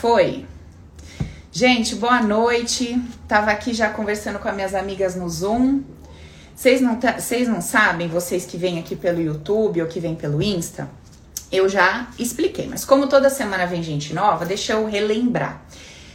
Foi. 0.00 0.46
Gente, 1.50 1.96
boa 1.96 2.22
noite. 2.22 3.02
Tava 3.26 3.50
aqui 3.50 3.74
já 3.74 3.90
conversando 3.90 4.38
com 4.38 4.48
as 4.48 4.54
minhas 4.54 4.72
amigas 4.72 5.16
no 5.16 5.28
Zoom. 5.28 5.82
Vocês 6.54 6.80
não, 6.80 7.00
vocês 7.00 7.48
não 7.48 7.60
sabem, 7.60 8.06
vocês 8.06 8.46
que 8.46 8.56
vêm 8.56 8.78
aqui 8.78 8.94
pelo 8.94 9.20
YouTube 9.20 9.82
ou 9.82 9.88
que 9.88 9.98
vêm 9.98 10.14
pelo 10.14 10.40
Insta, 10.40 10.88
eu 11.50 11.68
já 11.68 12.08
expliquei, 12.16 12.68
mas 12.68 12.84
como 12.84 13.08
toda 13.08 13.28
semana 13.28 13.66
vem 13.66 13.82
gente 13.82 14.14
nova, 14.14 14.46
deixa 14.46 14.74
eu 14.74 14.86
relembrar. 14.86 15.64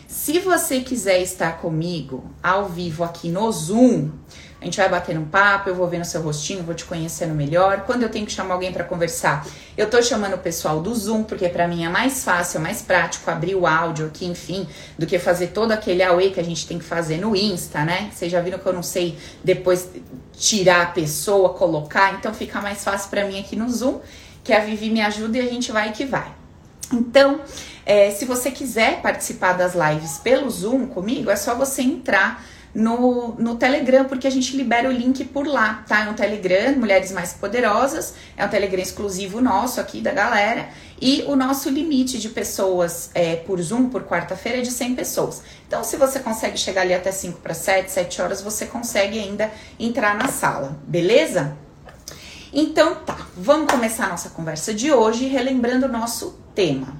Se 0.07 0.39
você 0.39 0.79
quiser 0.79 1.21
estar 1.21 1.57
comigo 1.57 2.23
ao 2.41 2.69
vivo 2.69 3.03
aqui 3.03 3.27
no 3.27 3.51
Zoom, 3.51 4.11
a 4.63 4.65
gente 4.65 4.77
vai 4.77 4.87
bater 4.87 5.17
um 5.17 5.25
papo, 5.25 5.67
eu 5.67 5.75
vou 5.75 5.85
ver 5.89 5.99
no 5.99 6.05
seu 6.05 6.21
rostinho, 6.21 6.63
vou 6.63 6.73
te 6.73 6.85
conhecendo 6.85 7.35
melhor. 7.35 7.81
Quando 7.81 8.03
eu 8.03 8.09
tenho 8.09 8.25
que 8.25 8.31
chamar 8.31 8.53
alguém 8.53 8.71
para 8.71 8.85
conversar, 8.85 9.45
eu 9.77 9.89
tô 9.89 10.01
chamando 10.01 10.35
o 10.35 10.37
pessoal 10.37 10.79
do 10.79 10.95
Zoom, 10.95 11.23
porque 11.23 11.49
para 11.49 11.67
mim 11.67 11.83
é 11.83 11.89
mais 11.89 12.23
fácil, 12.23 12.59
é 12.59 12.61
mais 12.61 12.81
prático 12.81 13.29
abrir 13.29 13.55
o 13.55 13.67
áudio 13.67 14.05
aqui, 14.05 14.25
enfim, 14.25 14.65
do 14.97 15.05
que 15.05 15.19
fazer 15.19 15.47
todo 15.47 15.73
aquele 15.73 16.01
away 16.01 16.31
que 16.31 16.39
a 16.39 16.43
gente 16.43 16.65
tem 16.65 16.79
que 16.79 16.85
fazer 16.85 17.17
no 17.17 17.35
Insta, 17.35 17.83
né? 17.83 18.09
Vocês 18.13 18.31
já 18.31 18.39
viram 18.39 18.57
que 18.57 18.65
eu 18.65 18.71
não 18.71 18.83
sei 18.83 19.17
depois 19.43 19.89
tirar 20.31 20.83
a 20.83 20.85
pessoa, 20.85 21.49
colocar, 21.49 22.13
então 22.13 22.33
fica 22.33 22.61
mais 22.61 22.85
fácil 22.85 23.09
para 23.09 23.25
mim 23.25 23.37
aqui 23.37 23.57
no 23.57 23.69
Zoom, 23.69 23.99
que 24.45 24.53
a 24.53 24.61
Vivi 24.61 24.89
me 24.89 25.01
ajuda 25.01 25.39
e 25.39 25.41
a 25.41 25.51
gente 25.51 25.73
vai 25.73 25.91
que 25.91 26.05
vai. 26.05 26.31
Então, 26.89 27.41
é, 27.85 28.11
se 28.11 28.23
você 28.23 28.49
quiser 28.49 29.01
participar 29.01 29.53
das 29.53 29.73
lives 29.73 30.19
pelo 30.19 30.49
Zoom 30.49 30.87
comigo, 30.87 31.29
é 31.29 31.35
só 31.35 31.53
você 31.53 31.81
entrar 31.81 32.41
no, 32.73 33.35
no 33.35 33.55
Telegram, 33.55 34.05
porque 34.05 34.27
a 34.27 34.29
gente 34.29 34.57
libera 34.57 34.89
o 34.89 34.91
link 34.91 35.23
por 35.25 35.45
lá, 35.45 35.83
tá? 35.87 36.05
É 36.05 36.09
um 36.09 36.13
Telegram, 36.13 36.75
Mulheres 36.75 37.11
Mais 37.11 37.33
Poderosas, 37.33 38.15
é 38.35 38.45
um 38.45 38.49
Telegram 38.49 38.81
exclusivo 38.81 39.41
nosso 39.41 39.79
aqui 39.79 40.01
da 40.01 40.11
galera. 40.11 40.69
E 40.99 41.23
o 41.27 41.35
nosso 41.35 41.69
limite 41.69 42.17
de 42.17 42.29
pessoas 42.29 43.11
é, 43.13 43.35
por 43.35 43.61
Zoom, 43.61 43.89
por 43.89 44.03
quarta-feira, 44.03 44.59
é 44.59 44.61
de 44.61 44.71
100 44.71 44.95
pessoas. 44.95 45.43
Então, 45.67 45.83
se 45.83 45.97
você 45.97 46.19
consegue 46.19 46.57
chegar 46.57 46.81
ali 46.81 46.93
até 46.93 47.11
5 47.11 47.41
para 47.41 47.53
7, 47.53 47.91
7 47.91 48.21
horas, 48.21 48.41
você 48.41 48.65
consegue 48.65 49.19
ainda 49.19 49.51
entrar 49.79 50.15
na 50.15 50.29
sala, 50.29 50.77
beleza? 50.87 51.57
Então 52.55 52.95
tá, 52.95 53.17
vamos 53.35 53.71
começar 53.71 54.05
a 54.05 54.09
nossa 54.09 54.29
conversa 54.29 54.75
de 54.75 54.91
hoje 54.91 55.25
relembrando 55.25 55.87
o 55.87 55.89
nosso 55.91 56.39
tema. 56.53 56.95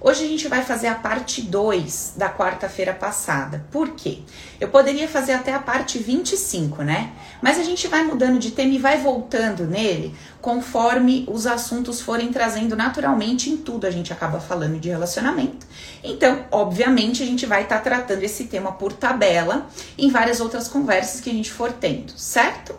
Hoje 0.00 0.24
a 0.24 0.28
gente 0.28 0.46
vai 0.46 0.62
fazer 0.62 0.86
a 0.86 0.94
parte 0.94 1.42
2 1.42 2.14
da 2.16 2.30
quarta-feira 2.30 2.94
passada. 2.94 3.64
Por 3.72 3.90
quê? 3.90 4.20
Eu 4.60 4.68
poderia 4.68 5.08
fazer 5.08 5.32
até 5.32 5.52
a 5.52 5.58
parte 5.58 5.98
25, 5.98 6.84
né? 6.84 7.12
Mas 7.42 7.58
a 7.58 7.64
gente 7.64 7.88
vai 7.88 8.04
mudando 8.04 8.38
de 8.38 8.52
tema 8.52 8.74
e 8.74 8.78
vai 8.78 8.98
voltando 8.98 9.66
nele 9.66 10.14
conforme 10.40 11.26
os 11.28 11.48
assuntos 11.48 12.00
forem 12.00 12.32
trazendo 12.32 12.76
naturalmente 12.76 13.50
em 13.50 13.56
tudo. 13.56 13.88
A 13.88 13.90
gente 13.90 14.12
acaba 14.12 14.38
falando 14.38 14.78
de 14.78 14.88
relacionamento. 14.88 15.66
Então, 16.02 16.46
obviamente, 16.52 17.20
a 17.20 17.26
gente 17.26 17.44
vai 17.44 17.64
estar 17.64 17.78
tá 17.78 17.82
tratando 17.82 18.22
esse 18.22 18.44
tema 18.44 18.70
por 18.70 18.92
tabela 18.92 19.66
em 19.98 20.10
várias 20.10 20.40
outras 20.40 20.68
conversas 20.68 21.20
que 21.20 21.28
a 21.28 21.32
gente 21.32 21.50
for 21.50 21.72
tendo, 21.72 22.12
certo? 22.16 22.78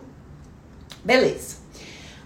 Beleza. 1.03 1.58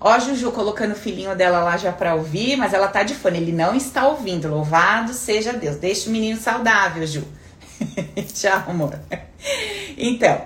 Ó, 0.05 0.19
Juju 0.19 0.51
colocando 0.51 0.91
o 0.91 0.95
filhinho 0.95 1.33
dela 1.33 1.63
lá 1.63 1.77
já 1.77 1.93
pra 1.93 2.13
ouvir, 2.13 2.57
mas 2.57 2.73
ela 2.73 2.89
tá 2.89 3.03
de 3.03 3.15
fone, 3.15 3.37
ele 3.37 3.53
não 3.53 3.73
está 3.73 4.05
ouvindo. 4.05 4.49
Louvado 4.49 5.13
seja 5.13 5.53
Deus. 5.53 5.77
Deixa 5.77 6.09
o 6.09 6.11
menino 6.11 6.37
saudável, 6.37 7.07
Ju. 7.07 7.23
Tchau, 8.33 8.65
amor. 8.67 8.99
Então, 9.97 10.41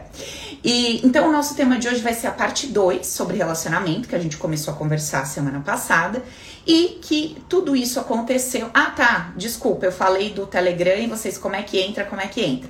e 0.64 1.04
então 1.04 1.28
o 1.28 1.32
nosso 1.32 1.56
tema 1.56 1.80
de 1.80 1.88
hoje 1.88 2.02
vai 2.02 2.14
ser 2.14 2.28
a 2.28 2.32
parte 2.32 2.68
2 2.68 3.08
sobre 3.08 3.38
relacionamento, 3.38 4.08
que 4.08 4.16
a 4.16 4.20
gente 4.20 4.38
começou 4.38 4.76
a 4.76 4.78
conversar 4.78 5.26
semana 5.26 5.60
passada, 5.62 6.24
e 6.66 7.00
que 7.02 7.38
tudo 7.50 7.76
isso 7.76 8.00
aconteceu. 8.00 8.70
Ah, 8.76 8.92
tá, 8.92 9.34
desculpa, 9.36 9.88
eu 9.88 9.92
falei 9.92 10.30
do 10.30 10.46
Telegram 10.46 11.00
e 11.00 11.08
vocês 11.08 11.36
como 11.36 11.56
é 11.56 11.64
que 11.64 11.80
entra, 11.80 12.04
como 12.04 12.22
é 12.22 12.28
que 12.28 12.42
entra. 12.42 12.70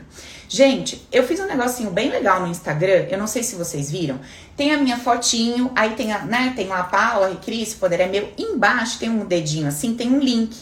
Gente, 0.50 1.06
eu 1.12 1.24
fiz 1.24 1.42
um 1.42 1.46
negocinho 1.46 1.92
bem 1.92 2.10
legal 2.10 2.40
no 2.40 2.48
Instagram, 2.48 3.08
eu 3.10 3.18
não 3.18 3.28
sei 3.28 3.44
se 3.44 3.56
vocês 3.56 3.92
viram. 3.92 4.18
Tem 4.56 4.74
a 4.74 4.78
minha 4.78 4.98
fotinho, 4.98 5.72
aí 5.76 5.92
tem 5.92 6.14
a, 6.14 6.20
né, 6.20 6.54
tem 6.56 6.72
a 6.72 6.84
Paula 6.84 7.36
Cris, 7.36 7.74
poder 7.74 8.00
é 8.00 8.08
meu. 8.08 8.32
Embaixo 8.38 8.98
tem 8.98 9.10
um 9.10 9.26
dedinho 9.26 9.68
assim, 9.68 9.94
tem 9.94 10.10
um 10.10 10.20
link. 10.20 10.56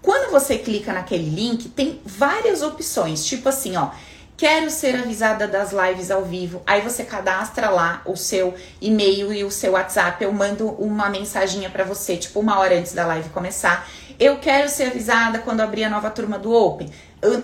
Quando 0.00 0.30
você 0.30 0.56
clica 0.56 0.92
naquele 0.92 1.28
link, 1.28 1.68
tem 1.68 2.00
várias 2.04 2.62
opções, 2.62 3.26
tipo 3.26 3.48
assim, 3.48 3.76
ó, 3.76 3.90
quero 4.36 4.70
ser 4.70 4.94
avisada 4.94 5.48
das 5.48 5.72
lives 5.72 6.12
ao 6.12 6.24
vivo. 6.24 6.62
Aí 6.64 6.80
você 6.80 7.02
cadastra 7.02 7.68
lá 7.68 8.00
o 8.06 8.16
seu 8.16 8.54
e-mail 8.80 9.32
e 9.32 9.42
o 9.42 9.50
seu 9.50 9.72
WhatsApp. 9.72 10.22
Eu 10.22 10.32
mando 10.32 10.68
uma 10.68 11.10
mensaginha 11.10 11.68
para 11.68 11.82
você, 11.82 12.16
tipo 12.16 12.38
uma 12.38 12.56
hora 12.60 12.78
antes 12.78 12.92
da 12.92 13.04
live 13.04 13.30
começar. 13.30 13.86
Eu 14.18 14.38
quero 14.38 14.68
ser 14.68 14.84
avisada 14.84 15.38
quando 15.38 15.60
abrir 15.60 15.84
a 15.84 15.90
nova 15.90 16.10
turma 16.10 16.38
do 16.38 16.52
Open 16.52 16.90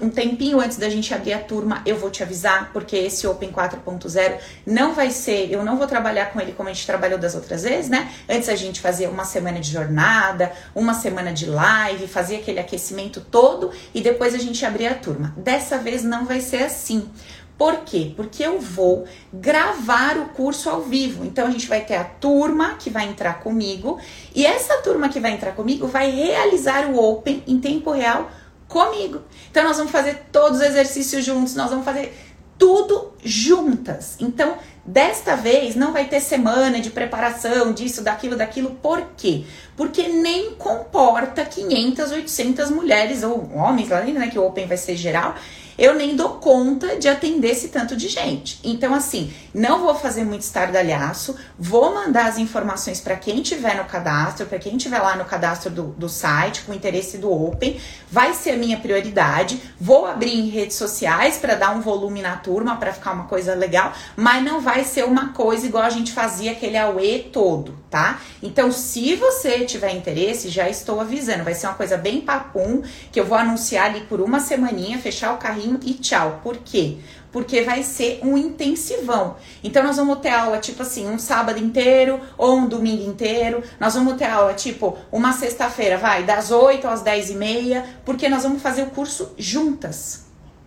um 0.01 0.09
tempinho 0.09 0.61
antes 0.61 0.77
da 0.77 0.89
gente 0.89 1.13
abrir 1.13 1.33
a 1.33 1.39
turma, 1.39 1.83
eu 1.85 1.97
vou 1.97 2.11
te 2.11 2.23
avisar, 2.23 2.71
porque 2.73 2.97
esse 2.97 3.27
Open 3.27 3.51
4.0 3.51 4.39
não 4.65 4.95
vai 4.95 5.11
ser, 5.11 5.51
eu 5.51 5.65
não 5.65 5.77
vou 5.77 5.87
trabalhar 5.87 6.27
com 6.27 6.41
ele 6.41 6.53
como 6.53 6.69
a 6.69 6.73
gente 6.73 6.87
trabalhou 6.87 7.19
das 7.19 7.35
outras 7.35 7.65
vezes, 7.65 7.91
né? 7.91 8.13
Antes 8.29 8.49
a 8.49 8.55
gente 8.55 8.81
fazia 8.81 9.11
uma 9.11 9.25
semana 9.25 9.59
de 9.59 9.71
jornada, 9.71 10.53
uma 10.75 10.95
semana 10.95 11.33
de 11.33 11.47
live, 11.47 12.07
fazia 12.07 12.39
aquele 12.39 12.61
aquecimento 12.61 13.21
todo 13.21 13.73
e 13.93 14.01
depois 14.01 14.33
a 14.35 14.39
gente 14.39 14.65
abria 14.65 14.93
a 14.93 14.95
turma. 14.95 15.35
Dessa 15.37 15.79
vez 15.79 16.05
não 16.05 16.25
vai 16.25 16.41
ser 16.41 16.63
assim. 16.63 17.11
Por 17.57 17.79
quê? 17.85 18.13
Porque 18.17 18.43
eu 18.43 18.59
vou 18.59 19.07
gravar 19.33 20.17
o 20.19 20.29
curso 20.31 20.69
ao 20.69 20.83
vivo. 20.83 21.25
Então 21.25 21.47
a 21.47 21.51
gente 21.51 21.69
vai 21.69 21.85
ter 21.85 21.95
a 21.95 22.05
turma 22.05 22.75
que 22.75 22.91
vai 22.91 23.09
entrar 23.09 23.41
comigo 23.41 23.99
e 24.35 24.45
essa 24.45 24.79
turma 24.79 25.09
que 25.09 25.21
vai 25.21 25.33
entrar 25.33 25.53
comigo 25.53 25.87
vai 25.87 26.11
realizar 26.11 26.87
o 26.87 26.99
Open 26.99 27.45
em 27.47 27.59
tempo 27.59 27.93
real 27.93 28.31
comigo. 28.67 29.23
Então 29.51 29.63
nós 29.63 29.77
vamos 29.77 29.93
fazer 29.93 30.27
todos 30.33 30.59
os 30.59 30.67
exercícios 30.67 31.25
juntos, 31.25 31.55
nós 31.55 31.71
vamos 31.71 31.85
fazer 31.85 32.13
tudo 32.59 33.13
juntas. 33.23 34.17
Então, 34.21 34.57
desta 34.85 35.37
vez 35.37 35.75
não 35.75 35.93
vai 35.93 36.07
ter 36.07 36.21
semana 36.21 36.81
de 36.81 36.91
preparação 36.91 37.73
disso, 37.73 38.03
daquilo, 38.03 38.37
daquilo. 38.37 38.71
Por 38.83 39.03
quê? 39.17 39.45
Porque 39.77 40.09
nem 40.09 40.55
comporta 40.55 41.45
500, 41.45 42.11
800 42.11 42.71
mulheres 42.71 43.23
ou 43.23 43.51
homens, 43.55 43.89
lá 43.89 44.01
né, 44.01 44.29
que 44.29 44.39
o 44.39 44.47
Open 44.47 44.67
vai 44.67 44.77
ser 44.77 44.97
geral 44.97 45.35
eu 45.79 45.95
nem 45.95 46.17
dou 46.17 46.31
conta 46.35 46.97
de 46.97 47.09
atender 47.09 47.51
esse 47.51 47.69
tanto 47.69 47.97
de 47.97 48.09
gente. 48.09 48.61
Então, 48.65 48.95
assim, 48.95 49.33
não 49.53 49.81
vou 49.81 49.95
fazer 49.95 50.25
muito 50.25 50.43
estardalhaço, 50.43 51.37
vou 51.59 51.95
mandar 51.95 52.27
as 52.27 52.39
informações 52.39 53.01
para 53.01 53.17
quem 53.17 53.43
tiver 53.43 53.77
no 53.77 53.85
cadastro, 53.85 54.47
para 54.47 54.59
quem 54.59 54.77
tiver 54.77 54.99
lá 54.99 55.17
no 55.17 55.25
cadastro 55.25 55.71
do, 55.71 55.83
do 55.85 56.09
site, 56.09 56.63
com 56.63 56.73
interesse 56.73 57.19
do 57.19 57.31
Open, 57.33 57.81
vai 58.11 58.35
ser 58.35 58.51
a 58.51 58.57
minha 58.57 58.79
prioridade. 58.79 59.61
Vou 59.81 60.07
abrir 60.07 60.35
em 60.35 60.49
redes 60.49 60.77
sociais 60.77 61.37
para 61.39 61.55
dar 61.55 61.71
um 61.75 61.81
volume 61.81 62.23
na 62.23 62.37
turma, 62.37 62.77
para 62.77 62.93
ficar 62.93 63.13
uma 63.13 63.25
coisa 63.25 63.55
legal, 63.55 63.93
mas 64.17 64.43
não 64.43 64.61
vai 64.61 64.85
ser 64.85 65.05
uma 65.05 65.33
coisa 65.33 65.67
igual 65.67 65.85
a 65.85 65.91
gente 65.91 66.13
fazia 66.13 66.53
aquele 66.53 66.77
AUE 66.77 67.31
todo, 67.33 67.79
tá? 67.95 68.21
Então, 68.43 68.73
se 68.73 69.15
você 69.15 69.61
tiver 69.61 69.93
interesse, 69.95 70.49
já 70.49 70.69
estou 70.69 71.01
avisando, 71.01 71.45
vai 71.45 71.55
ser 71.55 71.69
uma 71.69 71.77
coisa 71.77 71.97
bem 71.97 72.21
papum, 72.21 72.83
que 73.13 73.21
eu 73.21 73.25
vou 73.25 73.39
anunciar 73.39 73.87
ali 73.87 74.01
por 74.01 74.21
uma 74.21 74.41
semaninha, 74.41 74.99
fechar 74.99 75.33
o 75.33 75.37
carrinho 75.37 75.79
e 75.81 75.95
tchau. 75.95 76.41
Por 76.43 76.57
quê? 76.57 76.97
Porque 77.31 77.63
vai 77.63 77.85
ser 77.85 78.19
um 78.25 78.37
intensivão. 78.37 79.37
Então, 79.63 79.85
nós 79.85 79.97
vamos 79.97 80.19
ter 80.19 80.31
aula, 80.31 80.59
tipo 80.59 80.83
assim, 80.83 81.09
um 81.09 81.21
sábado 81.21 81.61
inteiro 81.61 82.21
ou 82.37 82.57
um 82.57 82.67
domingo 82.67 83.09
inteiro. 83.09 83.63
Nós 83.79 83.95
vamos 83.95 84.15
ter 84.15 84.25
aula, 84.25 84.55
tipo, 84.55 84.99
uma 85.13 85.33
sexta-feira, 85.33 85.97
vai, 85.97 86.25
das 86.25 86.51
8 86.51 86.89
às 86.89 87.01
10 87.01 87.31
e 87.31 87.35
meia, 87.37 87.85
porque 88.05 88.29
nós 88.29 88.43
vamos 88.43 88.61
fazer 88.61 88.83
o 88.83 88.91
curso 88.91 89.33
juntas, 89.39 90.25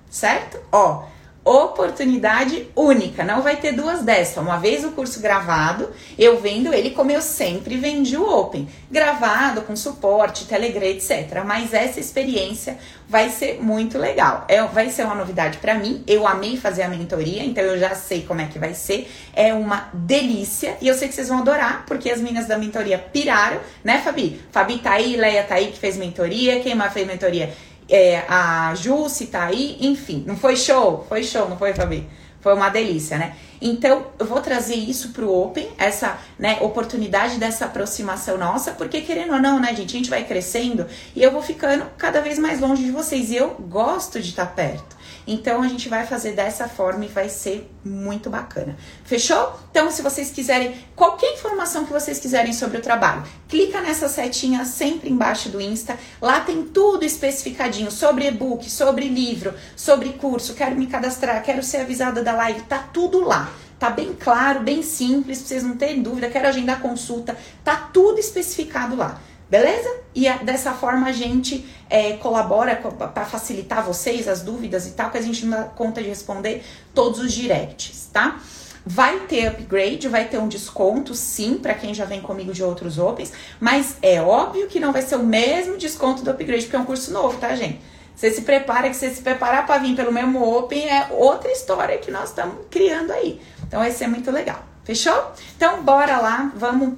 certo? 0.09 0.61
Ó, 0.71 1.03
oportunidade 1.47 2.67
única, 2.75 3.23
não 3.23 3.41
vai 3.41 3.55
ter 3.55 3.71
duas 3.71 4.01
dessas. 4.01 4.37
Uma 4.37 4.57
vez 4.57 4.83
o 4.83 4.91
curso 4.91 5.21
gravado, 5.21 5.89
eu 6.17 6.39
vendo 6.39 6.73
ele 6.73 6.91
como 6.91 7.11
eu 7.11 7.21
sempre 7.21 7.77
vendi 7.77 8.17
o 8.17 8.29
Open, 8.29 8.67
gravado 8.91 9.61
com 9.61 9.75
suporte, 9.75 10.45
Telegram, 10.45 10.83
etc. 10.83 11.43
Mas 11.45 11.73
essa 11.73 11.99
experiência 11.99 12.77
vai 13.07 13.29
ser 13.29 13.61
muito 13.61 13.97
legal. 13.97 14.45
É, 14.47 14.61
vai 14.63 14.89
ser 14.89 15.03
uma 15.03 15.15
novidade 15.15 15.57
para 15.59 15.75
mim. 15.75 16.03
Eu 16.05 16.27
amei 16.27 16.57
fazer 16.57 16.83
a 16.83 16.89
mentoria, 16.89 17.43
então 17.43 17.63
eu 17.63 17.79
já 17.79 17.95
sei 17.95 18.23
como 18.23 18.41
é 18.41 18.47
que 18.47 18.59
vai 18.59 18.73
ser. 18.73 19.09
É 19.33 19.53
uma 19.53 19.89
delícia 19.93 20.77
e 20.81 20.87
eu 20.87 20.93
sei 20.93 21.07
que 21.07 21.13
vocês 21.13 21.29
vão 21.29 21.39
adorar, 21.39 21.85
porque 21.85 22.09
as 22.09 22.19
meninas 22.19 22.47
da 22.47 22.57
mentoria 22.57 22.97
piraram, 22.97 23.59
né, 23.83 24.01
Fabi? 24.03 24.41
Fabi 24.51 24.79
tá 24.79 24.91
aí, 24.91 25.15
Leia 25.15 25.43
tá 25.43 25.55
aí 25.55 25.67
que 25.71 25.79
fez 25.79 25.95
mentoria, 25.95 26.59
quem 26.59 26.75
mais 26.75 26.91
fez 26.91 27.07
mentoria? 27.07 27.53
É, 27.89 28.23
a 28.27 28.73
Jussi 28.75 29.27
tá 29.27 29.45
aí, 29.45 29.77
enfim, 29.79 30.23
não 30.27 30.35
foi 30.35 30.55
show? 30.55 31.05
Foi 31.07 31.23
show, 31.23 31.47
não 31.47 31.57
foi, 31.57 31.73
Fabi? 31.73 32.07
Foi 32.41 32.53
uma 32.53 32.69
delícia, 32.69 33.17
né? 33.17 33.35
Então, 33.61 34.07
eu 34.19 34.25
vou 34.25 34.39
trazer 34.41 34.75
isso 34.75 35.09
pro 35.09 35.33
Open, 35.33 35.67
essa 35.77 36.17
né, 36.37 36.57
oportunidade 36.61 37.37
dessa 37.37 37.65
aproximação 37.65 38.37
nossa, 38.37 38.71
porque 38.71 39.01
querendo 39.01 39.33
ou 39.33 39.41
não, 39.41 39.59
né, 39.59 39.69
gente, 39.69 39.95
a 39.95 39.97
gente 39.97 40.09
vai 40.09 40.23
crescendo 40.23 40.85
e 41.15 41.23
eu 41.23 41.31
vou 41.31 41.41
ficando 41.41 41.85
cada 41.97 42.21
vez 42.21 42.37
mais 42.37 42.59
longe 42.59 42.83
de 42.83 42.91
vocês. 42.91 43.31
E 43.31 43.35
eu 43.35 43.49
gosto 43.59 44.21
de 44.21 44.29
estar 44.29 44.45
perto. 44.45 44.96
Então 45.27 45.61
a 45.61 45.67
gente 45.67 45.89
vai 45.89 46.07
fazer 46.07 46.31
dessa 46.31 46.69
forma 46.69 47.03
e 47.03 47.09
vai 47.09 47.27
ser 47.27 47.69
muito 47.83 48.29
bacana. 48.29 48.77
Fechou? 49.03 49.59
Então, 49.69 49.91
se 49.91 50.01
vocês 50.01 50.31
quiserem 50.31 50.75
qualquer 50.95 51.33
informação 51.33 51.85
que 51.85 51.91
vocês 51.91 52.17
quiserem 52.17 52.53
sobre 52.53 52.77
o 52.77 52.81
trabalho, 52.81 53.23
clica 53.47 53.81
nessa 53.81 54.07
setinha 54.07 54.63
sempre 54.63 55.09
embaixo 55.09 55.49
do 55.49 55.59
Insta. 55.59 55.99
Lá 56.21 56.39
tem 56.39 56.63
tudo 56.63 57.03
especificadinho 57.03 57.91
sobre 57.91 58.25
e-book, 58.27 58.69
sobre 58.69 59.07
livro, 59.09 59.53
sobre 59.75 60.13
curso. 60.13 60.53
Quero 60.53 60.75
me 60.77 60.87
cadastrar, 60.87 61.43
quero 61.43 61.61
ser 61.61 61.77
avisada 61.77 62.23
da 62.23 62.33
live, 62.33 62.61
tá 62.61 62.79
tudo 62.79 63.19
lá. 63.19 63.51
Tá 63.77 63.91
bem 63.91 64.13
claro, 64.13 64.61
bem 64.61 64.81
simples, 64.81 65.39
pra 65.39 65.47
vocês 65.47 65.63
não 65.63 65.77
terem 65.77 66.01
dúvida. 66.01 66.29
Quero 66.29 66.47
agendar 66.47 66.81
consulta, 66.81 67.37
tá 67.63 67.75
tudo 67.75 68.19
especificado 68.19 68.95
lá. 68.95 69.21
Beleza? 69.49 69.89
E 70.13 70.29
dessa 70.43 70.73
forma 70.73 71.07
a 71.07 71.11
gente 71.11 71.65
é, 71.89 72.13
colabora 72.13 72.75
para 72.75 73.25
facilitar 73.25 73.83
vocês 73.83 74.27
as 74.27 74.41
dúvidas 74.41 74.87
e 74.87 74.91
tal, 74.91 75.09
que 75.09 75.17
a 75.17 75.21
gente 75.21 75.45
não 75.45 75.57
dá 75.57 75.63
conta 75.65 76.01
de 76.01 76.09
responder 76.09 76.65
todos 76.93 77.19
os 77.19 77.31
directs, 77.31 78.09
tá? 78.11 78.39
Vai 78.85 79.19
ter 79.21 79.47
upgrade, 79.47 80.07
vai 80.07 80.25
ter 80.25 80.37
um 80.37 80.47
desconto, 80.47 81.13
sim, 81.13 81.57
para 81.57 81.73
quem 81.73 81.93
já 81.93 82.05
vem 82.05 82.21
comigo 82.21 82.53
de 82.53 82.63
outros 82.63 82.97
Opens, 82.97 83.33
mas 83.59 83.97
é 84.01 84.21
óbvio 84.21 84.67
que 84.67 84.79
não 84.79 84.91
vai 84.93 85.01
ser 85.01 85.15
o 85.15 85.23
mesmo 85.23 85.77
desconto 85.77 86.23
do 86.23 86.31
upgrade, 86.31 86.63
porque 86.63 86.75
é 86.75 86.79
um 86.79 86.85
curso 86.85 87.11
novo, 87.11 87.37
tá, 87.37 87.55
gente? 87.55 87.81
Você 88.17 88.31
se 88.31 88.41
prepara, 88.41 88.89
que 88.89 88.95
você 88.95 89.11
se 89.11 89.21
preparar 89.21 89.67
para 89.67 89.77
vir 89.77 89.95
pelo 89.95 90.11
mesmo 90.11 90.43
Open 90.43 90.89
é 90.89 91.09
outra 91.11 91.51
história 91.51 91.99
que 91.99 92.09
nós 92.09 92.29
estamos 92.29 92.65
criando 92.67 93.11
aí. 93.11 93.39
Então 93.67 93.79
vai 93.79 93.91
ser 93.91 94.07
muito 94.07 94.31
legal. 94.31 94.63
Fechou? 94.83 95.31
Então 95.55 95.83
bora 95.83 96.17
lá, 96.17 96.51
vamos 96.55 96.97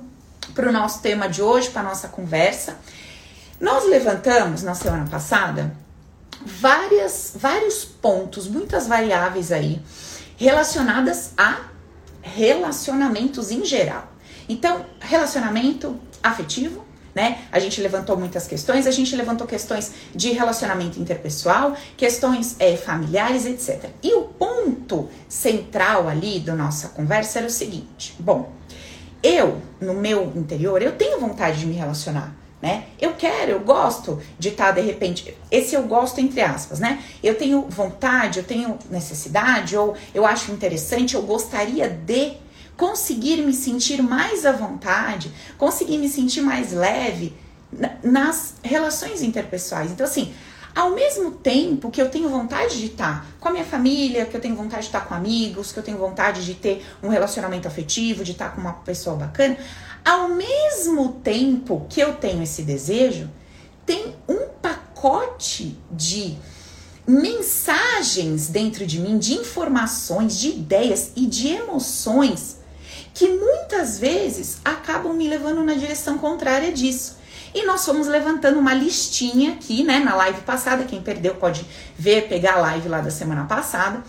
para 0.59 0.67
o 0.67 0.73
nosso 0.73 1.01
tema 1.01 1.29
de 1.29 1.41
hoje, 1.41 1.69
para 1.69 1.81
nossa 1.83 2.09
conversa. 2.09 2.75
Nós 3.61 3.87
levantamos 3.87 4.61
na 4.61 4.75
semana 4.75 5.07
passada 5.09 5.73
várias, 6.45 7.31
vários 7.33 7.85
pontos, 7.85 8.45
muitas 8.45 8.85
variáveis 8.85 9.53
aí 9.53 9.81
relacionadas 10.35 11.31
a 11.37 11.61
relacionamentos 12.21 13.51
em 13.51 13.63
geral. 13.63 14.11
Então, 14.49 14.85
relacionamento 14.99 15.97
afetivo, 16.21 16.83
né? 17.15 17.43
A 17.53 17.59
gente 17.59 17.79
levantou 17.79 18.17
muitas 18.17 18.45
questões, 18.45 18.85
a 18.85 18.91
gente 18.91 19.15
levantou 19.15 19.47
questões 19.47 19.93
de 20.13 20.31
relacionamento 20.31 20.99
interpessoal, 20.99 21.73
questões 21.95 22.57
é, 22.59 22.75
familiares, 22.75 23.45
etc. 23.45 23.91
E 24.03 24.13
o 24.13 24.23
ponto 24.23 25.09
central 25.29 26.09
ali 26.09 26.37
da 26.41 26.53
nossa 26.53 26.89
conversa 26.89 27.39
era 27.39 27.47
o 27.47 27.51
seguinte: 27.51 28.13
bom, 28.19 28.59
eu, 29.23 29.61
no 29.79 29.93
meu 29.93 30.31
interior, 30.35 30.81
eu 30.81 30.93
tenho 30.93 31.19
vontade 31.19 31.59
de 31.59 31.65
me 31.65 31.75
relacionar. 31.75 32.35
Né? 32.61 32.87
Eu 32.99 33.13
quero, 33.13 33.51
eu 33.51 33.59
gosto 33.61 34.21
de 34.37 34.49
estar 34.49 34.65
tá, 34.65 34.71
de 34.73 34.81
repente, 34.81 35.33
esse 35.49 35.75
eu 35.75 35.83
gosto 35.83 36.19
entre 36.19 36.41
aspas, 36.41 36.77
né? 36.77 37.01
Eu 37.23 37.35
tenho 37.35 37.61
vontade, 37.69 38.39
eu 38.39 38.43
tenho 38.43 38.77
necessidade, 38.89 39.77
ou 39.77 39.95
eu 40.13 40.25
acho 40.25 40.51
interessante, 40.51 41.15
eu 41.15 41.21
gostaria 41.21 41.87
de 41.87 42.33
conseguir 42.75 43.37
me 43.43 43.53
sentir 43.53 44.01
mais 44.01 44.45
à 44.45 44.51
vontade, 44.51 45.31
conseguir 45.57 45.97
me 45.99 46.09
sentir 46.09 46.41
mais 46.41 46.73
leve 46.73 47.33
nas 48.03 48.55
relações 48.61 49.21
interpessoais. 49.21 49.91
Então, 49.91 50.05
assim, 50.05 50.33
ao 50.75 50.91
mesmo 50.91 51.31
tempo 51.31 51.89
que 51.89 52.01
eu 52.01 52.09
tenho 52.09 52.29
vontade 52.29 52.77
de 52.79 52.87
estar 52.87 53.25
com 53.39 53.49
a 53.49 53.51
minha 53.51 53.65
família, 53.65 54.25
que 54.25 54.35
eu 54.35 54.41
tenho 54.41 54.55
vontade 54.55 54.83
de 54.83 54.87
estar 54.87 55.01
com 55.01 55.13
amigos, 55.13 55.71
que 55.71 55.79
eu 55.79 55.83
tenho 55.83 55.97
vontade 55.97 56.45
de 56.45 56.53
ter 56.53 56.85
um 57.01 57.09
relacionamento 57.09 57.67
afetivo, 57.67 58.23
de 58.23 58.31
estar 58.31 58.53
com 58.53 58.61
uma 58.61 58.73
pessoa 58.73 59.15
bacana, 59.15 59.57
ao 60.03 60.29
mesmo 60.29 61.13
tempo 61.23 61.85
que 61.89 61.99
eu 61.99 62.13
tenho 62.13 62.41
esse 62.41 62.63
desejo, 62.63 63.29
tem 63.85 64.15
um 64.27 64.47
pacote 64.61 65.77
de 65.91 66.37
mensagens 67.05 68.47
dentro 68.47 68.85
de 68.85 68.99
mim, 68.99 69.17
de 69.17 69.33
informações, 69.33 70.39
de 70.39 70.49
ideias 70.49 71.11
e 71.15 71.25
de 71.25 71.49
emoções 71.49 72.59
que 73.13 73.27
muitas 73.27 73.99
vezes 73.99 74.59
acabam 74.63 75.13
me 75.13 75.27
levando 75.27 75.63
na 75.63 75.73
direção 75.73 76.17
contrária 76.17 76.71
disso. 76.71 77.17
E 77.53 77.65
nós 77.65 77.85
fomos 77.85 78.07
levantando 78.07 78.59
uma 78.59 78.73
listinha 78.73 79.53
aqui, 79.53 79.83
né, 79.83 79.99
na 79.99 80.15
live 80.15 80.41
passada. 80.41 80.83
Quem 80.83 81.01
perdeu 81.01 81.35
pode 81.35 81.65
ver, 81.97 82.27
pegar 82.27 82.53
a 82.53 82.59
live 82.59 82.87
lá 82.87 83.01
da 83.01 83.11
semana 83.11 83.45
passada. 83.45 84.03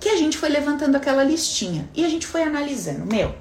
Que 0.00 0.08
a 0.10 0.16
gente 0.16 0.38
foi 0.38 0.48
levantando 0.48 0.96
aquela 0.96 1.24
listinha 1.24 1.88
e 1.94 2.04
a 2.04 2.08
gente 2.08 2.26
foi 2.26 2.42
analisando. 2.42 3.04
Meu, 3.04 3.34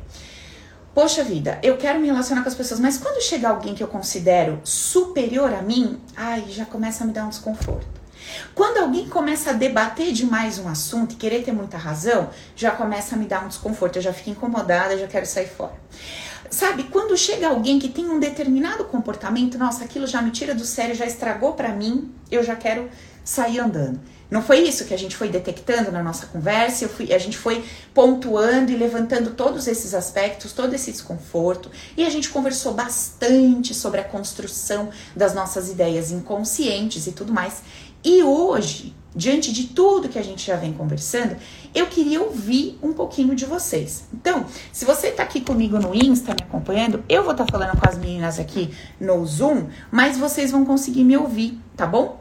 poxa 0.94 1.24
vida, 1.24 1.60
eu 1.62 1.78
quero 1.78 2.00
me 2.00 2.08
relacionar 2.08 2.42
com 2.42 2.50
as 2.50 2.56
pessoas, 2.56 2.80
mas 2.80 2.98
quando 2.98 3.22
chega 3.22 3.48
alguém 3.48 3.76
que 3.76 3.84
eu 3.84 3.88
considero 3.88 4.60
superior 4.64 5.54
a 5.54 5.62
mim, 5.62 6.02
ai, 6.16 6.46
já 6.50 6.66
começa 6.66 7.04
a 7.04 7.08
me 7.08 7.14
dar 7.14 7.26
um 7.26 7.30
desconforto. 7.30 7.98
Quando 8.54 8.80
alguém 8.80 9.08
começa 9.08 9.52
a 9.52 9.54
debater 9.54 10.12
demais 10.12 10.60
um 10.60 10.68
assunto 10.68 11.14
e 11.14 11.16
querer 11.16 11.44
ter 11.44 11.52
muita 11.52 11.78
razão, 11.78 12.30
já 12.56 12.72
começa 12.72 13.16
a 13.16 13.18
me 13.18 13.26
dar 13.26 13.46
um 13.46 13.48
desconforto, 13.48 13.98
eu 13.98 14.02
já 14.02 14.12
fico 14.12 14.32
incomodada, 14.32 14.98
já 14.98 15.08
quero 15.08 15.26
sair 15.26 15.48
fora. 15.48 15.74
Sabe, 16.50 16.84
quando 16.84 17.18
chega 17.18 17.48
alguém 17.48 17.78
que 17.78 17.90
tem 17.90 18.10
um 18.10 18.20
determinado 18.20 18.86
comportamento, 18.86 19.58
nossa, 19.58 19.84
aquilo 19.84 20.08
já 20.08 20.22
me 20.22 20.32
tira 20.32 20.56
do 20.56 20.66
sério, 20.66 20.96
já 20.96 21.06
estragou 21.06 21.54
para 21.54 21.74
mim, 21.74 22.12
eu 22.32 22.44
já 22.44 22.56
quero 22.56 22.90
sair 23.24 23.60
andando. 23.60 24.00
Não 24.30 24.42
foi 24.42 24.60
isso 24.60 24.86
que 24.86 24.94
a 24.94 24.98
gente 24.98 25.16
foi 25.16 25.30
detectando 25.30 25.90
na 25.92 26.04
nossa 26.04 26.26
conversa, 26.26 26.84
eu 26.84 26.90
fui, 26.90 27.14
a 27.14 27.18
gente 27.18 27.38
foi 27.38 27.64
pontuando 27.94 28.72
e 28.72 28.76
levantando 28.76 29.32
todos 29.32 29.68
esses 29.68 29.94
aspectos, 29.94 30.52
todo 30.52 30.74
esse 30.74 30.92
desconforto, 30.92 31.72
e 31.96 32.06
a 32.06 32.10
gente 32.10 32.30
conversou 32.30 32.74
bastante 32.74 33.74
sobre 33.74 34.02
a 34.02 34.04
construção 34.04 34.90
das 35.16 35.34
nossas 35.34 35.70
ideias 35.70 36.12
inconscientes 36.12 37.08
e 37.08 37.14
tudo 37.14 37.32
mais. 37.32 37.62
E 38.04 38.22
hoje, 38.22 38.94
diante 39.16 39.52
de 39.52 39.68
tudo 39.68 40.10
que 40.10 40.20
a 40.20 40.24
gente 40.24 40.46
já 40.46 40.58
vem 40.58 40.74
conversando, 40.74 41.38
eu 41.78 41.88
queria 41.88 42.22
ouvir 42.22 42.78
um 42.82 42.92
pouquinho 42.92 43.36
de 43.36 43.46
vocês. 43.46 44.08
Então, 44.14 44.46
se 44.72 44.84
você 44.84 45.08
está 45.08 45.24
aqui 45.24 45.42
comigo 45.42 45.78
no 45.78 45.94
Insta 45.94 46.34
me 46.34 46.42
acompanhando, 46.42 47.04
eu 47.08 47.24
vou 47.24 47.34
estar 47.34 47.46
tá 47.46 47.52
falando 47.52 47.80
com 47.80 47.88
as 47.88 47.98
meninas 47.98 48.40
aqui 48.40 48.74
no 49.00 49.24
Zoom, 49.26 49.68
mas 49.92 50.18
vocês 50.18 50.52
vão 50.52 50.66
conseguir 50.66 51.04
me 51.04 51.16
ouvir, 51.16 51.60
tá 51.76 51.86
bom? 51.86 52.20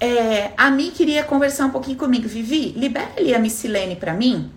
É, 0.00 0.52
a 0.56 0.70
Mi 0.70 0.90
queria 0.90 1.22
conversar 1.24 1.66
um 1.66 1.70
pouquinho 1.70 1.96
comigo. 1.96 2.28
Vivi, 2.28 2.70
libera 2.70 3.10
ali 3.16 3.34
a 3.34 3.38
Missilene 3.38 3.96
para 3.96 4.12
mim. 4.12 4.50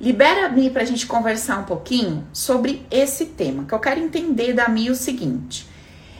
Libera 0.00 0.46
a 0.46 0.48
Mi 0.48 0.68
pra 0.68 0.84
gente 0.84 1.06
conversar 1.06 1.58
um 1.60 1.64
pouquinho 1.64 2.26
sobre 2.32 2.84
esse 2.90 3.26
tema, 3.26 3.64
que 3.64 3.72
eu 3.72 3.78
quero 3.78 4.00
entender 4.00 4.52
da 4.52 4.68
Mi 4.68 4.90
o 4.90 4.94
seguinte. 4.94 5.66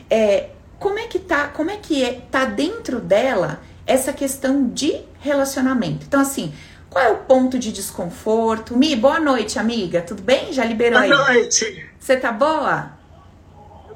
É, 0.09 0.51
como 0.79 0.99
é 0.99 1.07
que 1.07 1.19
tá, 1.19 1.49
como 1.49 1.71
é 1.71 1.77
que 1.77 2.03
é, 2.03 2.23
tá 2.31 2.45
dentro 2.45 3.01
dela 3.01 3.63
essa 3.87 4.13
questão 4.13 4.69
de 4.69 5.12
relacionamento. 5.23 6.05
Então, 6.07 6.21
assim, 6.21 6.53
qual 6.91 7.03
é 7.03 7.11
o 7.11 7.19
ponto 7.19 7.59
de 7.59 7.73
desconforto? 7.73 8.77
Mi, 8.77 8.95
boa 8.95 9.19
noite, 9.19 9.59
amiga. 9.59 10.03
Tudo 10.03 10.23
bem? 10.23 10.53
Já 10.53 10.65
liberou 10.65 11.01
boa 11.01 11.05
aí? 11.05 11.11
Boa 11.11 11.33
noite. 11.33 11.89
Você 11.99 12.17
tá 12.17 12.31
boa? 12.31 12.91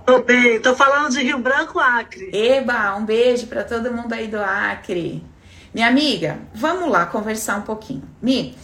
Tô 0.06 0.22
bem, 0.22 0.60
tô 0.60 0.74
falando 0.74 1.10
de 1.10 1.20
Rio 1.20 1.38
Branco, 1.38 1.80
Acre. 1.80 2.30
Eba, 2.32 2.94
um 2.94 3.04
beijo 3.04 3.48
para 3.48 3.64
todo 3.64 3.92
mundo 3.92 4.12
aí 4.12 4.28
do 4.28 4.38
Acre. 4.38 5.22
Minha 5.74 5.88
amiga, 5.88 6.38
vamos 6.54 6.88
lá 6.88 7.04
conversar 7.06 7.56
um 7.56 7.62
pouquinho. 7.62 8.04
Mi, 8.22 8.56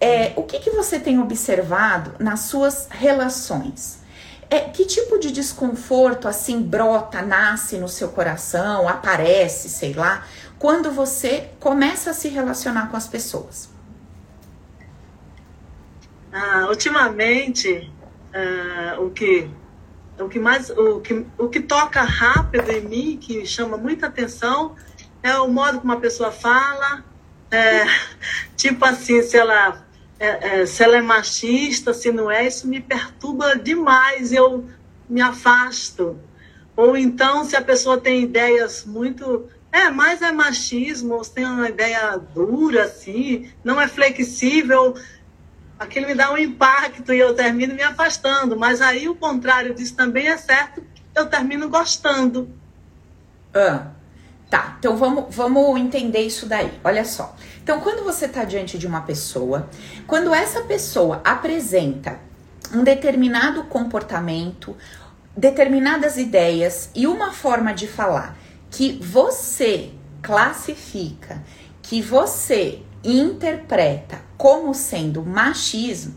é, 0.00 0.32
o 0.36 0.42
que, 0.42 0.58
que 0.58 0.70
você 0.70 0.98
tem 0.98 1.20
observado 1.20 2.14
nas 2.18 2.40
suas 2.40 2.88
relações? 2.90 4.00
É, 4.48 4.60
que 4.60 4.84
tipo 4.84 5.18
de 5.18 5.32
desconforto 5.32 6.26
assim 6.28 6.62
brota, 6.62 7.20
nasce 7.20 7.76
no 7.76 7.88
seu 7.88 8.08
coração, 8.08 8.88
aparece, 8.88 9.68
sei 9.68 9.92
lá, 9.92 10.24
quando 10.58 10.90
você 10.90 11.50
começa 11.60 12.10
a 12.10 12.14
se 12.14 12.28
relacionar 12.28 12.90
com 12.90 12.96
as 12.96 13.06
pessoas? 13.06 13.68
Ah, 16.32 16.66
ultimamente, 16.68 17.90
ah, 18.34 19.00
o 19.00 19.10
que 19.10 19.48
o 20.18 20.28
que 20.28 20.38
mais 20.38 20.70
o 20.70 21.00
que, 21.00 21.26
o 21.38 21.48
que 21.48 21.60
toca 21.60 22.02
rápido 22.02 22.70
em 22.70 22.80
mim, 22.80 23.18
que 23.18 23.44
chama 23.44 23.76
muita 23.76 24.06
atenção, 24.06 24.74
é 25.22 25.38
o 25.38 25.48
modo 25.48 25.80
como 25.80 25.92
a 25.92 26.00
pessoa 26.00 26.32
fala, 26.32 27.04
é, 27.50 27.84
tipo 28.56 28.84
assim, 28.84 29.22
se 29.22 29.36
ela 29.36 29.84
é, 30.18 30.60
é, 30.60 30.66
se 30.66 30.82
ela 30.82 30.96
é 30.96 31.02
machista, 31.02 31.92
se 31.92 32.10
não 32.10 32.30
é, 32.30 32.46
isso 32.46 32.66
me 32.66 32.80
perturba 32.80 33.56
demais, 33.56 34.32
eu 34.32 34.64
me 35.08 35.20
afasto. 35.20 36.18
Ou 36.74 36.96
então, 36.96 37.44
se 37.44 37.56
a 37.56 37.62
pessoa 37.62 37.98
tem 37.98 38.22
ideias 38.22 38.84
muito. 38.84 39.48
É, 39.76 39.90
mais 39.90 40.22
é 40.22 40.32
machismo, 40.32 41.22
se 41.22 41.32
tem 41.32 41.44
uma 41.44 41.68
ideia 41.68 42.18
dura, 42.34 42.84
assim, 42.84 43.50
não 43.62 43.78
é 43.78 43.86
flexível, 43.86 44.94
aquilo 45.78 46.06
me 46.06 46.14
dá 46.14 46.32
um 46.32 46.38
impacto 46.38 47.12
e 47.12 47.18
eu 47.18 47.34
termino 47.34 47.74
me 47.74 47.82
afastando. 47.82 48.58
Mas 48.58 48.80
aí 48.80 49.06
o 49.06 49.14
contrário 49.14 49.74
disso 49.74 49.94
também 49.94 50.28
é 50.28 50.36
certo, 50.38 50.82
eu 51.14 51.26
termino 51.26 51.68
gostando. 51.68 52.48
Ah, 53.52 53.88
tá, 54.48 54.76
então 54.78 54.96
vamos, 54.96 55.26
vamos 55.36 55.78
entender 55.78 56.20
isso 56.20 56.46
daí. 56.46 56.72
Olha 56.82 57.04
só. 57.04 57.36
Então, 57.62 57.78
quando 57.80 58.02
você 58.02 58.24
está 58.24 58.44
diante 58.44 58.78
de 58.78 58.86
uma 58.86 59.02
pessoa, 59.02 59.68
quando 60.06 60.34
essa 60.34 60.62
pessoa 60.62 61.20
apresenta 61.22 62.18
um 62.72 62.82
determinado 62.82 63.64
comportamento, 63.64 64.74
determinadas 65.36 66.16
ideias 66.16 66.88
e 66.94 67.06
uma 67.06 67.30
forma 67.30 67.74
de 67.74 67.86
falar 67.86 68.38
que 68.76 68.92
você 68.92 69.90
classifica 70.20 71.42
que 71.80 72.02
você 72.02 72.82
interpreta 73.02 74.20
como 74.36 74.74
sendo 74.74 75.24
machismo, 75.24 76.14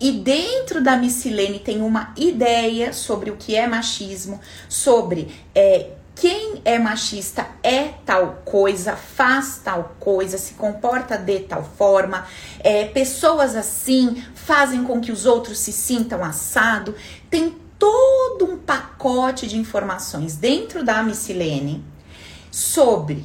e 0.00 0.10
dentro 0.10 0.82
da 0.82 0.96
missilene 0.96 1.60
tem 1.60 1.80
uma 1.80 2.12
ideia 2.16 2.92
sobre 2.92 3.30
o 3.30 3.36
que 3.36 3.54
é 3.54 3.68
machismo, 3.68 4.40
sobre 4.68 5.32
é, 5.54 5.90
quem 6.16 6.60
é 6.64 6.76
machista 6.76 7.46
é 7.62 7.90
tal 8.04 8.42
coisa, 8.44 8.96
faz 8.96 9.60
tal 9.62 9.94
coisa, 10.00 10.38
se 10.38 10.54
comporta 10.54 11.16
de 11.16 11.38
tal 11.38 11.62
forma, 11.62 12.26
é, 12.58 12.86
pessoas 12.86 13.54
assim 13.54 14.24
fazem 14.34 14.82
com 14.82 15.00
que 15.00 15.12
os 15.12 15.24
outros 15.24 15.60
se 15.60 15.72
sintam 15.72 16.24
assado. 16.24 16.96
Tem 17.30 17.56
todo 17.78 18.44
um 18.50 18.58
pacote 18.58 19.46
de 19.46 19.56
informações 19.56 20.34
dentro 20.34 20.84
da 20.84 21.00
missilene 21.04 21.91
sobre 22.52 23.24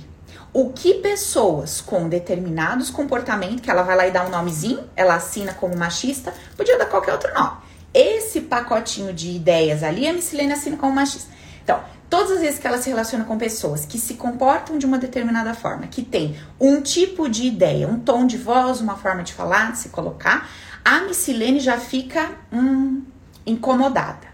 o 0.53 0.69
que 0.69 0.95
pessoas 0.95 1.81
com 1.81 2.07
determinados 2.07 2.89
comportamentos, 2.89 3.59
que 3.61 3.69
ela 3.69 3.83
vai 3.83 3.95
lá 3.95 4.07
e 4.07 4.11
dá 4.11 4.25
um 4.25 4.29
nomezinho, 4.29 4.89
ela 4.95 5.15
assina 5.15 5.53
como 5.53 5.77
machista, 5.77 6.33
podia 6.55 6.79
dar 6.79 6.85
qualquer 6.85 7.11
outro 7.11 7.31
nome. 7.33 7.57
Esse 7.93 8.41
pacotinho 8.41 9.13
de 9.13 9.29
ideias 9.29 9.83
ali, 9.83 10.07
a 10.07 10.13
missilene 10.13 10.53
assina 10.53 10.77
como 10.77 10.93
machista. 10.93 11.29
Então, 11.63 11.83
todas 12.09 12.31
as 12.31 12.39
vezes 12.39 12.59
que 12.59 12.65
ela 12.65 12.77
se 12.77 12.89
relaciona 12.89 13.25
com 13.25 13.37
pessoas 13.37 13.85
que 13.85 13.99
se 13.99 14.15
comportam 14.15 14.77
de 14.77 14.85
uma 14.85 14.97
determinada 14.97 15.53
forma, 15.53 15.87
que 15.87 16.01
tem 16.01 16.37
um 16.59 16.81
tipo 16.81 17.27
de 17.29 17.43
ideia, 17.43 17.87
um 17.87 17.99
tom 17.99 18.25
de 18.25 18.37
voz, 18.37 18.79
uma 18.79 18.95
forma 18.95 19.23
de 19.23 19.33
falar, 19.33 19.73
de 19.73 19.79
se 19.79 19.89
colocar, 19.89 20.49
a 20.83 21.01
missilene 21.01 21.59
já 21.59 21.77
fica 21.77 22.31
hum, 22.51 23.03
incomodada. 23.45 24.27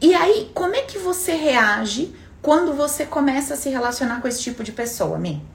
E 0.00 0.14
aí, 0.14 0.50
como 0.54 0.74
é 0.74 0.82
que 0.82 0.98
você 0.98 1.32
reage 1.32 2.14
quando 2.42 2.74
você 2.74 3.06
começa 3.06 3.54
a 3.54 3.56
se 3.56 3.70
relacionar 3.70 4.20
com 4.20 4.26
esse 4.26 4.42
tipo 4.42 4.64
de 4.64 4.72
pessoa, 4.72 5.16
Mi? 5.16 5.46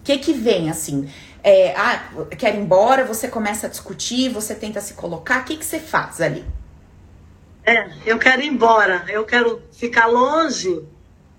O 0.00 0.04
que 0.04 0.18
que 0.18 0.32
vem 0.32 0.68
assim? 0.68 1.08
É, 1.42 1.74
ah, 1.76 2.02
quer 2.36 2.54
ir 2.56 2.58
embora, 2.58 3.04
você 3.04 3.28
começa 3.28 3.68
a 3.68 3.70
discutir, 3.70 4.28
você 4.28 4.54
tenta 4.54 4.80
se 4.80 4.94
colocar, 4.94 5.40
o 5.40 5.44
que 5.44 5.56
que 5.56 5.64
você 5.64 5.78
faz 5.78 6.20
ali? 6.20 6.44
É, 7.64 7.88
eu 8.04 8.18
quero 8.18 8.42
ir 8.42 8.48
embora, 8.48 9.04
eu 9.08 9.24
quero 9.24 9.62
ficar 9.72 10.06
longe. 10.06 10.84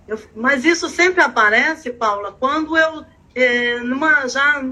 Eu, 0.07 0.17
mas 0.33 0.63
isso 0.63 0.89
sempre 0.89 1.21
aparece, 1.21 1.91
Paula, 1.91 2.31
quando 2.31 2.77
eu 2.77 3.05
é, 3.35 3.79
numa, 3.81 4.27
já 4.27 4.63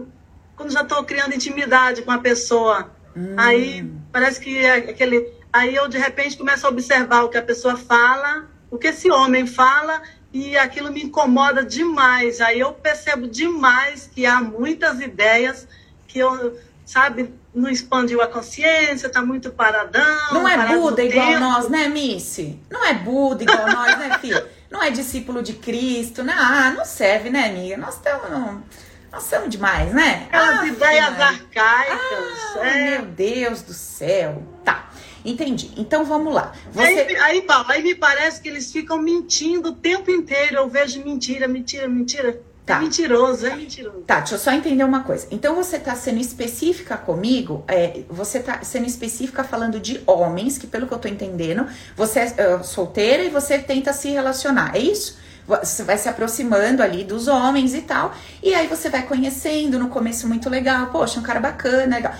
quando 0.55 0.71
já 0.71 0.81
estou 0.81 1.03
criando 1.03 1.35
intimidade 1.35 2.01
com 2.01 2.11
a 2.11 2.17
pessoa. 2.17 2.91
Hum. 3.15 3.35
Aí 3.37 3.91
parece 4.11 4.39
que 4.39 4.57
é 4.57 4.75
aquele. 4.75 5.29
Aí 5.51 5.75
eu 5.75 5.87
de 5.87 5.97
repente 5.97 6.37
começo 6.37 6.65
a 6.65 6.69
observar 6.69 7.23
o 7.23 7.29
que 7.29 7.37
a 7.37 7.41
pessoa 7.41 7.75
fala 7.75 8.54
o 8.75 8.77
que 8.77 8.87
esse 8.87 9.09
homem 9.09 9.47
fala 9.47 10.01
e 10.33 10.57
aquilo 10.57 10.91
me 10.91 11.03
incomoda 11.03 11.63
demais. 11.63 12.41
Aí 12.41 12.59
eu 12.59 12.73
percebo 12.73 13.27
demais 13.27 14.09
que 14.13 14.25
há 14.25 14.41
muitas 14.41 14.99
ideias 14.99 15.65
que 16.05 16.19
eu, 16.19 16.59
sabe, 16.85 17.33
não 17.53 17.69
expandiu 17.69 18.21
a 18.21 18.27
consciência, 18.27 19.09
tá 19.09 19.21
muito 19.21 19.49
paradão. 19.51 20.33
Não 20.33 20.47
é 20.47 20.67
Buda 20.67 21.03
igual 21.03 21.27
tempo. 21.27 21.39
nós, 21.39 21.69
né, 21.69 21.87
Missy? 21.87 22.59
Não 22.69 22.85
é 22.85 22.93
Buda 22.93 23.43
igual 23.43 23.65
nós, 23.65 23.97
né, 23.97 24.17
filho? 24.19 24.45
Não 24.69 24.83
é 24.83 24.91
discípulo 24.91 25.41
de 25.41 25.53
Cristo, 25.53 26.21
né? 26.21 26.35
Ah, 26.37 26.73
não 26.75 26.83
serve, 26.83 27.29
né, 27.29 27.47
amiga? 27.47 27.77
Nós 27.77 27.95
estamos. 27.95 28.61
Nós 29.09 29.23
somos 29.23 29.49
demais, 29.49 29.93
né? 29.93 30.27
Aquelas 30.27 30.59
ah, 30.59 30.67
ideias 30.67 31.21
arcaicas. 31.21 32.57
Ah, 32.57 32.67
é. 32.67 32.89
Meu 32.89 33.05
Deus 33.05 33.61
do 33.61 33.73
céu. 33.73 34.43
Tá. 34.65 34.89
Entendi. 35.25 35.71
Então 35.75 36.05
vamos 36.05 36.33
lá. 36.33 36.53
Você... 36.71 36.87
Aí, 36.87 37.17
aí, 37.17 37.41
Paulo, 37.41 37.65
aí 37.69 37.81
me 37.81 37.95
parece 37.95 38.39
que 38.39 38.47
eles 38.47 38.71
ficam 38.71 38.97
mentindo 38.97 39.69
o 39.69 39.73
tempo 39.73 40.11
inteiro. 40.11 40.57
Eu 40.57 40.69
vejo 40.69 41.03
mentira, 41.03 41.47
mentira, 41.47 41.87
mentira. 41.87 42.29
É 42.29 42.39
tá. 42.65 42.77
É 42.77 42.79
mentiroso, 42.79 43.45
é 43.45 43.55
mentiroso. 43.55 44.01
Tá, 44.01 44.19
deixa 44.19 44.35
eu 44.35 44.39
só 44.39 44.51
entender 44.51 44.83
uma 44.83 45.03
coisa. 45.03 45.27
Então 45.31 45.55
você 45.55 45.79
tá 45.79 45.95
sendo 45.95 46.19
específica 46.19 46.97
comigo, 46.97 47.63
é, 47.67 48.01
você 48.09 48.39
tá 48.39 48.63
sendo 48.63 48.87
específica 48.87 49.43
falando 49.43 49.79
de 49.79 50.01
homens, 50.07 50.57
que 50.57 50.65
pelo 50.65 50.87
que 50.87 50.93
eu 50.93 50.99
tô 50.99 51.07
entendendo, 51.07 51.67
você 51.95 52.33
é 52.37 52.55
uh, 52.55 52.63
solteira 52.63 53.23
e 53.23 53.29
você 53.29 53.59
tenta 53.59 53.93
se 53.93 54.09
relacionar, 54.09 54.75
é 54.75 54.79
isso? 54.79 55.17
Você 55.47 55.83
vai 55.83 55.95
se 55.95 56.09
aproximando 56.09 56.81
ali 56.81 57.03
dos 57.03 57.27
homens 57.27 57.75
e 57.75 57.81
tal, 57.81 58.15
e 58.41 58.55
aí 58.55 58.65
você 58.65 58.89
vai 58.89 59.03
conhecendo, 59.03 59.77
no 59.77 59.89
começo 59.89 60.27
muito 60.27 60.49
legal, 60.49 60.87
poxa, 60.87 61.19
um 61.19 61.23
cara 61.23 61.39
bacana, 61.39 61.97
legal. 61.97 62.15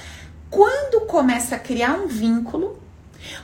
Quando 0.51 1.07
começa 1.07 1.55
a 1.55 1.59
criar 1.59 1.95
um 1.95 2.05
vínculo, 2.05 2.84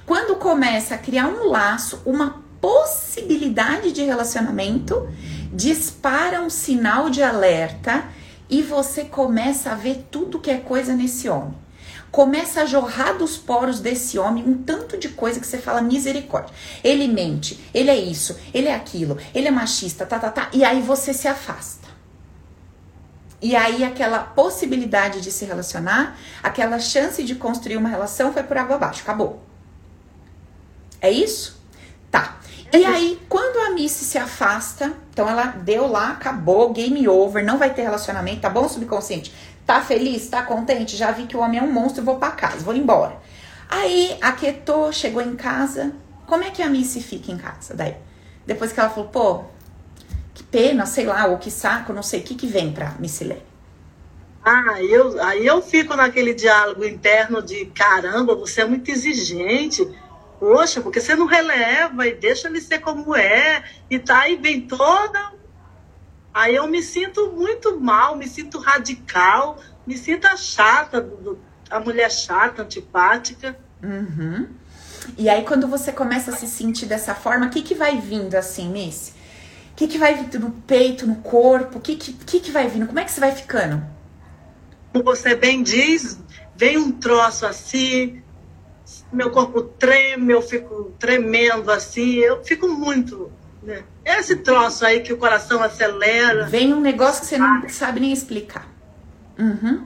quando 0.06 0.36
começa 0.36 0.96
a 0.96 0.98
criar 0.98 1.28
um 1.28 1.50
laço, 1.50 2.02
uma 2.06 2.42
possibilidade 2.62 3.92
de 3.92 4.04
relacionamento, 4.04 5.10
dispara 5.52 6.42
um 6.42 6.50
sinal 6.50 7.10
de 7.10 7.24
alerta 7.24 8.06
e 8.50 8.62
você 8.62 9.06
começa 9.06 9.72
a 9.72 9.76
ver 9.76 10.08
tudo 10.12 10.40
que 10.40 10.52
é 10.52 10.58
coisa 10.58 10.94
nesse 10.94 11.28
homem. 11.28 11.60
Começa 12.12 12.62
a 12.62 12.66
jorrar 12.66 13.14
dos 13.14 13.38
poros 13.38 13.80
desse 13.80 14.20
homem 14.20 14.44
um 14.46 14.62
tanto 14.62 14.98
de 14.98 15.08
coisa 15.10 15.40
que 15.40 15.48
você 15.48 15.58
fala 15.58 15.82
misericórdia. 15.82 16.54
Ele 16.84 17.08
mente, 17.08 17.58
ele 17.74 17.90
é 17.90 17.96
isso, 17.96 18.38
ele 18.54 18.68
é 18.68 18.76
aquilo, 18.76 19.18
ele 19.34 19.48
é 19.48 19.52
machista, 19.52 20.06
tá, 20.06 20.20
tá, 20.20 20.30
tá. 20.30 20.50
E 20.52 20.66
aí 20.66 20.82
você 20.82 21.14
se 21.14 21.28
afasta. 21.28 21.88
E 23.42 23.56
aí 23.56 23.84
aquela 23.84 24.20
possibilidade 24.20 25.22
de 25.22 25.32
se 25.32 25.46
relacionar, 25.46 26.20
aquela 26.44 26.78
chance 26.80 27.24
de 27.24 27.34
construir 27.36 27.78
uma 27.78 27.90
relação 27.90 28.34
foi 28.34 28.44
por 28.44 28.58
água 28.58 28.76
abaixo, 28.76 29.02
acabou. 29.02 29.42
É 31.02 31.10
isso? 31.10 31.60
Tá. 32.12 32.38
E 32.72 32.86
aí, 32.86 33.20
quando 33.28 33.58
a 33.66 33.72
Missy 33.72 34.06
se 34.06 34.18
afasta, 34.18 34.94
então 35.12 35.28
ela 35.28 35.48
deu 35.48 35.88
lá, 35.88 36.12
acabou, 36.12 36.72
game 36.72 37.06
over, 37.08 37.44
não 37.44 37.58
vai 37.58 37.74
ter 37.74 37.82
relacionamento, 37.82 38.42
tá 38.42 38.50
bom, 38.50 38.70
subconsciente? 38.70 39.34
Tá 39.66 39.82
feliz? 39.82 40.30
Tá 40.30 40.44
contente? 40.44 40.96
Já 40.96 41.12
vi 41.12 41.26
que 41.26 41.36
o 41.36 41.40
homem 41.40 41.60
é 41.60 41.64
um 41.64 41.72
monstro, 41.72 42.04
vou 42.04 42.18
para 42.18 42.32
casa, 42.32 42.60
vou 42.60 42.76
embora. 42.76 43.18
Aí, 43.68 44.18
aquietou, 44.22 44.92
chegou 44.94 45.22
em 45.22 45.36
casa. 45.36 45.92
Como 46.28 46.44
é 46.44 46.52
que 46.52 46.62
a 46.62 46.70
Missy 46.70 47.02
fica 47.02 47.32
em 47.32 47.38
casa 47.38 47.74
daí? 47.74 47.96
Depois 48.46 48.72
que 48.72 48.80
ela 48.80 48.90
falou, 48.90 49.10
pô, 49.10 49.44
que 50.34 50.44
pena, 50.44 50.86
sei 50.86 51.06
lá, 51.06 51.26
ou 51.26 51.38
que 51.38 51.52
saco, 51.52 51.92
não 51.92 52.04
sei 52.04 52.22
o 52.22 52.24
que 52.24 52.36
que 52.36 52.48
vem 52.48 52.72
pra 52.72 52.96
Missy 53.00 53.24
Lê. 53.24 53.38
Ah, 54.44 54.82
eu, 54.82 55.22
aí 55.22 55.46
eu 55.46 55.62
fico 55.62 55.96
naquele 55.96 56.34
diálogo 56.34 56.84
interno 56.84 57.42
de 57.42 57.66
caramba, 57.68 58.34
você 58.36 58.62
é 58.62 58.66
muito 58.66 58.90
exigente 58.90 59.88
Poxa, 60.42 60.82
porque 60.82 61.00
você 61.00 61.14
não 61.14 61.28
releva 61.28 62.08
e 62.08 62.16
deixa 62.16 62.48
ele 62.48 62.60
ser 62.60 62.80
como 62.80 63.16
é, 63.16 63.64
e 63.88 64.00
tá 64.00 64.22
aí 64.22 64.38
vem 64.38 64.62
toda. 64.62 65.34
Aí 66.34 66.56
eu 66.56 66.68
me 66.68 66.82
sinto 66.82 67.32
muito 67.32 67.80
mal, 67.80 68.16
me 68.16 68.28
sinto 68.28 68.58
radical, 68.58 69.60
me 69.86 69.96
sinto 69.96 70.26
a 70.26 70.36
chata, 70.36 71.08
a 71.70 71.80
mulher 71.80 72.10
chata, 72.10 72.64
antipática. 72.64 73.56
Uhum. 73.84 74.50
E 75.16 75.30
aí, 75.30 75.44
quando 75.44 75.68
você 75.68 75.92
começa 75.92 76.32
a 76.32 76.36
se 76.36 76.48
sentir 76.48 76.88
dessa 76.88 77.14
forma, 77.14 77.46
o 77.46 77.50
que, 77.52 77.62
que 77.62 77.76
vai 77.76 78.00
vindo 78.00 78.34
assim, 78.34 78.68
Miss? 78.68 79.14
O 79.74 79.76
que, 79.76 79.88
que 79.88 80.00
vai 80.00 80.16
vindo 80.16 80.40
no 80.40 80.50
peito, 80.50 81.06
no 81.06 81.18
corpo? 81.18 81.78
O 81.78 81.82
que, 81.82 81.96
que, 81.96 82.14
que, 82.14 82.40
que 82.40 82.52
vai 82.52 82.68
vindo? 82.68 82.88
Como 82.88 83.00
é 83.00 83.06
que 83.06 83.12
você 83.12 83.20
vai 83.20 83.32
ficando? 83.32 83.86
Como 84.92 85.04
você 85.04 85.36
bem 85.36 85.62
diz, 85.62 86.20
vem 86.56 86.80
um 86.80 86.92
troço 86.92 87.46
assim, 87.46 88.21
meu 89.12 89.32
corpo 89.32 89.62
treme, 89.62 90.34
eu 90.34 90.42
fico 90.42 90.94
tremendo 90.98 91.72
assim, 91.72 92.16
eu 92.16 92.44
fico 92.44 92.68
muito. 92.68 93.32
Né? 93.62 93.84
Esse 94.04 94.38
troço 94.38 94.86
aí 94.86 95.02
que 95.02 95.14
o 95.14 95.18
coração 95.18 95.62
acelera. 95.62 96.48
Vem 96.48 96.74
um 96.74 96.80
negócio 96.80 97.22
que 97.22 97.28
você 97.28 97.38
não 97.38 97.68
sabe 97.70 98.00
nem 98.00 98.12
explicar. 98.12 98.68
Uhum. 99.38 99.86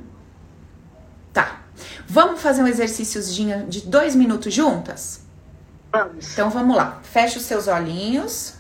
Tá. 1.34 1.62
Vamos 2.08 2.42
fazer 2.42 2.62
um 2.62 2.68
exercíciozinho 2.68 3.66
de 3.68 3.82
dois 3.82 4.16
minutos 4.16 4.54
juntas? 4.54 5.26
Vamos. 5.92 6.32
Então 6.32 6.50
vamos 6.50 6.76
lá. 6.76 7.00
Fecha 7.04 7.38
os 7.38 7.46
seus 7.46 7.68
olhinhos. 7.68 8.54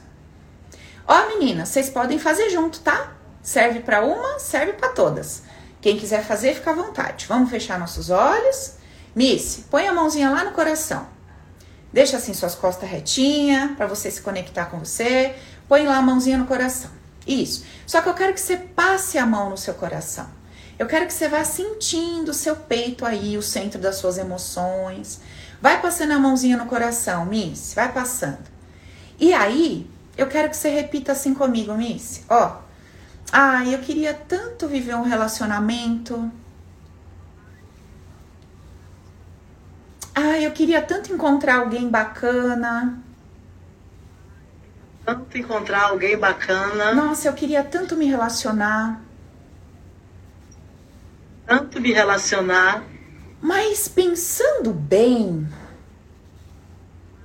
Ó, 1.07 1.27
meninas, 1.27 1.69
vocês 1.69 1.89
podem 1.89 2.17
fazer 2.17 2.49
junto, 2.49 2.79
tá? 2.79 3.13
Serve 3.41 3.79
para 3.81 4.03
uma, 4.03 4.39
serve 4.39 4.73
para 4.73 4.89
todas. 4.89 5.43
Quem 5.79 5.97
quiser 5.97 6.23
fazer, 6.23 6.55
fica 6.55 6.71
à 6.71 6.73
vontade. 6.73 7.27
Vamos 7.27 7.49
fechar 7.49 7.77
nossos 7.77 8.09
olhos. 8.09 8.77
Miss, 9.15 9.63
põe 9.71 9.87
a 9.87 9.93
mãozinha 9.93 10.29
lá 10.29 10.43
no 10.43 10.51
coração. 10.51 11.07
Deixa 11.93 12.17
assim 12.17 12.33
suas 12.33 12.53
costas 12.53 12.89
retinha 12.89 13.73
para 13.77 13.87
você 13.87 14.11
se 14.11 14.21
conectar 14.21 14.65
com 14.65 14.79
você. 14.79 15.33
Põe 15.69 15.87
lá 15.87 15.95
a 15.95 16.01
mãozinha 16.01 16.37
no 16.37 16.45
coração. 16.45 16.91
Isso. 17.25 17.63
Só 17.87 18.01
que 18.01 18.09
eu 18.09 18.13
quero 18.13 18.33
que 18.33 18.41
você 18.41 18.57
passe 18.57 19.17
a 19.17 19.25
mão 19.25 19.49
no 19.49 19.57
seu 19.57 19.73
coração. 19.73 20.29
Eu 20.77 20.85
quero 20.87 21.07
que 21.07 21.13
você 21.13 21.29
vá 21.29 21.45
sentindo 21.45 22.31
o 22.31 22.33
seu 22.33 22.57
peito 22.57 23.05
aí, 23.05 23.37
o 23.37 23.41
centro 23.41 23.79
das 23.79 23.95
suas 23.95 24.17
emoções. 24.17 25.21
Vai 25.61 25.81
passando 25.81 26.11
a 26.11 26.19
mãozinha 26.19 26.57
no 26.57 26.65
coração, 26.65 27.25
Miss. 27.25 27.73
Vai 27.73 27.93
passando. 27.93 28.43
E 29.17 29.33
aí, 29.33 29.89
eu 30.17 30.27
quero 30.27 30.49
que 30.49 30.57
você 30.57 30.69
repita 30.69 31.13
assim 31.13 31.33
comigo, 31.33 31.73
Miss. 31.73 32.23
Ó. 32.29 32.57
Ah, 33.31 33.65
eu 33.65 33.79
queria 33.79 34.13
tanto 34.13 34.67
viver 34.67 34.95
um 34.95 35.03
relacionamento 35.03 36.29
Ah, 40.15 40.39
eu 40.39 40.51
queria 40.51 40.81
tanto 40.81 41.11
encontrar 41.11 41.57
alguém 41.57 41.89
bacana. 41.89 42.97
Tanto 45.05 45.37
encontrar 45.37 45.89
alguém 45.89 46.17
bacana. 46.17 46.93
Nossa, 46.93 47.27
eu 47.27 47.33
queria 47.33 47.63
tanto 47.63 47.97
me 47.97 48.05
relacionar. 48.05 49.01
Tanto 51.45 51.81
me 51.81 51.91
relacionar. 51.91 52.81
Mas 53.41 53.89
pensando 53.89 54.71
bem. 54.71 55.47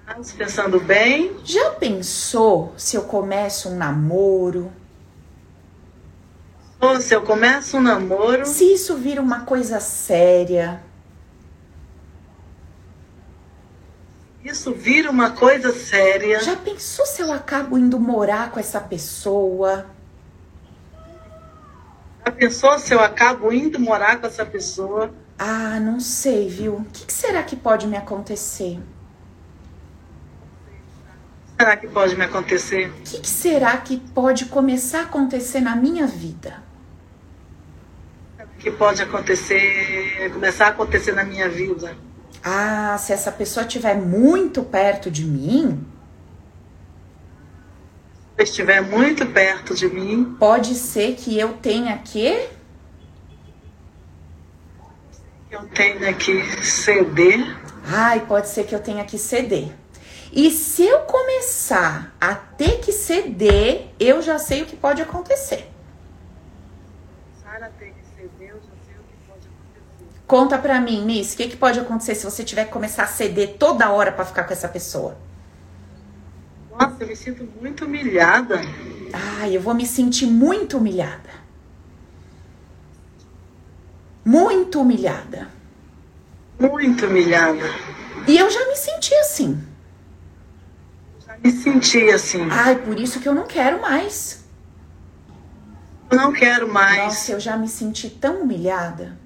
Mas 0.04 0.32
pensando 0.32 0.80
bem. 0.80 1.36
Já 1.44 1.70
pensou 1.70 2.74
se 2.76 2.96
eu 2.96 3.04
começo 3.04 3.68
um 3.68 3.76
namoro? 3.76 4.70
Ou 6.80 7.00
se 7.00 7.14
eu 7.14 7.22
começo 7.22 7.76
um 7.76 7.80
namoro. 7.80 8.44
Se 8.44 8.64
isso 8.64 8.96
vira 8.96 9.22
uma 9.22 9.42
coisa 9.42 9.78
séria. 9.78 10.82
Isso 14.50 14.74
vira 14.74 15.08
uma 15.08 15.30
coisa 15.30 15.72
séria. 15.72 16.40
Já 16.40 16.56
pensou 16.56 17.06
se 17.06 17.22
eu 17.22 17.32
acabo 17.32 17.78
indo 17.78 18.00
morar 18.00 18.50
com 18.50 18.58
essa 18.58 18.80
pessoa? 18.80 19.86
Já 22.26 22.32
pensou 22.32 22.76
se 22.80 22.92
eu 22.92 22.98
acabo 22.98 23.52
indo 23.52 23.78
morar 23.78 24.20
com 24.20 24.26
essa 24.26 24.44
pessoa? 24.44 25.14
Ah, 25.38 25.78
não 25.78 26.00
sei, 26.00 26.48
viu? 26.48 26.78
O 26.78 26.84
que, 26.86 27.06
que 27.06 27.12
será 27.12 27.44
que 27.44 27.54
pode 27.54 27.86
me 27.86 27.96
acontecer? 27.96 28.80
O 31.54 31.56
que 31.56 31.62
será 31.62 31.76
que 31.76 31.86
pode 31.86 32.16
me 32.16 32.24
acontecer? 32.24 32.88
O 32.88 33.02
que, 33.04 33.20
que 33.20 33.28
será 33.28 33.76
que 33.76 33.98
pode 33.98 34.46
começar 34.46 34.98
a 34.98 35.02
acontecer 35.02 35.60
na 35.60 35.76
minha 35.76 36.08
vida? 36.08 36.60
O 38.38 38.58
que 38.58 38.70
pode 38.70 39.00
acontecer, 39.00 40.28
começar 40.32 40.66
a 40.66 40.70
acontecer 40.70 41.12
na 41.12 41.22
minha 41.22 41.48
vida? 41.48 41.96
Ah, 42.42 42.96
se 42.98 43.12
essa 43.12 43.30
pessoa 43.30 43.66
estiver 43.66 43.94
muito 43.94 44.62
perto 44.62 45.10
de 45.10 45.24
mim. 45.24 45.86
Se 48.36 48.44
estiver 48.44 48.80
muito 48.80 49.26
perto 49.26 49.74
de 49.74 49.88
mim. 49.88 50.36
Pode 50.38 50.74
ser 50.74 51.14
que 51.16 51.38
eu 51.38 51.54
tenha 51.54 51.98
que. 51.98 52.48
Eu 55.50 55.66
tenha 55.68 56.12
que 56.14 56.64
ceder. 56.64 57.58
Ai, 57.84 58.24
pode 58.26 58.48
ser 58.48 58.64
que 58.64 58.74
eu 58.74 58.80
tenha 58.80 59.04
que 59.04 59.18
ceder. 59.18 59.72
E 60.32 60.50
se 60.50 60.86
eu 60.86 61.00
começar 61.00 62.14
a 62.20 62.34
ter 62.34 62.78
que 62.78 62.92
ceder, 62.92 63.88
eu 63.98 64.22
já 64.22 64.38
sei 64.38 64.62
o 64.62 64.66
que 64.66 64.76
pode 64.76 65.02
acontecer. 65.02 65.68
Conta 70.30 70.56
pra 70.56 70.80
mim, 70.80 71.04
Miss, 71.04 71.32
o 71.32 71.36
que, 71.36 71.48
que 71.48 71.56
pode 71.56 71.80
acontecer 71.80 72.14
se 72.14 72.24
você 72.24 72.44
tiver 72.44 72.66
que 72.66 72.70
começar 72.70 73.02
a 73.02 73.06
ceder 73.08 73.56
toda 73.58 73.90
hora 73.90 74.12
para 74.12 74.24
ficar 74.24 74.44
com 74.44 74.52
essa 74.52 74.68
pessoa? 74.68 75.18
Nossa, 76.70 76.98
eu 77.00 77.08
me 77.08 77.16
sinto 77.16 77.48
muito 77.60 77.84
humilhada. 77.84 78.60
Ai, 79.12 79.56
eu 79.56 79.60
vou 79.60 79.74
me 79.74 79.84
sentir 79.84 80.26
muito 80.26 80.78
humilhada. 80.78 81.30
Muito 84.24 84.80
humilhada. 84.80 85.48
Muito 86.60 87.06
humilhada. 87.06 87.68
E 88.28 88.38
eu 88.38 88.48
já 88.48 88.68
me 88.68 88.76
senti 88.76 89.12
assim. 89.16 89.60
Já 91.26 91.36
me 91.42 91.50
senti 91.50 92.08
assim. 92.08 92.48
Ai, 92.52 92.76
por 92.76 93.00
isso 93.00 93.18
que 93.18 93.28
eu 93.28 93.34
não 93.34 93.48
quero 93.48 93.82
mais. 93.82 94.44
Eu 96.08 96.16
não 96.16 96.32
quero 96.32 96.72
mais. 96.72 96.98
Nossa, 96.98 97.32
eu 97.32 97.40
já 97.40 97.56
me 97.56 97.66
senti 97.66 98.08
tão 98.08 98.42
humilhada. 98.42 99.18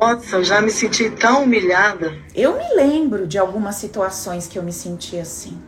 Nossa, 0.00 0.36
eu 0.36 0.44
já 0.44 0.60
me 0.60 0.70
senti 0.70 1.08
tão 1.10 1.44
humilhada. 1.44 2.14
Eu 2.34 2.58
me 2.58 2.74
lembro 2.74 3.26
de 3.26 3.38
algumas 3.38 3.76
situações 3.76 4.46
que 4.46 4.58
eu 4.58 4.62
me 4.62 4.72
senti 4.72 5.18
assim. 5.18 5.58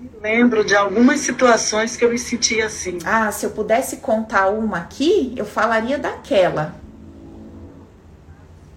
Me 0.00 0.10
lembro 0.22 0.64
de 0.64 0.74
algumas 0.74 1.20
situações 1.20 1.96
que 1.96 2.04
eu 2.04 2.10
me 2.10 2.18
senti 2.18 2.60
assim. 2.62 2.98
Ah, 3.04 3.30
se 3.32 3.44
eu 3.44 3.50
pudesse 3.50 3.98
contar 3.98 4.48
uma 4.48 4.78
aqui, 4.78 5.34
eu 5.36 5.44
falaria 5.44 5.98
daquela. 5.98 6.74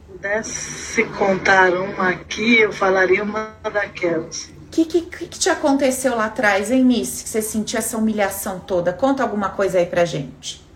Se 0.03 0.11
pudesse 0.11 1.03
contar 1.17 1.73
uma 1.73 2.09
aqui, 2.09 2.59
eu 2.59 2.73
falaria 2.73 3.23
uma 3.23 3.55
daquelas. 3.71 4.49
O 4.67 4.71
que, 4.71 4.85
que, 4.85 5.01
que 5.01 5.39
te 5.39 5.49
aconteceu 5.49 6.15
lá 6.15 6.25
atrás, 6.25 6.71
hein, 6.71 6.83
Miss? 6.83 7.21
Que 7.21 7.29
você 7.29 7.41
sentiu 7.41 7.77
essa 7.77 7.97
humilhação 7.97 8.59
toda? 8.59 8.93
Conta 8.93 9.21
alguma 9.21 9.49
coisa 9.49 9.77
aí 9.77 9.85
pra 9.85 10.05
gente. 10.05 10.70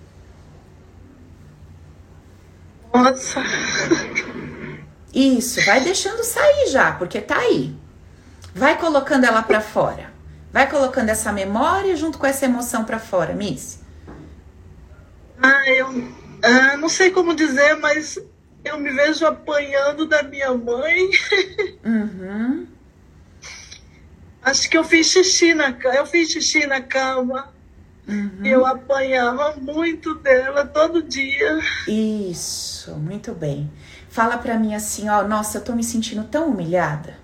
Nossa. 2.95 3.43
Isso, 5.13 5.63
vai 5.65 5.81
deixando 5.81 6.23
sair 6.23 6.67
já, 6.67 6.93
porque 6.93 7.21
tá 7.21 7.37
aí. 7.37 7.75
Vai 8.53 8.77
colocando 8.77 9.25
ela 9.25 9.43
para 9.43 9.61
fora. 9.61 10.13
Vai 10.51 10.69
colocando 10.69 11.09
essa 11.09 11.31
memória 11.31 11.95
junto 11.95 12.17
com 12.17 12.25
essa 12.25 12.45
emoção 12.45 12.85
para 12.85 12.99
fora, 12.99 13.33
Miss. 13.33 13.81
Ah, 15.41 15.69
eu 15.69 15.87
ah, 16.41 16.77
não 16.77 16.87
sei 16.87 17.11
como 17.11 17.35
dizer, 17.35 17.75
mas 17.75 18.17
eu 18.63 18.79
me 18.79 18.91
vejo 18.91 19.25
apanhando 19.25 20.05
da 20.05 20.23
minha 20.23 20.53
mãe. 20.53 21.09
Uhum. 21.83 22.67
Acho 24.41 24.69
que 24.69 24.77
eu 24.77 24.83
fiz 24.83 25.07
xixi 25.07 25.53
na 25.53 25.73
cama. 25.73 25.95
Eu 25.95 26.05
fiz 26.05 26.31
xixi 26.31 26.65
na 26.67 26.81
cama. 26.81 27.53
Uhum. 28.07 28.45
Eu 28.45 28.65
apanhava 28.65 29.55
muito 29.59 30.15
dela 30.15 30.65
todo 30.65 31.01
dia. 31.01 31.59
Isso, 31.87 32.95
muito 32.95 33.33
bem. 33.33 33.71
Fala 34.09 34.37
pra 34.37 34.57
mim 34.57 34.75
assim, 34.75 35.09
ó, 35.09 35.23
nossa, 35.23 35.57
eu 35.57 35.63
tô 35.63 35.73
me 35.73 35.83
sentindo 35.83 36.23
tão 36.25 36.49
humilhada. 36.49 37.17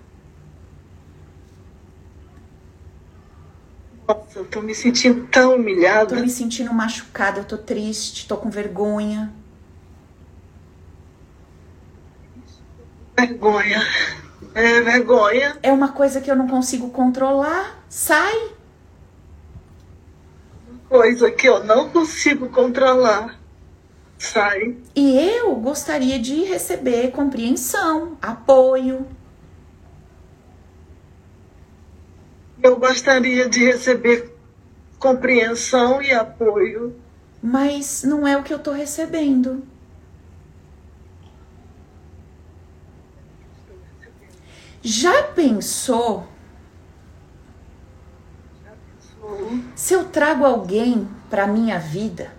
Nossa, 4.06 4.40
eu 4.40 4.44
tô 4.44 4.60
me 4.60 4.74
sentindo 4.74 5.26
tão 5.28 5.54
humilhada. 5.54 6.16
Tô 6.16 6.20
me 6.20 6.28
sentindo 6.28 6.72
machucada, 6.74 7.40
eu 7.40 7.44
tô 7.44 7.56
triste, 7.56 8.26
tô 8.26 8.36
com 8.36 8.50
vergonha. 8.50 9.32
Vergonha. 13.16 13.86
É 14.54 14.80
vergonha. 14.80 15.56
É 15.62 15.72
uma 15.72 15.92
coisa 15.92 16.20
que 16.20 16.30
eu 16.30 16.36
não 16.36 16.48
consigo 16.48 16.90
controlar. 16.90 17.84
Sai 17.88 18.50
coisa 20.92 21.30
que 21.30 21.48
eu 21.48 21.64
não 21.64 21.88
consigo 21.88 22.50
controlar 22.50 23.40
sai. 24.18 24.76
E 24.94 25.18
eu 25.18 25.56
gostaria 25.56 26.18
de 26.18 26.44
receber 26.44 27.12
compreensão, 27.12 28.18
apoio. 28.20 29.06
Eu 32.62 32.76
gostaria 32.76 33.48
de 33.48 33.64
receber 33.64 34.36
compreensão 34.98 36.02
e 36.02 36.12
apoio. 36.12 36.94
Mas 37.42 38.04
não 38.04 38.28
é 38.28 38.36
o 38.36 38.42
que 38.42 38.52
eu 38.52 38.58
tô 38.58 38.72
recebendo. 38.72 39.62
Já 44.82 45.22
pensou 45.22 46.28
Se 49.74 49.94
eu 49.94 50.04
trago 50.04 50.44
alguém 50.44 51.08
para 51.30 51.46
minha 51.46 51.78
vida, 51.78 52.32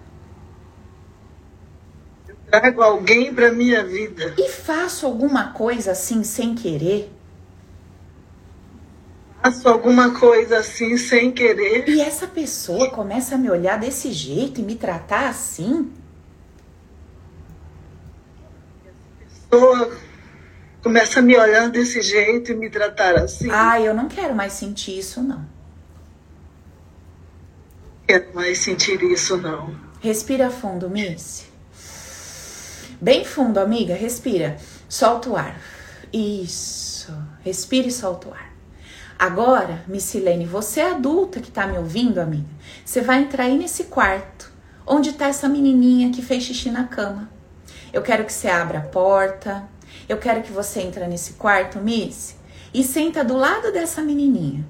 eu 2.28 2.36
trago 2.50 2.82
alguém 2.82 3.34
para 3.34 3.52
minha 3.52 3.84
vida. 3.84 4.36
e 4.38 4.50
faço 4.50 5.06
alguma 5.06 5.52
coisa 5.54 5.92
assim 5.92 6.24
sem 6.24 6.56
querer, 6.56 7.12
faço 9.42 9.68
alguma 9.68 10.18
coisa 10.20 10.60
assim 10.60 10.98
sem 10.98 11.32
querer. 11.32 11.88
e 11.90 12.02
essa 12.02 12.28
pessoa 12.28 12.90
começa 12.92 13.36
a 13.36 13.38
me 13.38 13.50
olhar 13.50 13.80
desse 13.80 14.12
jeito 14.12 14.62
e 14.62 14.64
me 14.64 14.76
tratar 14.76 15.28
assim, 15.30 15.92
essa 18.86 19.50
pessoa 19.50 19.98
começa 20.82 21.20
a 21.20 21.24
me 21.24 21.38
olhar 21.38 21.70
desse 21.70 22.02
jeito 22.02 22.52
e 22.52 22.56
me 22.56 22.70
tratar 22.70 23.16
assim. 23.16 23.50
Ah, 23.52 23.80
eu 23.80 23.94
não 23.94 24.08
quero 24.08 24.36
mais 24.36 24.54
sentir 24.54 24.98
isso 25.00 25.22
não 25.22 25.53
quero 28.14 28.36
mais 28.36 28.60
sentir 28.60 29.02
isso, 29.02 29.38
não. 29.38 29.76
Respira 30.00 30.52
fundo, 30.52 30.88
Miss. 30.88 31.46
Bem 33.02 33.26
fundo, 33.26 33.58
amiga. 33.58 33.96
Respira. 33.96 34.58
Solta 34.88 35.32
o 35.32 35.36
ar. 35.36 35.60
Isso. 36.12 37.12
Respira 37.44 37.88
e 37.88 37.92
solta 37.92 38.30
o 38.30 38.34
ar. 38.34 38.54
Agora, 39.18 39.84
Missilene, 39.88 40.46
você 40.46 40.82
é 40.82 40.92
adulta 40.92 41.40
que 41.40 41.50
tá 41.50 41.66
me 41.66 41.76
ouvindo, 41.78 42.20
amiga. 42.20 42.46
Você 42.86 43.02
vai 43.02 43.24
entrar 43.24 43.46
aí 43.46 43.58
nesse 43.58 43.86
quarto, 43.86 44.52
onde 44.86 45.14
tá 45.14 45.28
essa 45.28 45.50
menininha 45.50 46.12
que 46.12 46.22
fez 46.22 46.44
xixi 46.44 46.70
na 46.70 46.84
cama. 46.84 47.32
Eu 47.92 48.04
quero 48.04 48.26
que 48.26 48.34
você 48.34 48.48
abra 48.48 48.78
a 48.78 48.84
porta. 48.84 49.68
Eu 50.08 50.18
quero 50.18 50.44
que 50.44 50.52
você 50.52 50.82
entre 50.82 51.08
nesse 51.08 51.34
quarto, 51.34 51.80
Miss, 51.80 52.36
e 52.74 52.84
senta 52.84 53.24
do 53.24 53.36
lado 53.36 53.72
dessa 53.72 54.04
menininha. 54.04 54.64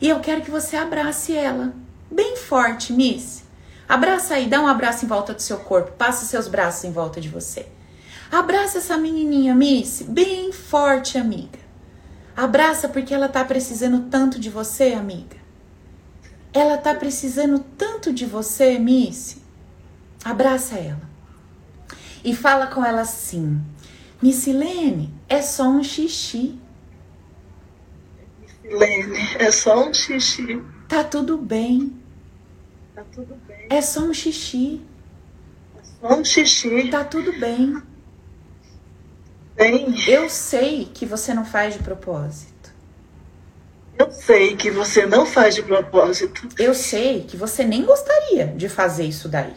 E 0.00 0.08
eu 0.08 0.18
quero 0.18 0.42
que 0.42 0.50
você 0.50 0.76
abrace 0.76 1.36
ela 1.36 1.83
bem 2.10 2.36
forte, 2.36 2.92
Miss. 2.92 3.44
Abraça 3.88 4.34
aí, 4.34 4.48
dá 4.48 4.60
um 4.60 4.66
abraço 4.66 5.04
em 5.04 5.08
volta 5.08 5.34
do 5.34 5.42
seu 5.42 5.58
corpo, 5.58 5.92
passa 5.92 6.24
seus 6.24 6.48
braços 6.48 6.84
em 6.84 6.92
volta 6.92 7.20
de 7.20 7.28
você. 7.28 7.66
Abraça 8.30 8.78
essa 8.78 8.96
menininha, 8.96 9.54
Miss, 9.54 10.02
bem 10.02 10.52
forte, 10.52 11.18
amiga. 11.18 11.58
Abraça 12.36 12.88
porque 12.88 13.14
ela 13.14 13.28
tá 13.28 13.44
precisando 13.44 14.08
tanto 14.10 14.40
de 14.40 14.50
você, 14.50 14.92
amiga. 14.92 15.36
Ela 16.52 16.78
tá 16.78 16.94
precisando 16.94 17.58
tanto 17.76 18.12
de 18.12 18.26
você, 18.26 18.78
Missy. 18.78 19.42
Abraça 20.24 20.76
ela. 20.76 21.02
E 22.24 22.34
fala 22.34 22.66
com 22.68 22.84
ela 22.84 23.02
assim: 23.02 23.60
Missilene, 24.22 25.12
é 25.28 25.42
só 25.42 25.68
um 25.68 25.82
xixi. 25.82 26.58
Missilene, 28.64 29.18
é 29.38 29.50
só 29.50 29.86
um 29.88 29.92
xixi. 29.92 30.62
Tá 30.88 31.04
tudo 31.04 31.36
bem. 31.36 31.94
Tá 32.94 33.04
tudo 33.12 33.36
bem. 33.46 33.66
É 33.68 33.80
só 33.82 34.00
um 34.00 34.14
xixi. 34.14 34.80
É 35.76 35.82
só 36.00 36.14
um 36.18 36.24
xixi. 36.24 36.88
Tá 36.90 37.04
tudo 37.04 37.32
bem. 37.38 37.80
Bem, 39.56 39.94
Eu 40.08 40.28
sei 40.28 40.86
que 40.86 41.06
você 41.06 41.32
não 41.34 41.44
faz 41.44 41.74
de 41.74 41.82
propósito. 41.82 42.52
eu 43.96 44.10
sei 44.10 44.56
que 44.56 44.70
você 44.70 45.06
não 45.06 45.24
faz 45.26 45.54
de 45.54 45.62
propósito. 45.62 46.48
Eu 46.58 46.74
sei 46.74 47.22
que 47.22 47.36
você 47.36 47.62
nem 47.64 47.84
gostaria 47.84 48.48
de 48.48 48.68
fazer 48.68 49.04
isso 49.04 49.28
daí. 49.28 49.54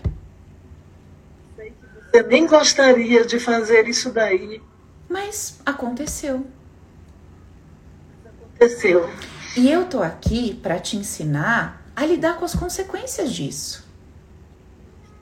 Você 2.12 2.24
nem 2.24 2.46
gostaria 2.46 3.26
de 3.26 3.40
fazer 3.40 3.88
isso 3.88 4.12
daí. 4.12 4.62
Mas 5.10 5.60
aconteceu. 5.66 6.46
Aconteceu. 8.58 9.08
E 9.56 9.72
eu 9.72 9.86
tô 9.86 10.02
aqui 10.02 10.56
para 10.56 10.80
te 10.80 10.98
ensinar 10.98 11.86
a 11.96 12.06
lidar 12.06 12.38
com 12.38 12.46
as 12.46 12.56
consequências 12.56 13.32
disso. 13.32 13.86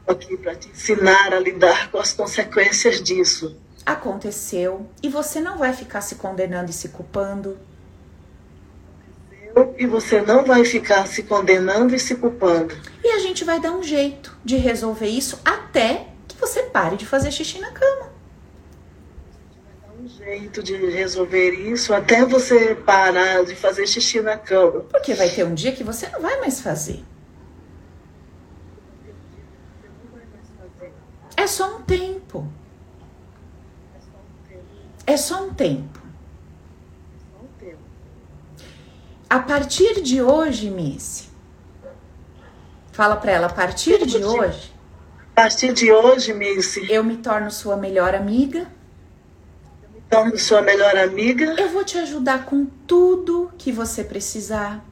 Aqui 0.07 0.37
para 0.37 0.55
te 0.55 0.69
ensinar 0.69 1.33
a 1.33 1.39
lidar 1.39 1.91
com 1.91 1.97
as 1.97 2.13
consequências 2.13 3.01
disso. 3.01 3.57
Aconteceu 3.85 4.89
e 5.03 5.09
você 5.09 5.41
não 5.41 5.57
vai 5.57 5.73
ficar 5.73 5.99
se 5.99 6.15
condenando 6.15 6.71
e 6.71 6.73
se 6.73 6.89
culpando. 6.89 7.57
E 9.77 9.85
você 9.85 10.21
não 10.21 10.45
vai 10.45 10.63
ficar 10.63 11.05
se 11.05 11.23
condenando 11.23 11.93
e 11.93 11.99
se 11.99 12.15
culpando. 12.15 12.75
E 13.03 13.09
a 13.09 13.19
gente 13.19 13.43
vai 13.43 13.59
dar 13.59 13.71
um 13.71 13.83
jeito 13.83 14.35
de 14.43 14.55
resolver 14.55 15.07
isso 15.07 15.39
até 15.43 16.07
que 16.27 16.37
você 16.37 16.63
pare 16.63 16.95
de 16.95 17.05
fazer 17.05 17.31
xixi 17.31 17.59
na 17.59 17.71
cama. 17.71 18.14
Um 20.05 20.07
jeito 20.07 20.61
de 20.61 20.75
resolver 20.91 21.49
isso 21.49 21.91
até 21.91 22.23
você 22.23 22.75
parar 22.75 23.43
de 23.43 23.55
fazer 23.55 23.87
xixi 23.87 24.21
na 24.21 24.37
cama. 24.37 24.81
Porque 24.81 25.15
vai 25.15 25.27
ter 25.29 25.43
um 25.43 25.55
dia 25.55 25.71
que 25.71 25.83
você 25.83 26.07
não 26.09 26.21
vai 26.21 26.39
mais 26.39 26.61
fazer. 26.61 27.03
É 31.35 31.47
só 31.47 31.77
um 31.77 31.81
tempo. 31.81 32.47
É 35.07 35.17
só 35.17 35.43
um 35.43 35.51
tempo. 35.55 35.99
A 39.27 39.39
partir 39.39 40.03
de 40.03 40.21
hoje, 40.21 40.69
Missy. 40.69 41.29
Fala 42.91 43.15
pra 43.15 43.31
ela, 43.31 43.47
a 43.47 43.53
partir 43.53 44.05
de 44.05 44.23
hoje, 44.23 44.71
A 45.31 45.41
partir 45.41 45.73
de 45.73 45.91
hoje, 45.91 46.31
Missy, 46.31 46.91
eu 46.91 47.03
me 47.03 47.17
torno 47.17 47.49
sua 47.49 47.75
melhor 47.75 48.13
amiga. 48.13 48.74
Me 50.05 50.09
torno 50.09 50.37
sua 50.37 50.61
melhor 50.61 50.95
amiga. 50.97 51.55
Eu 51.57 51.69
vou 51.69 51.83
te 51.83 51.97
ajudar 51.97 52.45
com 52.45 52.65
tudo 52.87 53.51
que 53.57 53.71
você 53.71 54.03
precisar. 54.03 54.83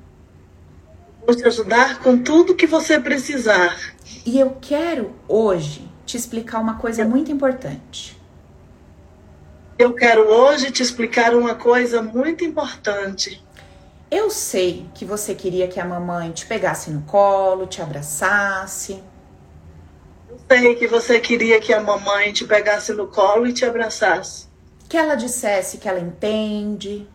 Vou 1.26 1.36
te 1.36 1.46
ajudar 1.46 2.00
com 2.00 2.18
tudo 2.18 2.56
que 2.56 2.68
você 2.68 3.00
precisar. 3.00 3.94
E 4.26 4.40
eu 4.40 4.58
quero 4.60 5.14
hoje 5.28 5.90
te 6.06 6.18
explicar 6.18 6.60
uma 6.60 6.78
coisa 6.78 7.06
muito 7.06 7.32
importante. 7.32 8.20
Eu 9.78 9.94
quero 9.94 10.28
hoje 10.28 10.72
te 10.72 10.84
explicar 10.84 11.34
uma 11.36 11.56
coisa 11.56 12.02
muito 12.02 12.44
importante. 12.44 13.44
Eu 14.12 14.30
sei 14.30 14.86
que 14.94 15.06
você 15.06 15.34
queria 15.34 15.68
que 15.68 15.80
a 15.80 15.86
mamãe 15.86 16.32
te 16.32 16.46
pegasse 16.46 16.92
no 16.92 17.02
colo, 17.04 17.66
te 17.66 17.82
abraçasse. 17.82 19.02
Eu 20.30 20.40
sei 20.48 20.76
que 20.76 20.88
você 20.88 21.20
queria 21.20 21.60
que 21.60 21.74
a 21.74 21.82
mamãe 21.82 22.32
te 22.32 22.46
pegasse 22.46 22.94
no 22.94 23.08
colo 23.08 23.48
e 23.48 23.54
te 23.54 23.66
abraçasse. 23.66 24.53
Que 24.90 24.98
ela 24.98 25.16
dissesse 25.16 25.78
que 25.78 25.88
ela 25.88 26.00
entende. 26.00 27.08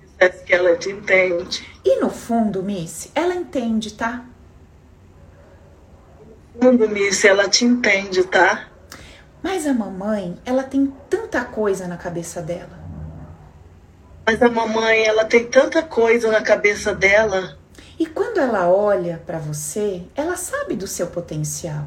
Dissesse 0.00 0.44
que 0.44 0.54
ela 0.54 0.76
te 0.76 0.90
entende. 0.90 1.66
E 1.84 2.00
no 2.00 2.10
fundo, 2.10 2.62
Missy, 2.62 3.10
ela 3.14 3.34
entende, 3.34 3.92
tá? 3.92 4.24
Fundo, 6.60 6.88
Missy, 6.88 7.26
ela 7.28 7.48
te 7.48 7.64
entende, 7.64 8.24
tá? 8.24 8.68
Mas 9.42 9.66
a 9.66 9.74
mamãe, 9.74 10.38
ela 10.46 10.62
tem 10.62 10.86
tanta 11.10 11.44
coisa 11.44 11.86
na 11.86 11.98
cabeça 11.98 12.40
dela. 12.40 12.78
Mas 14.26 14.40
a 14.40 14.48
mamãe, 14.48 15.04
ela 15.04 15.26
tem 15.26 15.44
tanta 15.44 15.82
coisa 15.82 16.30
na 16.30 16.40
cabeça 16.40 16.94
dela. 16.94 17.58
E 17.98 18.06
quando 18.06 18.38
ela 18.38 18.68
olha 18.68 19.22
pra 19.26 19.38
você, 19.38 20.02
ela 20.14 20.36
sabe 20.36 20.74
do 20.74 20.86
seu 20.86 21.08
potencial. 21.08 21.86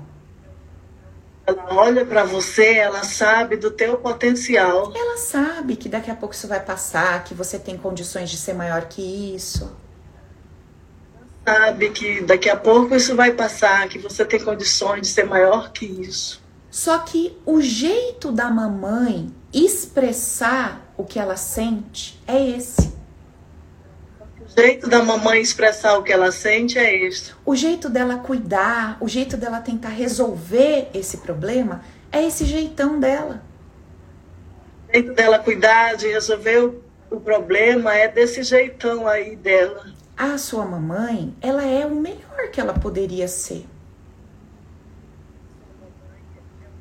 Ela 1.47 1.65
olha 1.75 2.05
pra 2.05 2.25
você, 2.25 2.73
ela 2.73 3.03
sabe 3.03 3.55
do 3.55 3.71
teu 3.71 3.97
potencial. 3.97 4.91
Ela 4.93 5.15
sabe 5.15 5.77
que 5.77 5.87
daqui 5.87 6.11
a 6.11 6.15
pouco 6.15 6.35
isso 6.35 6.45
vai 6.45 6.59
passar, 6.59 7.23
que 7.23 7.33
você 7.33 7.57
tem 7.57 7.77
condições 7.77 8.29
de 8.29 8.35
ser 8.35 8.53
maior 8.53 8.85
que 8.89 9.01
isso. 9.01 9.73
Sabe 11.47 11.91
que 11.91 12.21
daqui 12.21 12.49
a 12.49 12.57
pouco 12.57 12.93
isso 12.93 13.15
vai 13.15 13.31
passar, 13.31 13.87
que 13.87 13.97
você 13.97 14.25
tem 14.25 14.43
condições 14.43 15.03
de 15.03 15.07
ser 15.07 15.23
maior 15.23 15.71
que 15.71 15.85
isso. 15.85 16.43
Só 16.69 16.97
que 16.99 17.37
o 17.45 17.61
jeito 17.61 18.29
da 18.29 18.51
mamãe 18.51 19.33
expressar 19.53 20.93
o 20.97 21.05
que 21.05 21.17
ela 21.17 21.37
sente 21.37 22.21
é 22.27 22.45
esse. 22.45 22.86
O 24.57 24.59
jeito 24.59 24.89
da 24.89 25.03
mamãe 25.03 25.39
expressar 25.39 25.99
o 25.99 26.03
que 26.03 26.11
ela 26.11 26.31
sente 26.31 26.79
é 26.79 27.05
este. 27.05 27.31
O 27.45 27.55
jeito 27.55 27.87
dela 27.87 28.17
cuidar, 28.17 28.97
o 28.99 29.07
jeito 29.07 29.37
dela 29.37 29.61
tentar 29.61 29.89
resolver 29.89 30.89
esse 30.95 31.17
problema 31.17 31.83
é 32.11 32.25
esse 32.25 32.43
jeitão 32.43 32.99
dela. 32.99 33.43
O 34.89 34.93
jeito 34.93 35.13
dela 35.13 35.37
cuidar, 35.37 35.95
de 35.95 36.07
resolver 36.07 36.57
o, 36.57 36.83
o 37.11 37.19
problema 37.19 37.93
é 37.93 38.07
desse 38.07 38.41
jeitão 38.41 39.07
aí 39.07 39.35
dela. 39.35 39.93
A 40.17 40.39
sua 40.39 40.65
mamãe, 40.65 41.35
ela 41.39 41.63
é 41.63 41.85
o 41.85 41.93
melhor 41.93 42.49
que 42.51 42.59
ela 42.59 42.73
poderia 42.73 43.27
ser. 43.27 43.63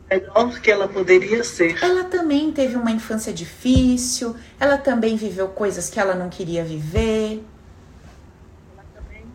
Melhor 0.08 0.60
que 0.62 0.70
ela 0.70 0.88
poderia 0.88 1.44
ser. 1.44 1.76
Ela 1.84 2.04
também 2.04 2.50
teve 2.52 2.74
uma 2.74 2.90
infância 2.90 3.34
difícil, 3.34 4.34
ela 4.58 4.78
também 4.78 5.14
viveu 5.14 5.48
coisas 5.48 5.90
que 5.90 6.00
ela 6.00 6.14
não 6.14 6.30
queria 6.30 6.64
viver. 6.64 7.44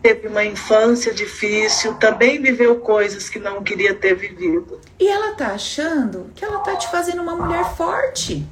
Teve 0.02 0.26
uma 0.26 0.44
infância 0.44 1.14
difícil, 1.14 1.94
também 1.94 2.42
viveu 2.42 2.80
coisas 2.80 3.30
que 3.30 3.38
não 3.38 3.62
queria 3.62 3.94
ter 3.94 4.16
vivido. 4.16 4.80
E 4.98 5.06
ela 5.06 5.34
tá 5.34 5.48
achando 5.48 6.30
que 6.34 6.44
ela 6.44 6.58
tá 6.58 6.74
te 6.74 6.88
fazendo 6.88 7.22
uma 7.22 7.36
mulher 7.36 7.64
forte. 7.76 8.44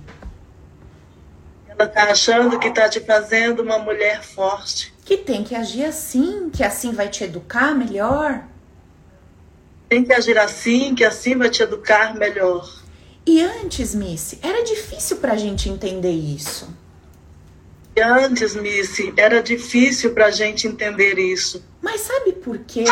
Ela 1.69 1.89
tá 1.89 2.05
achando 2.05 2.59
que 2.59 2.71
tá 2.71 2.89
te 2.89 3.01
fazendo 3.01 3.63
uma 3.63 3.79
mulher 3.79 4.23
forte. 4.23 4.95
Que 5.05 5.17
tem 5.17 5.43
que 5.43 5.57
agir 5.57 5.85
assim, 5.85 6.51
que 6.51 6.63
assim 6.63 6.93
vai 6.93 7.09
te 7.09 7.25
educar 7.25 7.75
melhor. 7.75 8.45
Tem 9.89 10.05
que 10.05 10.13
agir 10.13 10.39
assim, 10.39 10.95
que 10.95 11.05
assim 11.05 11.37
vai 11.37 11.51
te 11.51 11.65
educar 11.65 12.15
melhor. 12.15 12.71
E 13.27 13.43
antes, 13.43 13.93
Missy, 13.93 14.39
era 14.41 14.63
difícil 14.63 15.17
pra 15.17 15.37
gente 15.37 15.69
entender 15.69 16.13
isso. 16.13 16.69
Antes, 18.03 18.55
Missy, 18.55 19.13
era 19.17 19.43
difícil 19.43 20.13
pra 20.15 20.31
gente 20.31 20.67
entender 20.67 21.19
isso. 21.19 21.63
Mas 21.83 22.03
sabe 22.03 22.33
por 22.33 22.59
quê 22.59 22.85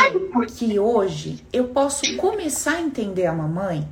que 0.56 0.78
hoje 0.78 1.44
eu 1.52 1.68
posso 1.68 2.16
começar 2.16 2.76
a 2.76 2.80
entender 2.80 3.26
a 3.26 3.32
mamãe? 3.32 3.88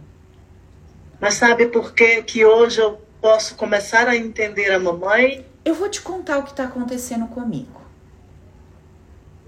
Mas 1.20 1.34
sabe 1.34 1.66
por 1.66 1.94
que 1.94 2.22
que 2.22 2.44
hoje 2.44 2.80
eu 2.80 3.00
posso 3.20 3.54
começar 3.54 4.06
a 4.08 4.16
entender 4.16 4.70
a 4.70 4.78
mamãe? 4.78 5.46
Eu 5.64 5.74
vou 5.74 5.88
te 5.88 6.00
contar 6.00 6.38
o 6.38 6.42
que 6.42 6.54
tá 6.54 6.64
acontecendo 6.64 7.26
comigo. 7.26 7.80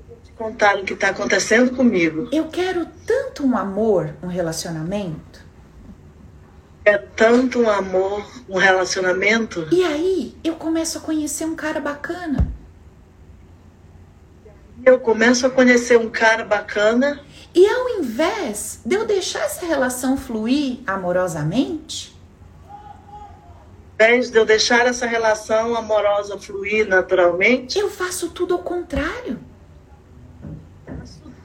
Vou 0.09 0.16
te 0.24 0.33
contar 0.33 0.78
o 0.78 0.85
que 0.85 0.94
está 0.94 1.11
acontecendo 1.11 1.76
comigo. 1.76 2.28
Eu 2.33 2.48
quero 2.48 2.87
tanto 3.07 3.44
um 3.44 3.57
amor, 3.57 4.14
um 4.22 4.26
relacionamento. 4.26 5.38
É 6.88 6.96
tanto 6.96 7.61
um 7.61 7.68
amor, 7.68 8.27
um 8.48 8.57
relacionamento. 8.57 9.68
E 9.70 9.85
aí 9.85 10.35
eu 10.42 10.55
começo 10.55 10.96
a 10.96 11.01
conhecer 11.03 11.44
um 11.44 11.55
cara 11.55 11.81
bacana. 11.81 12.51
Eu 14.87 14.98
começo 14.98 15.46
a 15.46 15.51
conhecer 15.51 15.98
um 15.98 16.09
cara 16.09 16.46
bacana. 16.46 17.20
E 17.55 17.68
ao 17.68 17.90
invés 18.01 18.81
de 18.87 18.96
eu 18.96 19.05
deixar 19.05 19.40
essa 19.40 19.66
relação 19.66 20.16
fluir 20.16 20.79
amorosamente, 20.87 22.16
invés 23.92 24.31
de 24.31 24.38
eu 24.38 24.46
deixar 24.46 24.87
essa 24.87 25.05
relação 25.05 25.77
amorosa 25.77 26.38
fluir 26.38 26.88
naturalmente, 26.88 27.79
eu 27.79 27.90
faço 27.90 28.31
tudo 28.31 28.55
ao 28.55 28.61
contrário. 28.61 29.38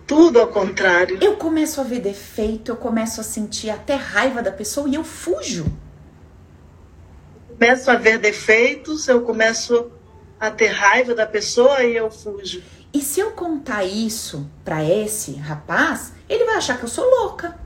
Tudo 0.06 0.40
ao 0.40 0.48
contrário. 0.48 1.18
Eu 1.22 1.38
começo 1.38 1.80
a 1.80 1.84
ver 1.84 2.00
defeito, 2.00 2.72
eu 2.72 2.76
começo 2.76 3.22
a 3.22 3.24
sentir 3.24 3.70
até 3.70 3.96
raiva 3.96 4.42
da 4.42 4.52
pessoa 4.52 4.88
e 4.88 4.96
eu 4.96 5.04
fujo. 5.04 5.66
começo 7.48 7.90
a 7.90 7.96
ver 7.96 8.18
defeitos, 8.18 9.08
eu 9.08 9.22
começo 9.22 9.92
a 10.40 10.52
ter 10.52 10.68
raiva 10.68 11.16
da 11.16 11.26
pessoa 11.26 11.84
e 11.84 11.96
eu 11.96 12.12
fujo. 12.12 12.62
E 12.94 13.02
se 13.02 13.20
eu 13.20 13.32
contar 13.32 13.84
isso 13.84 14.50
para 14.64 14.84
esse 14.84 15.34
rapaz, 15.34 16.14
ele 16.28 16.46
vai 16.46 16.56
achar 16.56 16.78
que 16.78 16.84
eu 16.84 16.90
sou 16.90 17.06
louca. 17.06 17.58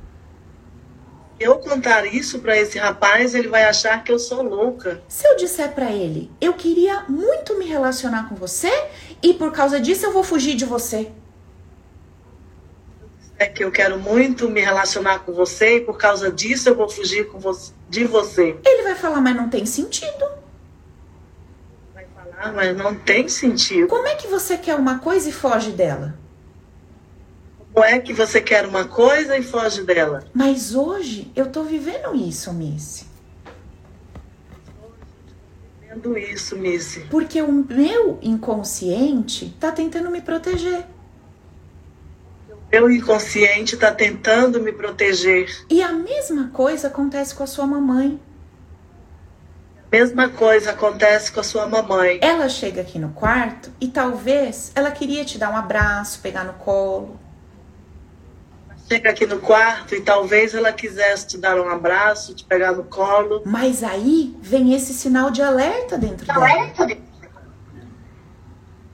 Eu 1.40 1.60
contar 1.60 2.06
isso 2.06 2.40
para 2.40 2.58
esse 2.58 2.80
rapaz, 2.80 3.36
ele 3.36 3.48
vai 3.48 3.66
achar 3.66 4.04
que 4.04 4.12
eu 4.12 4.18
sou 4.18 4.42
louca. 4.42 5.02
Se 5.08 5.28
eu 5.28 5.36
disser 5.36 5.72
para 5.74 5.92
ele, 5.92 6.32
eu 6.42 6.54
queria 6.54 7.04
muito 7.08 7.58
me 7.58 7.66
relacionar 7.66 8.28
com 8.28 8.36
você 8.36 8.72
e 9.22 9.34
por 9.34 9.52
causa 9.52 9.80
disso 9.80 10.06
eu 10.06 10.12
vou 10.12 10.24
fugir 10.24 10.56
de 10.56 10.66
você. 10.66 11.12
É 13.40 13.46
que 13.46 13.64
eu 13.64 13.72
quero 13.72 14.00
muito 14.00 14.50
me 14.50 14.62
relacionar 14.62 15.20
com 15.20 15.32
você 15.32 15.78
e 15.78 15.82
por 15.82 15.98
causa 15.98 16.32
disso 16.32 16.70
eu 16.70 16.76
vou 16.76 16.90
fugir 16.90 17.28
com 17.28 17.40
você, 17.40 17.72
de 17.88 18.04
você. 18.06 18.58
Ele 18.66 18.84
vai 18.84 18.96
falar, 18.96 19.22
mas 19.22 19.36
não 19.36 19.48
tem 19.48 19.66
sentido. 19.66 20.26
Vai 21.94 22.08
falar, 22.16 22.52
mas 22.54 22.76
não 22.76 22.96
tem 22.96 23.28
sentido. 23.30 23.88
Como 23.88 24.08
é 24.08 24.16
que 24.16 24.28
você 24.28 24.58
quer 24.58 24.76
uma 24.76 25.00
coisa 25.00 25.30
e 25.30 25.32
foge 25.32 25.72
dela? 25.72 26.18
Como 27.78 27.86
é 27.86 28.00
que 28.00 28.12
você 28.12 28.42
quer 28.42 28.66
uma 28.66 28.86
coisa 28.86 29.38
e 29.38 29.44
foge 29.44 29.84
dela? 29.84 30.24
Mas 30.34 30.74
hoje 30.74 31.32
eu 31.36 31.46
tô 31.52 31.62
vivendo 31.62 32.16
isso, 32.16 32.52
Missy. 32.52 33.06
Vendo 35.88 36.18
isso, 36.18 36.58
Missy. 36.58 37.02
Porque 37.02 37.40
o 37.40 37.52
meu 37.52 38.18
inconsciente 38.20 39.56
tá 39.60 39.72
tentando 39.72 40.10
me 40.10 40.22
proteger. 40.22 40.86
Meu 42.72 42.92
inconsciente 42.92 43.76
está 43.76 43.92
tentando 43.92 44.62
me 44.62 44.72
proteger. 44.74 45.66
E 45.70 45.82
a 45.82 45.94
mesma 45.94 46.50
coisa 46.50 46.88
acontece 46.88 47.34
com 47.34 47.44
a 47.44 47.48
sua 47.48 47.66
mamãe. 47.66 48.20
Mesma 49.90 50.28
coisa 50.28 50.72
acontece 50.72 51.32
com 51.32 51.40
a 51.40 51.44
sua 51.44 51.66
mamãe. 51.66 52.20
Ela 52.22 52.50
chega 52.50 52.82
aqui 52.82 53.00
no 53.00 53.10
quarto 53.10 53.72
e 53.80 53.88
talvez 53.88 54.74
ela 54.76 54.92
queria 54.92 55.24
te 55.24 55.38
dar 55.38 55.50
um 55.50 55.56
abraço, 55.56 56.20
pegar 56.20 56.44
no 56.44 56.54
colo. 56.54 57.18
Chega 58.86 59.10
aqui 59.10 59.26
no 59.26 59.40
quarto 59.40 59.96
e 59.96 60.02
talvez 60.02 60.54
ela 60.54 60.74
quisesse 60.74 61.28
te 61.28 61.38
dar 61.38 61.60
um 61.60 61.70
abraço, 61.70 62.34
te 62.36 62.44
pegar 62.44 62.74
no 62.74 62.84
colo. 62.84 63.42
Mas 63.46 63.82
aí 63.82 64.36
vem 64.42 64.74
esse 64.74 64.94
sinal 64.94 65.30
de 65.30 65.42
alerta 65.42 65.98
dentro 65.98 66.26
dela. 66.26 66.48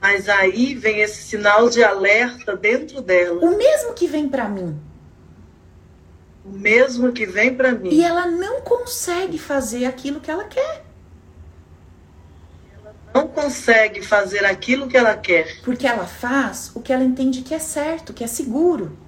Mas 0.04 0.28
aí 0.28 0.74
vem 0.74 1.00
esse 1.00 1.22
sinal 1.22 1.70
de 1.70 1.82
alerta 1.82 2.54
dentro 2.54 3.00
dela. 3.00 3.42
O 3.42 3.56
mesmo 3.56 3.94
que 3.94 4.06
vem 4.06 4.28
para 4.28 4.46
mim. 4.46 4.78
O 6.44 6.50
mesmo 6.50 7.10
que 7.10 7.24
vem 7.24 7.54
para 7.54 7.72
mim. 7.72 7.88
E 7.88 8.04
ela 8.04 8.26
não 8.26 8.60
consegue 8.60 9.38
fazer 9.38 9.86
aquilo 9.86 10.20
que 10.20 10.30
ela 10.30 10.44
quer. 10.44 10.84
Não 13.14 13.26
consegue 13.28 14.02
fazer 14.02 14.44
aquilo 14.44 14.88
que 14.88 14.96
ela 14.98 15.16
quer. 15.16 15.62
Porque 15.62 15.86
ela 15.86 16.04
faz 16.04 16.70
o 16.74 16.82
que 16.82 16.92
ela 16.92 17.02
entende 17.02 17.40
que 17.40 17.54
é 17.54 17.58
certo, 17.58 18.12
que 18.12 18.22
é 18.22 18.26
seguro. 18.26 18.98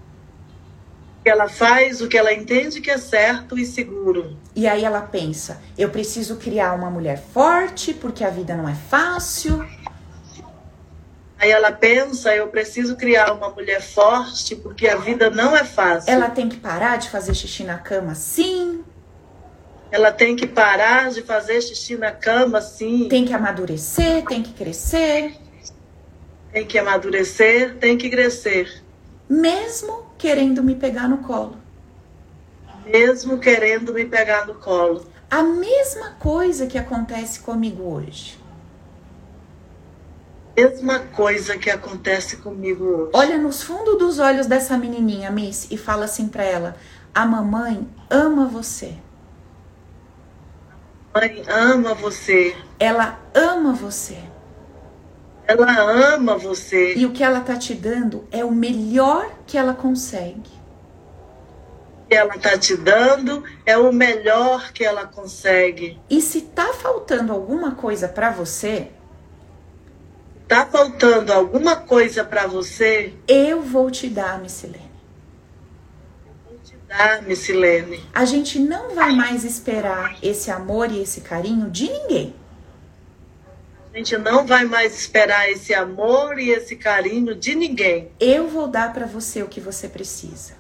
Ela 1.27 1.47
faz 1.47 2.01
o 2.01 2.09
que 2.09 2.17
ela 2.17 2.33
entende 2.33 2.81
que 2.81 2.91
é 2.91 2.97
certo 2.97 3.59
e 3.59 3.67
seguro. 3.67 4.35
E 4.55 4.67
aí 4.67 4.83
ela 4.83 5.03
pensa: 5.03 5.61
eu 5.77 5.91
preciso 5.91 6.37
criar 6.37 6.73
uma 6.73 6.89
mulher 6.89 7.23
forte 7.35 7.93
porque 7.93 8.25
a 8.25 8.31
vida 8.31 8.57
não 8.57 8.67
é 8.67 8.75
fácil. 8.75 9.63
Aí 11.38 11.51
ela 11.51 11.70
pensa, 11.70 12.35
eu 12.35 12.49
preciso 12.49 12.96
criar 12.96 13.33
uma 13.33 13.51
mulher 13.51 13.83
forte 13.83 14.57
porque 14.57 14.88
a 14.88 14.96
vida 14.96 15.29
não 15.31 15.55
é 15.55 15.64
fácil. 15.64 16.11
Ela 16.11 16.31
tem 16.31 16.49
que 16.49 16.57
parar 16.57 16.96
de 16.96 17.11
fazer 17.11 17.35
xixi 17.35 17.62
na 17.62 17.79
cama, 17.79 18.14
sim. 18.14 18.83
Ela 19.90 20.11
tem 20.11 20.35
que 20.35 20.46
parar 20.46 21.11
de 21.11 21.22
fazer 21.22 21.61
xixi 21.61 21.96
na 21.96 22.11
cama, 22.11 22.61
sim. 22.61 23.07
Tem 23.09 23.25
que 23.25 23.35
amadurecer, 23.35 24.25
tem 24.25 24.42
que 24.42 24.53
crescer. 24.53 25.37
Tem 26.53 26.66
que 26.66 26.79
amadurecer, 26.79 27.77
tem 27.77 27.99
que 27.99 28.09
crescer. 28.09 28.83
Mesmo 29.29 30.07
querendo 30.16 30.62
me 30.62 30.75
pegar 30.75 31.07
no 31.07 31.18
colo. 31.18 31.59
Mesmo 32.87 33.38
querendo 33.38 33.92
me 33.92 34.07
pegar 34.07 34.46
no 34.46 34.55
colo. 34.55 35.07
A 35.31 35.42
mesma 35.42 36.12
coisa 36.18 36.66
que 36.66 36.79
acontece 36.79 37.40
comigo 37.40 37.83
hoje 37.83 38.46
mesma 40.57 41.01
coisa 41.01 41.59
que 41.59 41.69
acontece 41.69 42.38
comigo 42.38 42.85
hoje. 42.85 43.11
Olha 43.12 43.37
nos 43.37 43.62
fundos 43.62 43.99
dos 43.99 44.19
olhos 44.19 44.47
dessa 44.47 44.79
menininha, 44.79 45.31
Miss, 45.31 45.69
e 45.71 45.77
fala 45.77 46.07
assim 46.07 46.29
para 46.29 46.45
ela: 46.45 46.77
a 47.14 47.27
mamãe 47.27 47.87
ama 48.09 48.47
você. 48.47 48.95
A 51.12 51.21
mãe 51.21 51.42
ama 51.49 51.95
você. 51.95 52.57
Ela 52.79 53.21
ama 53.35 53.73
você. 53.75 54.19
Ela 55.47 56.14
ama 56.14 56.37
você. 56.37 56.95
E 56.95 57.07
o 57.07 57.12
que 57.12 57.23
ela 57.23 57.40
tá 57.40 57.57
te 57.57 57.75
dando 57.75 58.27
é 58.33 58.45
o 58.45 58.51
melhor 58.51 59.31
que 59.47 59.57
ela 59.57 59.75
consegue. 59.75 60.51
O 62.05 62.09
que 62.09 62.14
ela 62.14 62.38
tá 62.38 62.59
te 62.59 62.77
dando 62.77 63.45
é 63.64 63.77
o 63.77 63.92
melhor 63.92 64.73
que 64.73 64.85
ela 64.85 65.07
consegue. 65.07 66.01
E 66.09 66.21
se 66.21 66.40
tá 66.42 66.73
faltando 66.73 67.33
alguma 67.33 67.73
coisa 67.73 68.09
para 68.09 68.31
você, 68.31 68.90
Tá 70.49 70.65
faltando 70.65 71.33
alguma 71.33 71.75
coisa 71.75 72.25
para 72.25 72.47
você? 72.47 73.13
Eu 73.27 73.63
vou 73.63 73.91
te 73.91 74.09
dar, 74.09 74.41
Missilene. 74.41 74.91
Vou 76.49 76.57
te 76.59 76.77
dar, 76.87 77.23
Missilene. 77.23 78.09
A 78.15 78.25
gente 78.25 78.61
não 78.61 78.95
vai 78.95 79.13
mais 79.13 79.43
esperar 79.43 80.17
esse 80.23 80.49
amor 80.49 80.93
e 80.93 81.01
esse 81.01 81.21
carinho 81.21 81.69
de 81.69 81.91
ninguém. 81.91 82.35
A 83.93 83.99
gente 83.99 84.17
não 84.19 84.47
vai 84.47 84.65
mais 84.65 84.97
esperar 84.97 85.51
esse 85.51 85.75
amor 85.75 86.39
e 86.39 86.51
esse 86.51 86.77
carinho 86.77 87.35
de 87.35 87.57
ninguém. 87.57 88.13
Eu 88.21 88.47
vou 88.47 88.69
dar 88.69 88.93
para 88.93 89.07
você 89.07 89.43
o 89.43 89.49
que 89.49 89.59
você 89.59 89.89
precisa. 89.89 90.53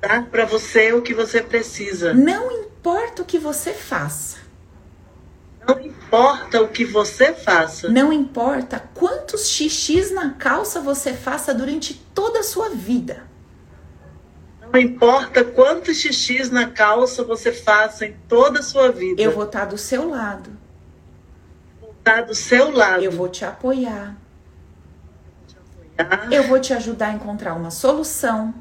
Dar 0.00 0.26
para 0.26 0.44
você 0.44 0.92
o 0.92 1.02
que 1.02 1.14
você 1.14 1.42
precisa. 1.42 2.14
Não 2.14 2.52
importa 2.52 3.22
o 3.22 3.24
que 3.24 3.38
você 3.38 3.72
faça. 3.72 4.45
Não 5.66 5.80
importa 5.80 6.62
o 6.62 6.68
que 6.68 6.84
você 6.84 7.32
faça. 7.32 7.88
Não 7.88 8.12
importa 8.12 8.82
quantos 8.94 9.48
xixis 9.48 10.12
na 10.12 10.30
calça 10.30 10.80
você 10.80 11.12
faça 11.12 11.52
durante 11.52 11.94
toda 12.14 12.40
a 12.40 12.42
sua 12.42 12.68
vida. 12.68 13.24
Não 14.72 14.80
importa 14.80 15.44
quantos 15.44 15.96
xixis 15.96 16.50
na 16.50 16.70
calça 16.70 17.24
você 17.24 17.52
faça 17.52 18.06
em 18.06 18.16
toda 18.28 18.60
a 18.60 18.62
sua 18.62 18.92
vida. 18.92 19.20
Eu 19.20 19.32
vou 19.32 19.44
estar 19.44 19.64
do 19.64 19.76
seu 19.76 20.08
lado. 20.08 20.50
Vou 21.80 21.90
estar 21.90 22.22
do 22.22 22.34
seu 22.34 22.70
lado. 22.70 23.02
Eu 23.02 23.10
vou 23.10 23.28
te 23.28 23.44
apoiar. 23.44 24.16
Eu 26.30 26.44
vou 26.44 26.60
te 26.60 26.72
ajudar 26.72 27.08
a 27.08 27.12
encontrar 27.12 27.54
uma 27.54 27.70
solução. 27.70 28.54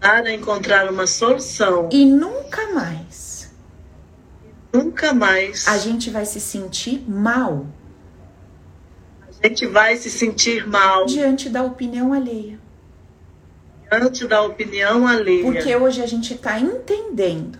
A 0.00 0.30
encontrar 0.30 0.90
uma 0.90 1.06
solução. 1.06 1.88
E 1.92 2.04
nunca 2.04 2.72
mais 2.72 3.31
Nunca 4.72 5.12
mais. 5.12 5.68
A 5.68 5.76
gente 5.76 6.10
vai 6.10 6.24
se 6.24 6.40
sentir 6.40 7.04
mal. 7.08 7.66
A 9.28 9.46
gente 9.46 9.66
vai 9.66 9.96
se 9.96 10.10
sentir 10.10 10.66
mal. 10.66 11.04
Diante 11.04 11.48
da 11.48 11.62
opinião 11.62 12.12
alheia. 12.12 12.58
Diante 13.90 14.26
da 14.26 14.42
opinião 14.42 15.06
alheia. 15.06 15.44
Porque 15.44 15.76
hoje 15.76 16.00
a 16.00 16.06
gente 16.06 16.34
está 16.34 16.58
entendendo. 16.58 17.58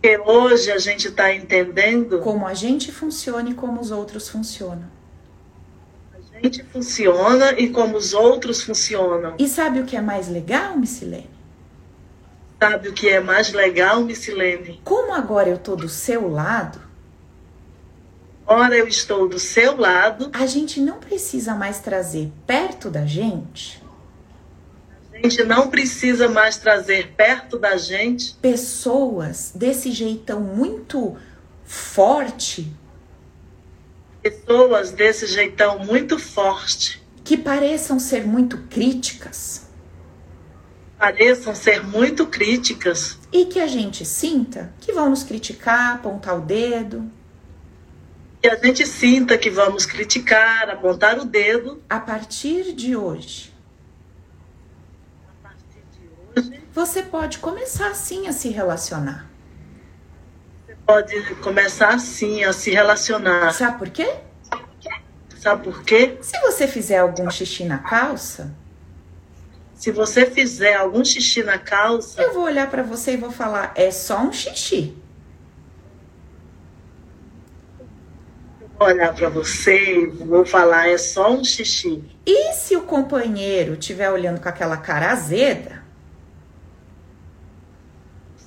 Porque 0.00 0.18
hoje 0.18 0.72
a 0.72 0.78
gente 0.78 1.08
está 1.08 1.32
entendendo. 1.32 2.18
Como 2.18 2.46
a 2.46 2.54
gente 2.54 2.90
funciona 2.90 3.50
e 3.50 3.54
como 3.54 3.80
os 3.80 3.90
outros 3.90 4.28
funcionam. 4.28 4.92
A 6.34 6.40
gente 6.42 6.64
funciona 6.64 7.52
e 7.52 7.70
como 7.70 7.96
os 7.96 8.12
outros 8.12 8.62
funcionam. 8.62 9.34
E 9.38 9.48
sabe 9.48 9.80
o 9.80 9.84
que 9.84 9.96
é 9.96 10.00
mais 10.00 10.28
legal, 10.28 10.76
Missilene? 10.76 11.33
Sabe 12.60 12.88
o 12.88 12.92
que 12.92 13.08
é 13.08 13.20
mais 13.20 13.52
legal, 13.52 14.00
Missilene? 14.02 14.80
Como 14.84 15.12
agora 15.12 15.48
eu 15.48 15.58
tô 15.58 15.76
do 15.76 15.88
seu 15.88 16.30
lado, 16.30 16.80
ora 18.46 18.76
eu 18.76 18.86
estou 18.86 19.28
do 19.28 19.38
seu 19.38 19.76
lado, 19.76 20.30
a 20.32 20.46
gente 20.46 20.80
não 20.80 20.98
precisa 20.98 21.54
mais 21.54 21.80
trazer 21.80 22.32
perto 22.46 22.90
da 22.90 23.04
gente. 23.04 23.82
A 25.12 25.16
gente 25.18 25.44
não 25.44 25.68
precisa 25.68 26.28
mais 26.28 26.56
trazer 26.56 27.12
perto 27.16 27.58
da 27.58 27.76
gente 27.76 28.34
pessoas 28.34 29.52
desse 29.54 29.92
jeitão 29.92 30.40
muito 30.40 31.16
forte. 31.64 32.72
Pessoas 34.22 34.90
desse 34.90 35.26
jeitão 35.26 35.78
muito 35.80 36.18
forte. 36.18 37.02
Que 37.22 37.36
pareçam 37.36 37.98
ser 37.98 38.26
muito 38.26 38.58
críticas 38.68 39.63
pareçam 41.04 41.54
ser 41.54 41.86
muito 41.86 42.26
críticas. 42.26 43.18
E 43.30 43.44
que 43.44 43.60
a 43.60 43.66
gente 43.66 44.06
sinta 44.06 44.72
que 44.80 44.90
vão 44.90 45.10
nos 45.10 45.22
criticar, 45.22 45.96
apontar 45.96 46.34
o 46.34 46.40
dedo. 46.40 47.10
Que 48.40 48.48
a 48.48 48.56
gente 48.56 48.86
sinta 48.86 49.36
que 49.36 49.50
vamos 49.50 49.84
criticar, 49.84 50.70
apontar 50.70 51.18
o 51.18 51.26
dedo. 51.26 51.82
A 51.90 52.00
partir 52.00 52.72
de 52.72 52.96
hoje. 52.96 53.52
Partir 55.42 55.82
de 55.92 56.40
hoje. 56.40 56.62
Você 56.72 57.02
pode 57.02 57.36
começar 57.36 57.88
assim 57.88 58.26
a 58.26 58.32
se 58.32 58.48
relacionar. 58.48 59.28
pode 60.86 61.34
começar 61.36 61.94
assim 61.94 62.44
a 62.44 62.52
se 62.54 62.70
relacionar. 62.70 63.52
Sabe 63.52 63.78
por 63.78 63.90
quê? 63.90 64.10
Sabe 65.36 65.64
por 65.64 65.82
quê? 65.82 66.16
Se 66.22 66.40
você 66.40 66.66
fizer 66.66 67.00
algum 67.00 67.30
xixi 67.30 67.64
na 67.64 67.76
calça, 67.76 68.54
Se 69.84 69.90
você 69.90 70.24
fizer 70.24 70.76
algum 70.76 71.04
xixi 71.04 71.42
na 71.42 71.58
calça, 71.58 72.22
eu 72.22 72.32
vou 72.32 72.44
olhar 72.44 72.70
pra 72.70 72.82
você 72.82 73.12
e 73.12 73.16
vou 73.18 73.30
falar: 73.30 73.70
é 73.74 73.90
só 73.90 74.18
um 74.18 74.32
xixi. 74.32 74.96
eu 78.62 78.68
vou 78.78 78.88
olhar 78.88 79.14
para 79.14 79.28
você 79.28 80.04
e 80.04 80.06
vou 80.06 80.46
falar, 80.46 80.88
é 80.88 80.96
só 80.96 81.30
um 81.30 81.44
xixi. 81.44 82.02
E 82.24 82.54
se 82.54 82.74
o 82.74 82.84
companheiro 82.84 83.74
estiver 83.74 84.10
olhando 84.10 84.40
com 84.40 84.48
aquela 84.48 84.78
cara 84.78 85.12
azeda, 85.12 85.84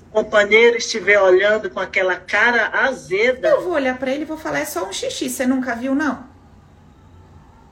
O 0.10 0.24
companheiro 0.24 0.78
estiver 0.78 1.22
olhando 1.22 1.70
com 1.70 1.80
aquela 1.80 2.16
cara 2.16 2.70
azeda, 2.80 3.50
eu 3.50 3.62
vou 3.62 3.74
olhar 3.74 3.96
pra 4.00 4.10
ele 4.10 4.24
e 4.24 4.26
vou 4.26 4.40
falar: 4.40 4.62
é 4.62 4.66
só 4.66 4.90
um 4.90 4.92
xixi. 4.92 5.30
Você 5.30 5.46
nunca 5.46 5.76
viu, 5.76 5.94
não? 5.94 6.27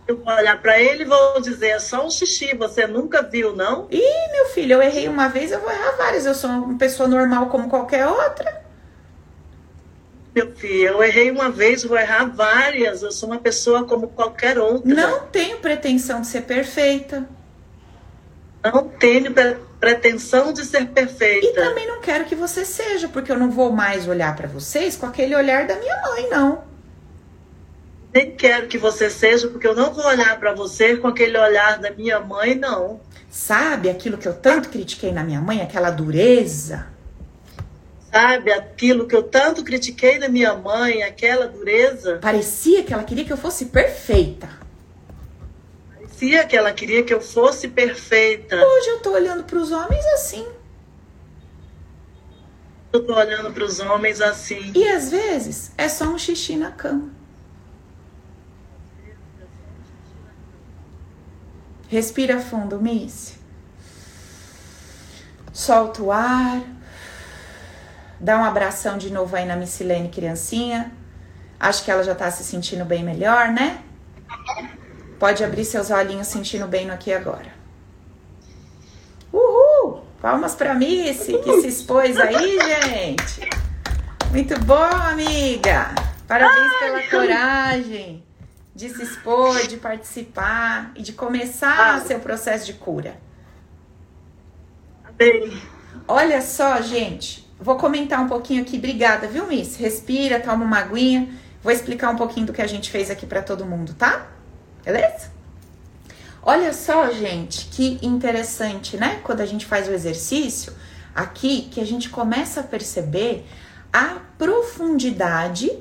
Eu 0.08 0.18
vou 0.18 0.34
olhar 0.34 0.62
para 0.62 0.80
ele 0.80 1.04
e 1.04 1.06
vou 1.06 1.42
dizer, 1.42 1.70
é 1.70 1.80
só 1.80 2.06
um 2.06 2.10
xixi, 2.12 2.56
você 2.56 2.86
nunca 2.86 3.22
viu, 3.24 3.56
não? 3.56 3.88
Ih, 3.90 4.32
meu 4.32 4.46
filho, 4.48 4.74
eu 4.74 4.82
errei 4.82 5.08
uma 5.08 5.28
vez, 5.28 5.52
eu 5.52 5.60
vou 5.60 5.72
errar 5.72 5.92
várias. 5.98 6.26
Eu 6.26 6.36
sou 6.36 6.50
uma 6.50 6.78
pessoa 6.78 7.08
normal 7.10 7.48
como 7.48 7.70
qualquer 7.70 8.06
outra. 8.08 8.64
Meu 10.34 10.52
filho, 10.52 10.88
eu 10.90 11.04
errei 11.04 11.32
uma 11.32 11.50
vez, 11.50 11.84
vou 11.84 11.98
errar 11.98 12.26
várias. 12.26 13.02
Eu 13.02 13.12
sou 13.12 13.30
uma 13.30 13.40
pessoa 13.40 13.86
como 13.86 14.10
qualquer 14.10 14.58
outra. 14.60 14.94
Não 14.94 15.22
tenho 15.28 15.58
pretensão 15.60 16.22
de 16.22 16.28
ser 16.28 16.42
perfeita. 16.42 17.28
Não 18.64 18.90
tenho 18.90 19.32
pre- 19.32 19.58
pretensão 19.80 20.52
de 20.52 20.66
ser 20.66 20.82
E 20.82 20.86
perfeita. 20.88 21.62
também 21.64 21.88
não 21.88 22.02
quero 22.02 22.26
que 22.26 22.36
você 22.36 22.66
seja, 22.66 23.08
porque 23.08 23.32
eu 23.32 23.38
não 23.38 23.50
vou 23.50 23.72
mais 23.72 24.08
olhar 24.08 24.36
pra 24.36 24.48
vocês 24.48 24.98
com 24.98 25.06
aquele 25.06 25.36
olhar 25.36 25.66
da 25.68 25.76
minha 25.78 26.02
mãe, 26.02 26.30
não. 26.30 26.64
Nem 28.16 28.32
quero 28.32 28.68
que 28.68 28.78
você 28.78 29.10
seja, 29.10 29.50
porque 29.50 29.68
eu 29.68 29.76
não 29.76 29.94
vou 29.94 30.06
olhar 30.06 30.40
para 30.40 30.54
você 30.54 30.96
com 30.96 31.10
aquele 31.10 31.38
olhar 31.38 31.80
da 31.80 31.92
minha 31.92 32.18
mãe, 32.22 32.56
não. 32.56 33.02
Sabe 33.30 33.90
aquilo 33.90 34.18
que 34.18 34.26
eu 34.26 34.34
tanto 34.34 34.70
critiquei 34.70 35.12
na 35.12 35.22
minha 35.22 35.42
mãe, 35.42 35.62
aquela 35.62 35.90
dureza? 35.90 36.88
Sabe, 38.10 38.54
aquilo 38.54 39.06
que 39.06 39.14
eu 39.14 39.24
tanto 39.24 39.62
critiquei 39.66 40.18
na 40.18 40.30
minha 40.30 40.54
mãe, 40.54 41.04
aquela 41.04 41.46
dureza, 41.46 42.20
Parecia 42.22 42.82
que 42.82 42.94
ela 42.94 43.04
queria 43.04 43.26
que 43.26 43.34
eu 43.34 43.38
fosse 43.38 43.66
perfeita. 43.66 44.48
parecia 45.94 46.46
que 46.46 46.56
ela 46.56 46.72
queria 46.72 47.04
que 47.04 47.14
eu 47.14 47.20
fosse 47.20 47.68
perfeita. 47.68 48.56
Hoje 48.56 48.88
eu 48.92 49.00
tô 49.00 49.12
olhando 49.12 49.44
pros 49.44 49.74
homens 49.74 50.06
assim. 50.14 50.48
Eu 52.94 53.06
tô 53.06 53.14
olhando 53.14 53.52
para 53.52 53.66
os 53.66 53.82
homens 53.82 54.22
assim. 54.22 54.72
E 54.74 54.88
às 54.88 55.12
vezes 55.12 55.74
é 55.78 55.90
só 55.90 56.06
um 56.06 56.18
xixi 56.18 56.56
na 56.56 56.72
cama. 56.72 57.15
Respira 61.88 62.40
fundo, 62.40 62.82
Miss. 62.82 63.36
Solta 65.54 66.02
o 66.02 66.12
ar. 66.12 66.62
Dá 68.20 68.38
um 68.38 68.44
abração 68.44 68.98
de 68.98 69.12
novo 69.12 69.36
aí 69.36 69.46
na 69.46 69.56
Missilene, 69.56 70.10
criancinha. 70.10 70.92
Acho 71.60 71.84
que 71.84 71.92
ela 71.92 72.04
já 72.04 72.16
tá 72.16 72.30
se 72.32 72.44
sentindo 72.44 72.84
bem 72.84 73.04
melhor, 73.04 73.50
né? 73.50 73.82
Pode 75.20 75.44
abrir 75.44 75.64
seus 75.64 75.92
olhinhos 75.92 76.28
sentindo 76.28 76.68
bem 76.68 76.86
no 76.86 76.94
aqui 76.94 77.14
agora. 77.14 77.54
Uhul! 79.32 80.04
Palmas 80.22 80.56
pra 80.56 80.74
Missy, 80.74 81.38
que 81.38 81.62
se 81.62 81.68
expôs 81.68 82.18
aí, 82.18 82.58
gente. 82.84 83.50
Muito 84.32 84.60
bom, 84.62 84.84
amiga. 84.84 85.94
Parabéns 86.28 86.74
pela 86.80 87.10
coragem 87.10 88.25
de 88.76 88.90
se 88.90 89.02
expor, 89.04 89.66
de 89.68 89.78
participar 89.78 90.92
e 90.96 91.02
de 91.02 91.14
começar 91.14 91.96
Ah. 91.96 92.02
seu 92.02 92.20
processo 92.20 92.66
de 92.66 92.74
cura. 92.74 93.18
Bem, 95.18 95.58
Olha 96.08 96.42
só, 96.42 96.82
gente. 96.82 97.50
Vou 97.60 97.78
comentar 97.78 98.20
um 98.20 98.28
pouquinho 98.28 98.62
aqui. 98.62 98.78
Obrigada, 98.78 99.28
viu, 99.28 99.48
Miss? 99.48 99.76
Respira, 99.78 100.40
toma 100.40 100.64
uma 100.66 100.80
aguinha. 100.80 101.30
Vou 101.64 101.72
explicar 101.72 102.10
um 102.12 102.16
pouquinho 102.18 102.46
do 102.46 102.54
que 102.54 102.62
a 102.62 102.68
gente 102.68 102.92
fez 102.92 103.10
aqui 103.10 103.26
pra 103.26 103.42
todo 103.42 103.66
mundo, 103.66 103.94
tá? 103.96 104.28
Beleza? 104.84 105.32
Olha 106.44 106.74
só, 106.74 107.10
gente, 107.12 107.66
que 107.72 107.98
interessante, 108.06 108.98
né? 108.98 109.20
Quando 109.24 109.42
a 109.42 109.46
gente 109.48 109.66
faz 109.66 109.88
o 109.88 109.92
exercício 109.94 110.74
aqui, 111.16 111.70
que 111.72 111.80
a 111.82 111.86
gente 111.86 112.10
começa 112.10 112.60
a 112.60 112.64
perceber 112.64 113.48
a 113.92 114.18
profundidade 114.38 115.72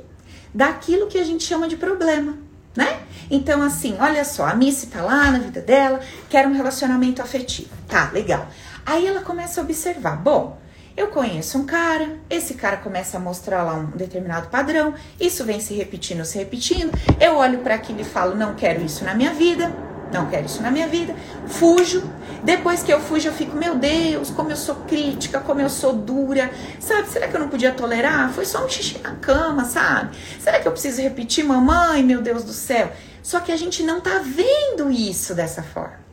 daquilo 0.54 1.08
que 1.08 1.18
a 1.18 1.24
gente 1.24 1.44
chama 1.44 1.68
de 1.68 1.76
problema, 1.76 2.38
né? 2.76 3.00
Então, 3.30 3.62
assim, 3.62 3.96
olha 4.00 4.24
só, 4.24 4.46
a 4.46 4.54
Missy 4.54 4.88
tá 4.88 5.02
lá 5.02 5.30
na 5.30 5.38
vida 5.38 5.60
dela, 5.60 6.00
quer 6.28 6.46
um 6.46 6.52
relacionamento 6.52 7.22
afetivo. 7.22 7.70
Tá, 7.88 8.10
legal. 8.12 8.46
Aí 8.84 9.06
ela 9.06 9.22
começa 9.22 9.60
a 9.60 9.64
observar, 9.64 10.16
bom, 10.16 10.58
eu 10.96 11.08
conheço 11.08 11.58
um 11.58 11.66
cara, 11.66 12.18
esse 12.30 12.54
cara 12.54 12.76
começa 12.76 13.16
a 13.16 13.20
mostrar 13.20 13.64
lá 13.64 13.74
um 13.74 13.86
determinado 13.86 14.48
padrão, 14.48 14.94
isso 15.18 15.44
vem 15.44 15.58
se 15.58 15.74
repetindo, 15.74 16.24
se 16.24 16.38
repetindo. 16.38 16.92
Eu 17.20 17.36
olho 17.36 17.58
para 17.58 17.74
aquilo 17.74 18.00
e 18.00 18.04
falo, 18.04 18.36
não 18.36 18.54
quero 18.54 18.84
isso 18.84 19.04
na 19.04 19.14
minha 19.14 19.32
vida, 19.34 19.74
não 20.14 20.26
quero 20.30 20.46
isso 20.46 20.62
na 20.62 20.70
minha 20.70 20.86
vida, 20.86 21.14
fujo. 21.46 22.02
Depois 22.42 22.82
que 22.82 22.92
eu 22.92 23.00
fujo, 23.00 23.28
eu 23.28 23.32
fico, 23.32 23.56
meu 23.56 23.74
Deus, 23.74 24.30
como 24.30 24.50
eu 24.50 24.56
sou 24.56 24.76
crítica, 24.76 25.40
como 25.40 25.60
eu 25.60 25.68
sou 25.68 25.92
dura. 25.92 26.50
Sabe, 26.78 27.08
será 27.08 27.26
que 27.26 27.36
eu 27.36 27.40
não 27.40 27.48
podia 27.48 27.72
tolerar? 27.72 28.32
Foi 28.32 28.44
só 28.44 28.64
um 28.64 28.68
xixi 28.68 28.98
na 28.98 29.16
cama, 29.16 29.64
sabe? 29.64 30.16
Será 30.38 30.60
que 30.60 30.68
eu 30.68 30.72
preciso 30.72 31.02
repetir, 31.02 31.44
mamãe, 31.44 32.02
meu 32.02 32.22
Deus 32.22 32.44
do 32.44 32.52
céu? 32.52 32.92
Só 33.22 33.40
que 33.40 33.50
a 33.50 33.56
gente 33.56 33.82
não 33.82 34.00
tá 34.00 34.22
vendo 34.22 34.90
isso 34.90 35.34
dessa 35.34 35.62
forma. 35.62 36.04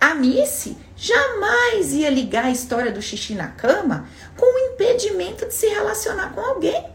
A 0.00 0.14
Missy 0.14 0.78
jamais 0.96 1.92
ia 1.92 2.08
ligar 2.08 2.46
a 2.46 2.50
história 2.50 2.90
do 2.90 3.02
xixi 3.02 3.34
na 3.34 3.48
cama 3.48 4.06
com 4.36 4.46
o 4.46 4.72
impedimento 4.72 5.46
de 5.46 5.52
se 5.52 5.66
relacionar 5.66 6.32
com 6.32 6.40
alguém. 6.40 6.86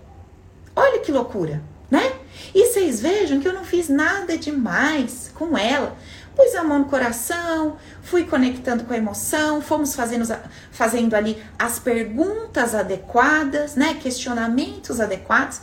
Olha 0.75 0.99
que 0.99 1.11
loucura, 1.11 1.61
né? 1.89 2.11
E 2.53 2.65
vocês 2.65 2.99
vejam 2.99 3.39
que 3.39 3.47
eu 3.47 3.53
não 3.53 3.63
fiz 3.63 3.89
nada 3.89 4.37
demais 4.37 5.31
com 5.35 5.55
ela. 5.57 5.95
Pus 6.35 6.53
a 6.55 6.63
mão 6.63 6.79
no 6.79 6.85
coração, 6.85 7.77
fui 8.01 8.25
conectando 8.25 8.83
com 8.83 8.93
a 8.93 8.97
emoção, 8.97 9.61
fomos 9.61 9.95
fazendo, 9.95 10.25
fazendo 10.71 11.13
ali 11.15 11.41
as 11.57 11.79
perguntas 11.79 12.75
adequadas, 12.75 13.75
né? 13.75 13.93
Questionamentos 13.93 14.99
adequados, 14.99 15.61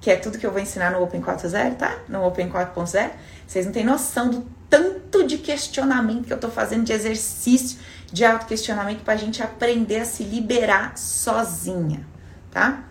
que 0.00 0.10
é 0.10 0.16
tudo 0.16 0.38
que 0.38 0.46
eu 0.46 0.50
vou 0.50 0.60
ensinar 0.60 0.92
no 0.92 1.02
Open 1.02 1.20
4.0, 1.20 1.76
tá? 1.76 1.98
No 2.08 2.24
Open 2.26 2.48
4.0. 2.48 3.10
Vocês 3.46 3.66
não 3.66 3.72
têm 3.72 3.84
noção 3.84 4.30
do 4.30 4.46
tanto 4.68 5.26
de 5.26 5.38
questionamento 5.38 6.26
que 6.26 6.32
eu 6.32 6.38
tô 6.38 6.48
fazendo, 6.48 6.84
de 6.84 6.92
exercício 6.92 7.78
de 8.10 8.24
autoquestionamento 8.24 9.02
pra 9.02 9.16
gente 9.16 9.42
aprender 9.42 9.98
a 9.98 10.04
se 10.04 10.22
liberar 10.22 10.96
sozinha, 10.96 12.06
tá? 12.50 12.84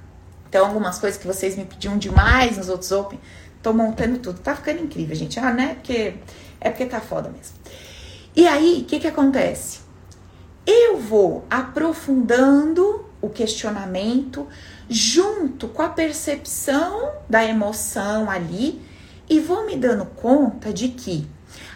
Então, 0.50 0.68
algumas 0.68 1.00
coisas 1.00 1.20
que 1.20 1.26
vocês 1.26 1.56
me 1.56 1.66
pediam 1.66 1.98
demais 1.98 2.58
nos 2.58 2.70
outros 2.70 2.92
Open, 2.92 3.20
tô 3.62 3.74
montando 3.74 4.20
tudo. 4.20 4.40
Tá 4.40 4.56
ficando 4.56 4.82
incrível, 4.82 5.16
gente. 5.16 5.40
Ah, 5.40 5.52
né? 5.52 5.76
Porque 5.76 6.16
é 6.64 6.70
porque 6.70 6.86
tá 6.86 7.00
foda 7.00 7.30
mesmo. 7.30 7.56
E 8.36 8.48
aí, 8.48 8.82
o 8.82 8.86
que 8.86 9.00
que 9.00 9.08
acontece? 9.08 9.82
Eu 10.66 10.98
vou 10.98 11.46
aprofundando 11.50 13.06
o 13.22 13.30
questionamento 13.30 14.48
junto 14.90 15.68
com 15.68 15.82
a 15.82 15.90
percepção 15.90 17.12
da 17.30 17.44
emoção 17.44 18.30
ali 18.30 18.82
e 19.30 19.40
vou 19.40 19.66
me 19.66 19.76
dando 19.76 20.06
conta 20.06 20.74
de 20.74 20.90
que 20.90 21.28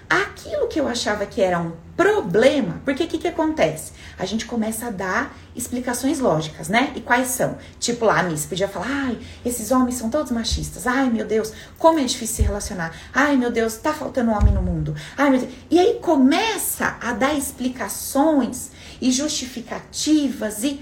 aquilo 0.10 0.68
que 0.68 0.80
eu 0.80 0.88
achava 0.88 1.26
que 1.26 1.42
era 1.42 1.60
um 1.60 1.74
problema, 1.96 2.82
porque 2.86 3.04
o 3.04 3.08
que, 3.08 3.18
que 3.18 3.28
acontece? 3.28 3.92
A 4.18 4.26
gente 4.26 4.46
começa 4.46 4.88
a 4.88 4.92
dar 4.92 5.38
explicações 5.56 6.20
lógicas, 6.20 6.70
né? 6.70 6.92
E 6.96 7.02
quais 7.02 7.28
são? 7.28 7.58
Tipo 7.80 8.06
lá, 8.06 8.20
a 8.20 8.24
Miss 8.24 8.46
podia 8.46 8.68
falar, 8.68 8.88
ai, 8.88 9.20
esses 9.46 9.72
homens 9.72 9.96
são 9.96 10.10
todos 10.10 10.32
machistas, 10.32 10.88
ai 10.88 11.10
meu 11.10 11.26
Deus, 11.26 11.54
como 11.78 12.00
é 12.00 12.04
difícil 12.04 12.38
se 12.38 12.42
relacionar, 12.42 12.96
ai 13.14 13.36
meu 13.36 13.52
Deus, 13.52 13.76
tá 13.78 13.94
faltando 13.94 14.32
homem 14.32 14.54
no 14.54 14.62
mundo, 14.62 14.96
ai 15.18 15.30
meu 15.30 15.40
Deus. 15.40 15.52
E 15.70 15.80
aí 15.80 16.00
começa 16.02 16.98
a 17.02 17.14
dar 17.14 17.34
explicações 17.34 18.72
e 19.02 19.12
justificativas 19.12 20.64
e 20.64 20.82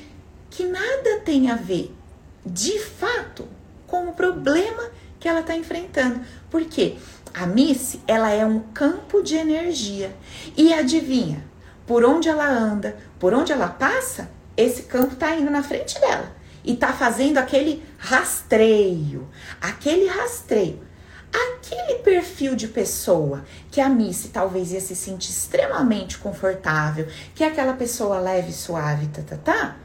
que 0.50 0.66
nada 0.66 1.20
tem 1.26 1.52
a 1.52 1.56
ver, 1.56 1.94
de 2.46 2.80
fato, 2.80 3.48
com 3.88 4.08
o 4.08 4.14
problema 4.14 4.90
que 5.20 5.28
ela 5.28 5.42
está 5.42 5.56
enfrentando. 5.56 6.22
Por 6.50 6.64
quê? 6.66 6.96
A 7.34 7.46
Miss, 7.46 7.98
ela 8.08 8.30
é 8.30 8.46
um 8.46 8.60
campo 8.60 9.22
de 9.22 9.36
energia. 9.36 10.16
E 10.56 10.74
adivinha, 10.74 11.44
por 11.86 12.04
onde 12.04 12.28
ela 12.28 12.48
anda, 12.48 12.98
por 13.20 13.34
onde 13.34 13.52
ela 13.52 13.68
passa, 13.68 14.30
esse 14.58 14.84
campo 14.84 15.16
tá 15.16 15.36
indo 15.36 15.52
na 15.52 15.64
frente 15.64 16.00
dela. 16.00 16.32
E 16.64 16.76
tá 16.76 16.92
fazendo 16.92 17.38
aquele 17.38 17.84
rastreio. 17.98 19.28
Aquele 19.62 20.08
rastreio. 20.08 20.84
Aquele 21.32 22.00
perfil 22.00 22.56
de 22.56 22.68
pessoa 22.68 23.44
que 23.70 23.82
a 23.82 23.90
Miss 23.90 24.30
talvez 24.32 24.72
ia 24.72 24.80
se 24.80 24.96
sentir 24.96 25.32
extremamente 25.32 26.18
confortável, 26.18 27.08
que 27.36 27.44
é 27.44 27.48
aquela 27.48 27.74
pessoa 27.74 28.20
leve, 28.20 28.54
suave, 28.54 29.08
tá, 29.08 29.22
tá, 29.22 29.38
tá, 29.38 29.76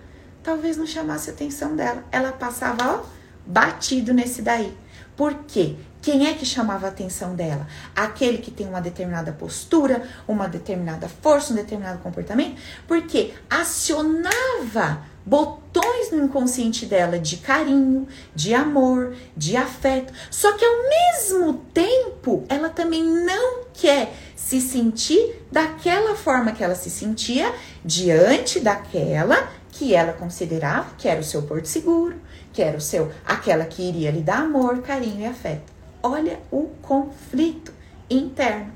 talvez 0.43 0.77
não 0.77 0.87
chamasse 0.87 1.29
a 1.29 1.33
atenção 1.33 1.75
dela. 1.75 2.05
Ela 2.13 2.31
passava, 2.31 3.01
ó, 3.01 3.03
batido 3.45 4.15
nesse 4.15 4.43
daí. 4.43 4.77
Por 5.17 5.35
quê? 5.49 5.77
Quem 6.03 6.27
é 6.27 6.33
que 6.33 6.47
chamava 6.47 6.87
a 6.87 6.89
atenção 6.89 7.35
dela? 7.35 7.67
Aquele 7.95 8.39
que 8.39 8.51
tem 8.51 8.67
uma 8.67 8.81
determinada 8.81 9.33
postura, 9.33 10.03
uma 10.27 10.49
determinada 10.49 11.09
força, 11.09 11.53
um 11.53 11.57
determinado 11.57 11.99
comportamento? 11.99 12.59
Porque 12.89 13.35
acionava 13.51 15.03
botões 15.27 16.11
no 16.11 16.25
inconsciente 16.25 16.87
dela 16.87 17.19
de 17.19 17.37
carinho, 17.37 18.09
de 18.35 18.55
amor, 18.55 19.15
de 19.37 19.57
afeto. 19.59 20.13
Só 20.31 20.57
que 20.57 20.65
ao 20.65 20.89
mesmo 20.89 21.55
tempo, 21.75 22.45
ela 22.49 22.71
também 22.71 23.05
não 23.05 23.65
quer 23.75 24.15
se 24.35 24.59
sentir 24.59 25.45
daquela 25.53 26.17
forma 26.17 26.53
que 26.53 26.65
ela 26.65 26.75
se 26.75 26.89
sentia 26.89 27.55
diante 27.85 28.59
daquela 28.59 29.51
que 29.71 29.95
ela 29.95 30.13
considerava 30.15 30.95
que 30.97 31.07
era 31.07 31.21
o 31.21 31.25
seu 31.25 31.43
porto 31.43 31.67
seguro, 31.67 32.17
que 32.53 32.63
era 32.63 32.77
o 32.77 32.81
seu 32.81 33.13
aquela 33.25 33.65
que 33.67 33.83
iria 33.83 34.11
lhe 34.11 34.23
dar 34.23 34.41
amor, 34.41 34.81
carinho 34.83 35.21
e 35.21 35.27
afeto. 35.27 35.80
Olha 36.03 36.41
o 36.51 36.69
conflito 36.83 37.73
interno 38.09 38.73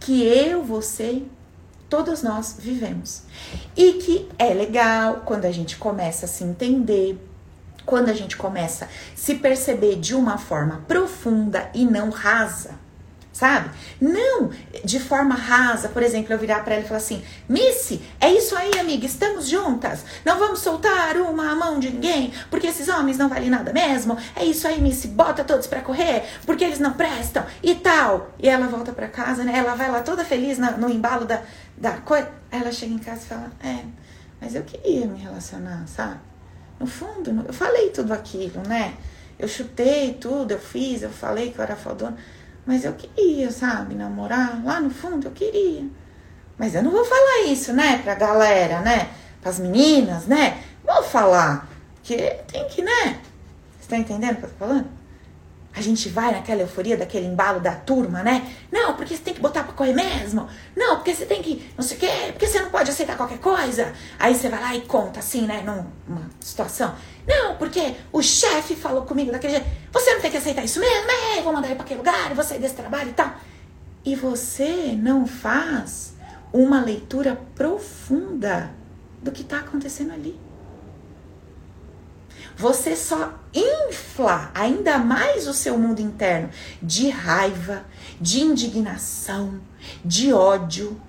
que 0.00 0.22
eu, 0.22 0.62
você, 0.62 1.22
todos 1.88 2.22
nós 2.22 2.56
vivemos. 2.58 3.22
E 3.76 3.94
que 3.94 4.28
é 4.38 4.52
legal 4.52 5.22
quando 5.24 5.44
a 5.44 5.52
gente 5.52 5.76
começa 5.76 6.26
a 6.26 6.28
se 6.28 6.44
entender, 6.44 7.18
quando 7.84 8.08
a 8.08 8.12
gente 8.12 8.36
começa 8.36 8.84
a 8.84 8.88
se 9.14 9.36
perceber 9.36 9.96
de 9.96 10.14
uma 10.14 10.36
forma 10.36 10.84
profunda 10.86 11.70
e 11.74 11.84
não 11.84 12.10
rasa 12.10 12.77
sabe? 13.38 13.70
Não 14.00 14.50
de 14.84 14.98
forma 14.98 15.36
rasa, 15.36 15.88
por 15.88 16.02
exemplo, 16.02 16.32
eu 16.32 16.38
virar 16.38 16.64
para 16.64 16.74
ela 16.74 16.84
e 16.84 16.88
falar 16.88 16.98
assim: 16.98 17.22
Missy, 17.48 18.02
é 18.20 18.32
isso 18.32 18.56
aí, 18.56 18.76
amiga, 18.78 19.06
estamos 19.06 19.48
juntas. 19.48 20.04
Não 20.24 20.38
vamos 20.38 20.58
soltar 20.58 21.16
uma 21.18 21.54
mão 21.54 21.78
de 21.78 21.90
ninguém, 21.90 22.32
porque 22.50 22.66
esses 22.66 22.88
homens 22.88 23.16
não 23.16 23.28
valem 23.28 23.48
nada 23.48 23.72
mesmo. 23.72 24.18
É 24.34 24.44
isso 24.44 24.66
aí, 24.66 24.80
Missy, 24.80 25.08
bota 25.08 25.44
todos 25.44 25.68
para 25.68 25.80
correr, 25.80 26.24
porque 26.44 26.64
eles 26.64 26.80
não 26.80 26.94
prestam 26.94 27.46
e 27.62 27.76
tal. 27.76 28.32
E 28.40 28.48
ela 28.48 28.66
volta 28.66 28.92
para 28.92 29.06
casa, 29.06 29.44
né? 29.44 29.56
Ela 29.56 29.76
vai 29.76 29.88
lá 29.88 30.02
toda 30.02 30.24
feliz 30.24 30.58
no, 30.58 30.76
no 30.76 30.90
embalo 30.90 31.24
da, 31.24 31.40
da 31.76 31.92
coisa. 31.92 32.28
Aí 32.50 32.60
ela 32.60 32.72
chega 32.72 32.92
em 32.92 32.98
casa 32.98 33.22
e 33.24 33.28
fala: 33.28 33.52
É, 33.62 33.84
mas 34.40 34.56
eu 34.56 34.64
queria 34.64 35.06
me 35.06 35.18
relacionar, 35.20 35.86
sabe? 35.86 36.18
No 36.80 36.86
fundo, 36.86 37.44
eu 37.46 37.52
falei 37.52 37.90
tudo 37.90 38.12
aquilo, 38.12 38.62
né? 38.66 38.94
Eu 39.38 39.46
chutei 39.46 40.14
tudo, 40.14 40.50
eu 40.50 40.58
fiz, 40.58 41.02
eu 41.02 41.10
falei 41.10 41.52
que 41.52 41.58
eu 41.60 41.62
era 41.62 41.76
fodona. 41.76 42.16
Mas 42.68 42.84
eu 42.84 42.92
queria, 42.92 43.50
sabe, 43.50 43.94
namorar. 43.94 44.62
Lá 44.62 44.78
no 44.78 44.90
fundo 44.90 45.26
eu 45.26 45.30
queria. 45.30 45.86
Mas 46.58 46.74
eu 46.74 46.82
não 46.82 46.90
vou 46.90 47.02
falar 47.02 47.46
isso, 47.46 47.72
né, 47.72 47.96
pra 48.04 48.14
galera, 48.14 48.82
né? 48.82 49.08
Pras 49.40 49.58
meninas, 49.58 50.26
né? 50.26 50.62
Vou 50.84 51.02
falar. 51.02 51.66
Porque 51.94 52.18
tem 52.46 52.68
que, 52.68 52.82
né? 52.82 53.22
Você 53.80 53.88
tá 53.88 53.96
entendendo 53.96 54.32
o 54.32 54.36
que 54.36 54.44
eu 54.44 54.50
tô 54.50 54.56
falando? 54.56 54.97
A 55.78 55.80
gente 55.80 56.08
vai 56.08 56.32
naquela 56.32 56.62
euforia 56.62 56.96
daquele 56.96 57.24
embalo 57.24 57.60
da 57.60 57.70
turma, 57.70 58.20
né? 58.20 58.52
Não, 58.68 58.96
porque 58.96 59.16
você 59.16 59.22
tem 59.22 59.32
que 59.32 59.40
botar 59.40 59.62
pra 59.62 59.72
correr 59.72 59.92
mesmo. 59.92 60.48
Não, 60.76 60.96
porque 60.96 61.14
você 61.14 61.24
tem 61.24 61.40
que 61.40 61.70
não 61.76 61.84
sei 61.84 61.96
o 61.96 62.00
quê, 62.00 62.10
porque 62.32 62.48
você 62.48 62.60
não 62.60 62.68
pode 62.68 62.90
aceitar 62.90 63.16
qualquer 63.16 63.38
coisa. 63.38 63.92
Aí 64.18 64.34
você 64.34 64.48
vai 64.48 64.60
lá 64.60 64.74
e 64.74 64.80
conta 64.80 65.20
assim, 65.20 65.42
né, 65.42 65.62
numa 65.64 66.28
situação. 66.40 66.96
Não, 67.24 67.54
porque 67.54 67.94
o 68.10 68.20
chefe 68.20 68.74
falou 68.74 69.02
comigo 69.02 69.30
daquele 69.30 69.52
jeito. 69.52 69.68
Você 69.92 70.14
não 70.14 70.20
tem 70.20 70.32
que 70.32 70.36
aceitar 70.38 70.64
isso 70.64 70.80
mesmo, 70.80 71.08
é, 71.08 71.42
vou 71.42 71.52
mandar 71.52 71.68
ele 71.68 71.76
pra 71.76 71.84
aquele 71.84 71.98
lugar, 71.98 72.34
vou 72.34 72.42
sair 72.42 72.58
desse 72.58 72.74
trabalho 72.74 73.10
e 73.10 73.12
tal. 73.12 73.34
E 74.04 74.16
você 74.16 74.98
não 75.00 75.28
faz 75.28 76.14
uma 76.52 76.80
leitura 76.80 77.40
profunda 77.54 78.72
do 79.22 79.30
que 79.30 79.44
tá 79.44 79.58
acontecendo 79.58 80.12
ali 80.12 80.47
você 82.58 82.96
só 82.96 83.38
infla 83.54 84.50
ainda 84.52 84.98
mais 84.98 85.46
o 85.46 85.54
seu 85.54 85.78
mundo 85.78 86.00
interno 86.00 86.50
de 86.82 87.08
raiva, 87.08 87.84
de 88.20 88.40
indignação, 88.40 89.60
de 90.04 90.32
ódio. 90.32 91.00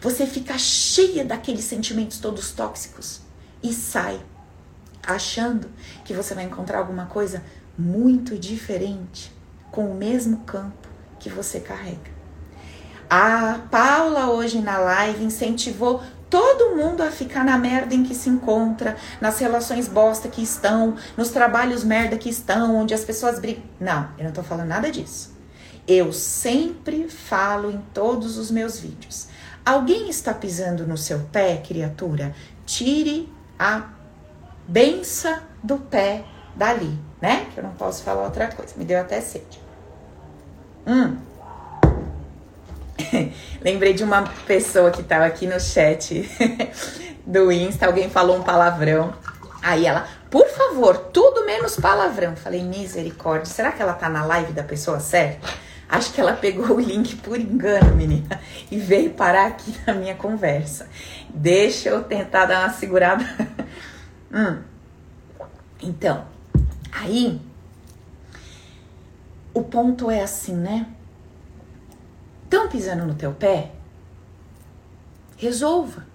Você 0.00 0.26
fica 0.26 0.58
cheia 0.58 1.24
daqueles 1.24 1.64
sentimentos 1.64 2.18
todos 2.18 2.50
tóxicos 2.50 3.20
e 3.62 3.72
sai 3.72 4.20
achando 5.06 5.70
que 6.04 6.12
você 6.12 6.34
vai 6.34 6.42
encontrar 6.42 6.78
alguma 6.78 7.06
coisa 7.06 7.44
muito 7.78 8.36
diferente 8.36 9.32
com 9.70 9.88
o 9.88 9.94
mesmo 9.94 10.38
campo 10.38 10.88
que 11.20 11.30
você 11.30 11.60
carrega. 11.60 12.16
A 13.08 13.60
Paula 13.70 14.30
hoje 14.30 14.60
na 14.60 14.78
live 14.78 15.22
incentivou 15.22 16.02
todo 16.28 16.76
mundo 16.76 17.02
a 17.02 17.10
ficar 17.10 17.44
na 17.44 17.56
merda 17.56 17.94
em 17.94 18.02
que 18.02 18.14
se 18.14 18.28
encontra, 18.28 18.96
nas 19.20 19.38
relações 19.38 19.88
bosta 19.88 20.28
que 20.28 20.42
estão, 20.42 20.96
nos 21.16 21.30
trabalhos 21.30 21.84
merda 21.84 22.16
que 22.16 22.28
estão, 22.28 22.76
onde 22.76 22.94
as 22.94 23.04
pessoas 23.04 23.38
brigam. 23.38 23.62
Não, 23.80 24.08
eu 24.18 24.24
não 24.24 24.32
tô 24.32 24.42
falando 24.42 24.68
nada 24.68 24.90
disso. 24.90 25.34
Eu 25.86 26.12
sempre 26.12 27.08
falo 27.08 27.70
em 27.70 27.80
todos 27.94 28.38
os 28.38 28.50
meus 28.50 28.78
vídeos. 28.78 29.28
Alguém 29.64 30.08
está 30.08 30.34
pisando 30.34 30.86
no 30.86 30.96
seu 30.96 31.20
pé, 31.32 31.56
criatura? 31.58 32.34
Tire 32.64 33.32
a 33.58 33.88
benção 34.66 35.38
do 35.62 35.78
pé 35.78 36.24
dali, 36.54 36.98
né? 37.20 37.46
Que 37.52 37.60
eu 37.60 37.64
não 37.64 37.72
posso 37.72 38.02
falar 38.02 38.24
outra 38.24 38.48
coisa. 38.48 38.74
Me 38.76 38.84
deu 38.84 39.00
até 39.00 39.20
sede. 39.20 39.60
Hum. 40.86 41.16
Lembrei 43.60 43.92
de 43.92 44.04
uma 44.04 44.22
pessoa 44.46 44.90
que 44.90 45.02
tava 45.02 45.26
aqui 45.26 45.46
no 45.46 45.60
chat 45.60 46.28
do 47.26 47.50
Insta, 47.50 47.86
alguém 47.86 48.10
falou 48.10 48.38
um 48.38 48.42
palavrão. 48.42 49.12
Aí 49.62 49.86
ela, 49.86 50.06
por 50.30 50.48
favor, 50.48 50.96
tudo 50.96 51.44
menos 51.44 51.76
palavrão. 51.76 52.36
Falei, 52.36 52.62
misericórdia, 52.62 53.46
será 53.46 53.72
que 53.72 53.82
ela 53.82 53.94
tá 53.94 54.08
na 54.08 54.24
live 54.24 54.52
da 54.52 54.62
pessoa 54.62 55.00
certa? 55.00 55.48
Acho 55.88 56.12
que 56.12 56.20
ela 56.20 56.32
pegou 56.32 56.76
o 56.76 56.80
link 56.80 57.16
por 57.16 57.38
engano, 57.38 57.94
menina, 57.94 58.40
e 58.70 58.78
veio 58.78 59.10
parar 59.10 59.46
aqui 59.46 59.74
na 59.86 59.94
minha 59.94 60.14
conversa. 60.14 60.88
Deixa 61.28 61.88
eu 61.88 62.02
tentar 62.02 62.46
dar 62.46 62.64
uma 62.64 62.72
segurada. 62.72 63.24
hum. 64.32 64.58
Então, 65.80 66.24
aí, 66.90 67.40
o 69.54 69.62
ponto 69.62 70.10
é 70.10 70.22
assim, 70.22 70.54
né? 70.54 70.86
Estão 72.46 72.68
pisando 72.68 73.04
no 73.04 73.14
teu 73.16 73.32
pé? 73.32 73.72
Resolva. 75.36 76.06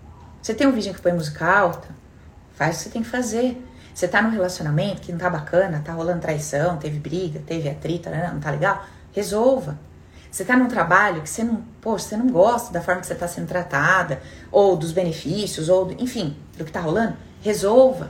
Você 0.41 0.53
tem 0.53 0.65
um 0.65 0.71
vídeo 0.71 0.93
que 0.93 1.01
põe 1.01 1.11
música 1.11 1.45
alta? 1.45 1.89
Faz 2.53 2.75
o 2.75 2.77
que 2.77 2.83
você 2.83 2.89
tem 2.89 3.03
que 3.03 3.09
fazer. 3.09 3.61
Você 3.93 4.07
tá 4.07 4.21
num 4.21 4.29
relacionamento 4.29 5.01
que 5.01 5.11
não 5.11 5.19
tá 5.19 5.29
bacana, 5.29 5.81
tá 5.83 5.91
rolando 5.91 6.21
traição, 6.21 6.77
teve 6.77 6.99
briga, 6.99 7.41
teve 7.45 7.67
atrito, 7.67 8.09
né? 8.09 8.31
não 8.33 8.39
tá 8.39 8.49
legal? 8.49 8.81
Resolva. 9.11 9.77
Você 10.31 10.45
tá 10.45 10.55
num 10.55 10.69
trabalho 10.69 11.21
que 11.21 11.29
você 11.29 11.43
não, 11.43 11.65
poxa, 11.81 12.05
você 12.05 12.15
não 12.15 12.27
gosta 12.27 12.71
da 12.71 12.79
forma 12.79 13.01
que 13.01 13.07
você 13.07 13.15
tá 13.15 13.27
sendo 13.27 13.47
tratada, 13.47 14.21
ou 14.49 14.77
dos 14.77 14.93
benefícios, 14.93 15.67
ou 15.67 15.91
enfim, 15.99 16.37
do 16.57 16.63
que 16.63 16.71
tá 16.71 16.79
rolando? 16.79 17.17
Resolva. 17.41 18.09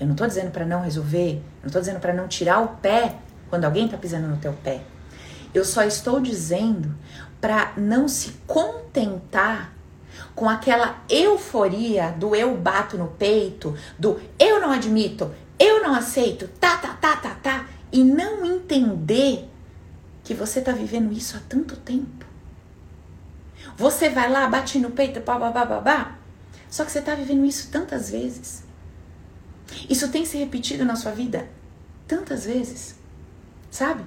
Eu 0.00 0.06
não 0.06 0.14
tô 0.14 0.26
dizendo 0.26 0.50
para 0.50 0.64
não 0.64 0.80
resolver, 0.80 1.34
eu 1.34 1.64
não 1.64 1.70
tô 1.70 1.80
dizendo 1.80 2.00
para 2.00 2.14
não 2.14 2.26
tirar 2.28 2.60
o 2.60 2.68
pé 2.68 3.16
quando 3.50 3.66
alguém 3.66 3.86
tá 3.86 3.98
pisando 3.98 4.26
no 4.26 4.38
teu 4.38 4.54
pé. 4.54 4.80
Eu 5.56 5.64
só 5.64 5.82
estou 5.84 6.20
dizendo 6.20 6.94
para 7.46 7.74
não 7.76 8.08
se 8.08 8.32
contentar 8.44 9.72
com 10.34 10.48
aquela 10.48 11.00
euforia 11.08 12.10
do 12.10 12.34
eu 12.34 12.56
bato 12.56 12.98
no 12.98 13.06
peito, 13.06 13.72
do 13.96 14.20
eu 14.36 14.60
não 14.60 14.72
admito, 14.72 15.32
eu 15.56 15.80
não 15.80 15.94
aceito, 15.94 16.48
tá, 16.58 16.76
tá, 16.76 16.94
tá, 16.94 17.14
tá, 17.14 17.34
tá, 17.36 17.68
e 17.92 18.02
não 18.02 18.44
entender 18.44 19.48
que 20.24 20.34
você 20.34 20.60
tá 20.60 20.72
vivendo 20.72 21.12
isso 21.12 21.36
há 21.36 21.40
tanto 21.48 21.76
tempo. 21.76 22.26
Você 23.76 24.08
vai 24.08 24.28
lá, 24.28 24.48
bate 24.48 24.80
no 24.80 24.90
peito, 24.90 25.20
babá, 25.20 25.52
babá, 25.52 26.18
só 26.68 26.84
que 26.84 26.90
você 26.90 27.00
tá 27.00 27.14
vivendo 27.14 27.44
isso 27.44 27.70
tantas 27.70 28.10
vezes. 28.10 28.64
Isso 29.88 30.10
tem 30.10 30.26
se 30.26 30.36
repetido 30.36 30.84
na 30.84 30.96
sua 30.96 31.12
vida 31.12 31.48
tantas 32.08 32.44
vezes, 32.44 32.96
sabe? 33.70 34.02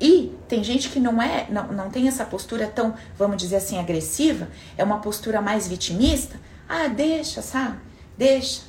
E 0.00 0.36
tem 0.46 0.62
gente 0.62 0.88
que 0.90 1.00
não 1.00 1.20
é, 1.20 1.48
não, 1.50 1.72
não 1.72 1.90
tem 1.90 2.06
essa 2.06 2.24
postura 2.24 2.66
tão, 2.68 2.94
vamos 3.16 3.36
dizer 3.36 3.56
assim, 3.56 3.78
agressiva, 3.78 4.48
é 4.76 4.84
uma 4.84 5.00
postura 5.00 5.40
mais 5.40 5.66
vitimista. 5.66 6.38
Ah, 6.68 6.86
deixa, 6.86 7.42
sabe? 7.42 7.78
Deixa. 8.16 8.62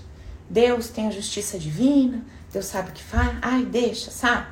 Deus 0.50 0.90
tem 0.90 1.08
a 1.08 1.12
justiça 1.12 1.60
divina, 1.60 2.24
Deus 2.52 2.66
sabe 2.66 2.90
o 2.90 2.94
que 2.94 3.04
faz. 3.04 3.38
Ai, 3.42 3.64
deixa, 3.64 4.10
sabe? 4.10 4.48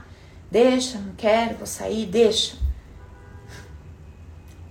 Deixa, 0.52 1.00
não 1.00 1.14
quero, 1.16 1.58
vou 1.58 1.68
sair, 1.68 2.06
deixa. 2.06 2.56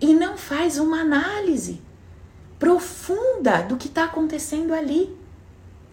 E 0.01 0.15
não 0.15 0.39
faz 0.39 0.79
uma 0.79 1.01
análise 1.01 1.83
profunda 2.59 3.63
do 3.63 3.77
que 3.77 3.89
está 3.89 4.05
acontecendo 4.05 4.73
ali. 4.73 5.17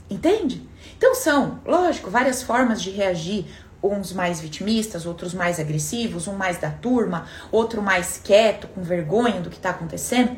Entende? 0.09 0.68
Então 0.97 1.16
são, 1.16 1.59
lógico, 1.66 2.09
várias 2.09 2.43
formas 2.43 2.82
de 2.82 2.91
reagir 2.91 3.45
uns 3.84 4.13
mais 4.13 4.39
vitimistas, 4.39 5.05
outros 5.05 5.34
mais 5.34 5.59
agressivos, 5.59 6.27
um 6.27 6.34
mais 6.36 6.57
da 6.57 6.71
turma, 6.71 7.25
outro 7.51 7.81
mais 7.81 8.19
quieto, 8.23 8.67
com 8.67 8.81
vergonha 8.81 9.41
do 9.41 9.49
que 9.49 9.57
está 9.57 9.71
acontecendo. 9.71 10.38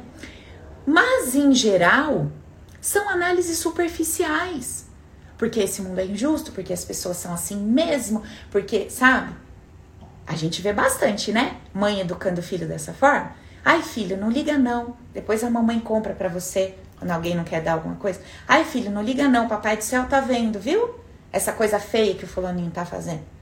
Mas, 0.85 1.35
em 1.35 1.53
geral, 1.53 2.31
são 2.81 3.09
análises 3.09 3.57
superficiais. 3.57 4.85
porque 5.37 5.59
esse 5.59 5.81
mundo 5.81 5.99
é 5.99 6.05
injusto, 6.05 6.51
porque 6.51 6.73
as 6.73 6.85
pessoas 6.85 7.17
são 7.17 7.33
assim 7.33 7.57
mesmo, 7.57 8.23
porque, 8.49 8.89
sabe? 8.89 9.33
A 10.25 10.35
gente 10.35 10.61
vê 10.61 10.73
bastante, 10.73 11.31
né? 11.31 11.57
Mãe 11.73 11.99
educando 11.99 12.39
o 12.39 12.43
filho 12.43 12.67
dessa 12.67 12.93
forma. 12.93 13.31
Ai, 13.63 13.81
filho, 13.81 14.17
não 14.17 14.29
liga 14.29 14.57
não. 14.57 14.95
Depois 15.13 15.43
a 15.43 15.49
mamãe 15.49 15.79
compra 15.79 16.13
para 16.13 16.29
você 16.29 16.75
quando 16.97 17.11
alguém 17.11 17.35
não 17.35 17.43
quer 17.43 17.61
dar 17.61 17.73
alguma 17.73 17.95
coisa. 17.95 18.21
Ai, 18.47 18.63
filho, 18.63 18.89
não 18.89 19.03
liga 19.03 19.27
não. 19.27 19.47
Papai 19.47 19.77
do 19.77 19.83
céu 19.83 20.05
tá 20.07 20.19
vendo, 20.21 20.59
viu? 20.59 20.95
Essa 21.31 21.51
coisa 21.51 21.79
feia 21.79 22.15
que 22.15 22.23
o 22.23 22.27
fulaninho 22.27 22.71
tá 22.71 22.85
fazendo. 22.85 23.34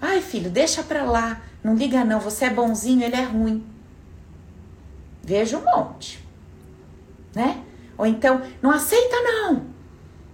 Ai, 0.00 0.20
filho, 0.20 0.50
deixa 0.50 0.82
pra 0.82 1.04
lá. 1.04 1.40
Não 1.62 1.74
liga 1.74 2.04
não. 2.04 2.20
Você 2.20 2.46
é 2.46 2.50
bonzinho, 2.50 3.02
ele 3.02 3.16
é 3.16 3.24
ruim. 3.24 3.64
Vejo 5.22 5.58
um 5.58 5.64
monte. 5.64 6.24
Né? 7.34 7.62
Ou 7.96 8.06
então, 8.06 8.42
não 8.62 8.70
aceita 8.70 9.16
não. 9.22 9.66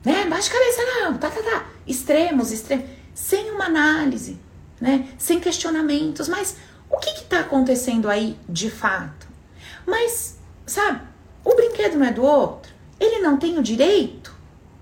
Né? 0.05 0.27
Baixa 0.27 0.51
a 0.51 0.53
cabeça 0.53 0.83
não. 0.83 1.19
Tá, 1.19 1.31
tá, 1.31 1.43
tá. 1.43 1.67
Extremos, 1.87 2.53
extremos. 2.53 2.87
Sem 3.15 3.51
uma 3.51 3.67
análise 3.67 4.39
né? 4.85 5.09
Sem 5.17 5.41
questionamentos, 5.41 6.29
mas 6.29 6.57
o 6.91 6.99
que 6.99 7.09
está 7.11 7.41
acontecendo 7.41 8.11
aí 8.11 8.39
de 8.47 8.71
fato? 8.71 9.27
Mas, 9.87 10.39
sabe, 10.67 11.01
o 11.45 11.55
brinquedo 11.55 11.97
não 11.97 12.07
é 12.07 12.13
do 12.13 12.23
outro. 12.23 12.73
Ele 13.01 13.21
não 13.21 13.39
tem 13.39 13.59
o 13.59 13.63
direito 13.63 14.35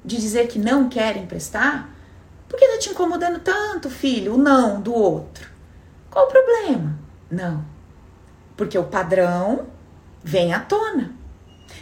de 0.05 0.17
dizer 0.17 0.49
que 0.49 0.59
não 0.59 0.89
quer 0.89 1.17
emprestar. 1.17 1.89
Por 2.53 2.59
que 2.59 2.67
está 2.67 2.79
te 2.79 2.91
incomodando 2.91 3.39
tanto, 3.39 3.89
filho, 3.89 4.35
o 4.35 4.37
não 4.37 4.79
do 4.79 4.93
outro? 4.93 5.49
Qual 6.11 6.27
o 6.27 6.29
problema? 6.29 6.99
Não. 7.31 7.65
Porque 8.59 8.77
o 8.77 8.85
padrão 8.85 9.69
vem 10.23 10.53
à 10.53 10.61
tona. 10.61 11.13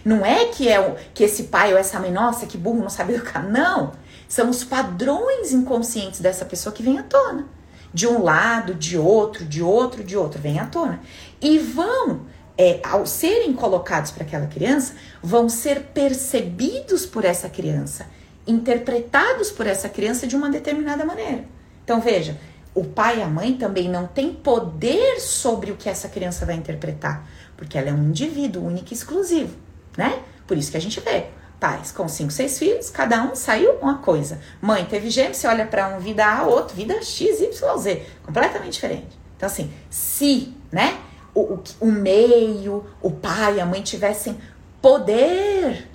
Não 0.05 0.25
é 0.25 0.45
que 0.45 0.69
é 0.69 0.79
o, 0.79 0.95
que 1.13 1.25
esse 1.25 1.45
pai 1.45 1.73
ou 1.73 1.79
essa 1.79 1.99
mãe, 1.99 2.13
nossa, 2.13 2.47
que 2.47 2.57
burro, 2.57 2.83
não 2.83 2.89
sabe 2.89 3.15
educar. 3.15 3.43
Não. 3.43 3.91
São 4.29 4.49
os 4.49 4.63
padrões 4.63 5.53
inconscientes 5.53 6.21
dessa 6.21 6.45
pessoa 6.45 6.73
que 6.73 6.85
vem 6.85 7.01
à 7.01 7.03
tona 7.03 7.49
de 7.93 8.07
um 8.07 8.23
lado, 8.23 8.73
de 8.73 8.97
outro, 8.97 9.45
de 9.45 9.61
outro, 9.61 10.05
de 10.05 10.17
outro, 10.17 10.41
vem 10.41 10.61
à 10.61 10.67
tona. 10.67 11.01
E 11.41 11.59
vão, 11.59 12.27
é, 12.57 12.79
ao 12.85 13.05
serem 13.05 13.53
colocados 13.53 14.13
para 14.13 14.23
aquela 14.23 14.47
criança, 14.47 14.95
vão 15.21 15.49
ser 15.49 15.91
percebidos 15.93 17.05
por 17.05 17.25
essa 17.25 17.49
criança, 17.49 18.07
interpretados 18.51 19.51
por 19.51 19.67
essa 19.67 19.89
criança 19.89 20.27
de 20.27 20.37
uma 20.37 20.51
determinada 20.51 21.05
maneira. 21.05 21.45
Então 21.85 22.01
veja, 22.01 22.39
o 22.75 22.85
pai 22.85 23.19
e 23.19 23.23
a 23.23 23.27
mãe 23.27 23.57
também 23.57 23.89
não 23.89 24.07
têm 24.07 24.33
poder 24.33 25.21
sobre 25.21 25.71
o 25.71 25.77
que 25.77 25.89
essa 25.89 26.09
criança 26.09 26.47
vai 26.47 26.55
interpretar, 26.55 27.29
porque 27.57 27.77
ela 27.77 27.89
é 27.89 27.93
um 27.93 28.09
indivíduo 28.09 28.65
único 28.65 28.93
e 28.93 28.95
exclusivo, 28.95 29.57
né? 29.97 30.23
Por 30.47 30.57
isso 30.57 30.71
que 30.71 30.77
a 30.77 30.81
gente 30.81 31.01
vê 31.01 31.27
pais 31.61 31.93
com 31.93 32.09
cinco, 32.09 32.33
seis 32.33 32.59
filhos, 32.59 32.89
cada 32.89 33.23
um 33.23 33.35
saiu 33.35 33.75
uma 33.75 33.99
coisa. 33.99 34.41
Mãe 34.63 34.85
teve 34.87 35.11
gêmeos, 35.11 35.37
você 35.37 35.47
olha 35.47 35.67
para 35.67 35.89
um 35.89 36.01
vida 36.01 36.25
A, 36.25 36.45
outro 36.45 36.75
vida 36.75 37.03
X, 37.03 37.41
Y, 37.41 37.79
Z, 37.79 38.03
completamente 38.25 38.73
diferente. 38.73 39.19
Então, 39.37 39.47
assim, 39.47 39.71
se, 39.91 40.55
né, 40.73 40.99
o, 41.35 41.41
o, 41.41 41.63
o 41.81 41.87
meio, 41.87 42.87
o 43.03 43.11
pai 43.11 43.57
e 43.57 43.61
a 43.61 43.67
mãe 43.67 43.83
tivessem 43.83 44.39
poder 44.81 45.87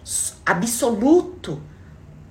absoluto, 0.45 1.61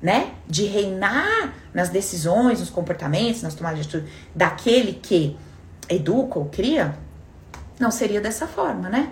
né, 0.04 0.34
de 0.46 0.66
reinar 0.66 1.54
nas 1.72 1.88
decisões, 1.88 2.60
nos 2.60 2.68
comportamentos, 2.68 3.40
nas 3.40 3.54
tomadas 3.54 3.78
de 3.78 3.84
atitude 3.86 4.12
daquele 4.34 4.92
que 4.92 5.34
educa 5.88 6.38
ou 6.38 6.44
cria, 6.44 6.94
não 7.80 7.90
seria 7.90 8.20
dessa 8.20 8.46
forma, 8.46 8.90
né? 8.90 9.10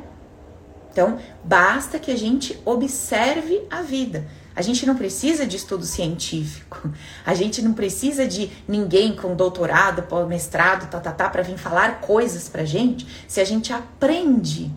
Então, 0.91 1.19
basta 1.43 1.99
que 1.99 2.11
a 2.11 2.17
gente 2.17 2.61
observe 2.67 3.67
a 3.71 3.81
vida. 3.81 4.29
A 4.55 4.61
gente 4.61 4.85
não 4.85 4.95
precisa 4.95 5.47
de 5.47 5.57
estudo 5.57 5.87
científico. 5.87 6.91
A 7.25 7.33
gente 7.33 7.63
não 7.63 7.73
precisa 7.73 8.27
de 8.27 8.51
ninguém 8.69 9.17
com 9.17 9.35
doutorado, 9.35 10.05
mestrado, 10.27 10.91
tá, 10.91 11.01
tá, 11.01 11.11
tá, 11.11 11.31
para 11.31 11.41
vir 11.41 11.57
falar 11.57 12.03
coisas 12.03 12.51
pra 12.51 12.67
gente, 12.67 13.07
se 13.27 13.41
a 13.41 13.45
gente 13.45 13.73
aprende 13.73 14.71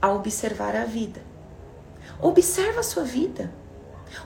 a 0.00 0.10
observar 0.10 0.74
a 0.74 0.84
vida. 0.84 1.22
Observa 2.20 2.80
a 2.80 2.82
sua 2.82 3.04
vida. 3.04 3.61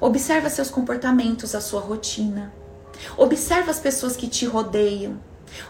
Observa 0.01 0.51
seus 0.51 0.70
comportamentos, 0.70 1.55
a 1.55 1.61
sua 1.61 1.80
rotina. 1.80 2.53
Observa 3.16 3.70
as 3.70 3.78
pessoas 3.78 4.16
que 4.16 4.28
te 4.28 4.47
rodeiam. 4.47 5.20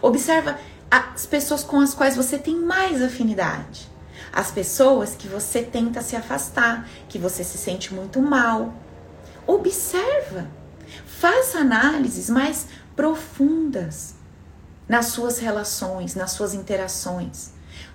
Observa 0.01 0.57
as 0.89 1.25
pessoas 1.25 1.63
com 1.63 1.79
as 1.79 1.93
quais 1.93 2.15
você 2.15 2.37
tem 2.37 2.55
mais 2.55 3.01
afinidade 3.01 3.97
as 4.31 4.51
pessoas 4.51 5.15
que 5.15 5.27
você 5.27 5.63
tenta 5.63 6.01
se 6.01 6.15
afastar, 6.15 6.87
que 7.09 7.17
você 7.17 7.43
se 7.43 7.57
sente 7.57 7.93
muito 7.93 8.21
mal. 8.21 8.73
Observa, 9.45 10.47
faça 11.05 11.59
análises 11.59 12.29
mais 12.29 12.67
profundas 12.95 14.15
nas 14.87 15.07
suas 15.07 15.39
relações, 15.39 16.13
nas 16.13 16.31
suas 16.31 16.53
interações. 16.53 17.51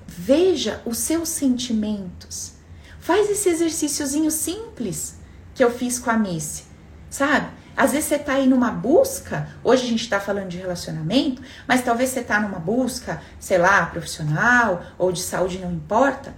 Veja 0.07 0.83
os 0.85 0.99
seus 0.99 1.29
sentimentos. 1.29 2.55
Faz 2.99 3.31
esse 3.31 3.49
exercíciozinho 3.49 4.31
simples 4.31 5.17
que 5.55 5.63
eu 5.63 5.71
fiz 5.71 5.99
com 5.99 6.11
a 6.11 6.17
Missy, 6.17 6.65
sabe? 7.11 7.49
Às 7.77 7.93
vezes 7.93 8.09
você 8.09 8.17
está 8.17 8.35
aí 8.35 8.47
numa 8.47 8.71
busca, 8.71 9.49
hoje 9.65 9.85
a 9.85 9.89
gente 9.89 10.03
está 10.03 10.21
falando 10.21 10.49
de 10.49 10.59
relacionamento, 10.59 11.43
mas 11.67 11.83
talvez 11.83 12.11
você 12.11 12.21
está 12.21 12.39
numa 12.39 12.59
busca, 12.59 13.23
sei 13.41 13.57
lá, 13.59 13.87
profissional 13.87 14.83
ou 14.99 15.11
de 15.11 15.23
saúde, 15.23 15.59
não 15.59 15.73
importa. 15.73 16.35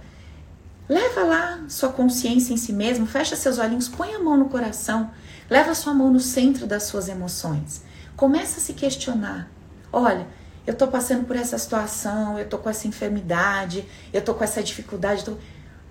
Leva 0.87 1.23
lá 1.23 1.65
sua 1.67 1.89
consciência 1.89 2.53
em 2.53 2.57
si 2.57 2.71
mesmo, 2.71 3.05
fecha 3.05 3.35
seus 3.35 3.57
olhinhos, 3.57 3.89
põe 3.89 4.13
a 4.13 4.19
mão 4.19 4.37
no 4.37 4.49
coração, 4.49 5.11
leva 5.49 5.75
sua 5.75 5.93
mão 5.93 6.11
no 6.11 6.19
centro 6.19 6.65
das 6.65 6.83
suas 6.83 7.09
emoções. 7.09 7.83
Começa 8.15 8.59
a 8.59 8.61
se 8.61 8.73
questionar. 8.73 9.49
Olha, 9.91 10.27
eu 10.65 10.73
estou 10.73 10.87
passando 10.87 11.25
por 11.25 11.35
essa 11.35 11.57
situação, 11.57 12.37
eu 12.37 12.45
estou 12.45 12.59
com 12.59 12.69
essa 12.69 12.87
enfermidade, 12.87 13.85
eu 14.13 14.19
estou 14.19 14.35
com 14.35 14.43
essa 14.43 14.63
dificuldade, 14.63 15.25
tô... 15.25 15.37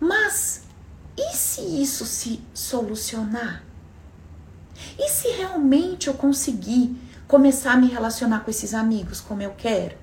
mas 0.01 0.63
e 1.17 1.37
se 1.37 1.61
isso 1.61 2.05
se 2.05 2.41
solucionar? 2.53 3.63
E 4.99 5.09
se 5.09 5.29
realmente 5.29 6.09
eu 6.09 6.15
conseguir 6.15 6.97
começar 7.29 7.73
a 7.73 7.77
me 7.77 7.89
relacionar 7.89 8.41
com 8.41 8.51
esses 8.51 8.75
amigos 8.75 9.21
como 9.21 9.43
eu 9.43 9.55
quero? 9.57 9.97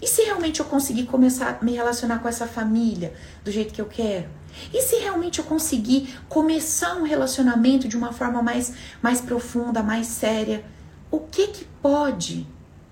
E 0.00 0.06
se 0.06 0.22
realmente 0.22 0.60
eu 0.60 0.66
conseguir 0.66 1.04
começar 1.06 1.58
a 1.60 1.64
me 1.64 1.72
relacionar 1.72 2.18
com 2.18 2.28
essa 2.28 2.46
família 2.46 3.14
do 3.44 3.50
jeito 3.50 3.72
que 3.72 3.80
eu 3.80 3.86
quero? 3.86 4.28
E 4.72 4.80
se 4.82 4.96
realmente 4.96 5.38
eu 5.38 5.44
conseguir 5.44 6.18
começar 6.28 6.96
um 6.96 7.04
relacionamento 7.04 7.88
de 7.88 7.96
uma 7.96 8.12
forma 8.12 8.42
mais, 8.42 8.72
mais 9.02 9.20
profunda, 9.20 9.82
mais 9.82 10.06
séria? 10.06 10.64
O 11.10 11.20
que 11.20 11.48
que 11.48 11.64
pode 11.80 12.46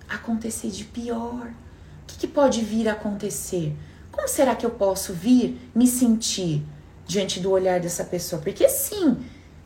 acontecer 0.09 0.68
de 0.68 0.85
pior? 0.85 1.47
O 2.03 2.07
que, 2.07 2.18
que 2.18 2.29
pode 2.29 2.62
vir 2.62 2.89
a 2.89 2.93
acontecer? 2.93 3.75
Como 4.12 4.29
será 4.29 4.55
que 4.55 4.64
eu 4.64 4.70
posso 4.70 5.12
vir 5.12 5.59
me 5.75 5.87
sentir 5.87 6.64
diante 7.07 7.41
do 7.41 7.51
olhar 7.51 7.81
dessa 7.81 8.05
pessoa? 8.05 8.41
Porque 8.41 8.69
sim, 8.69 9.19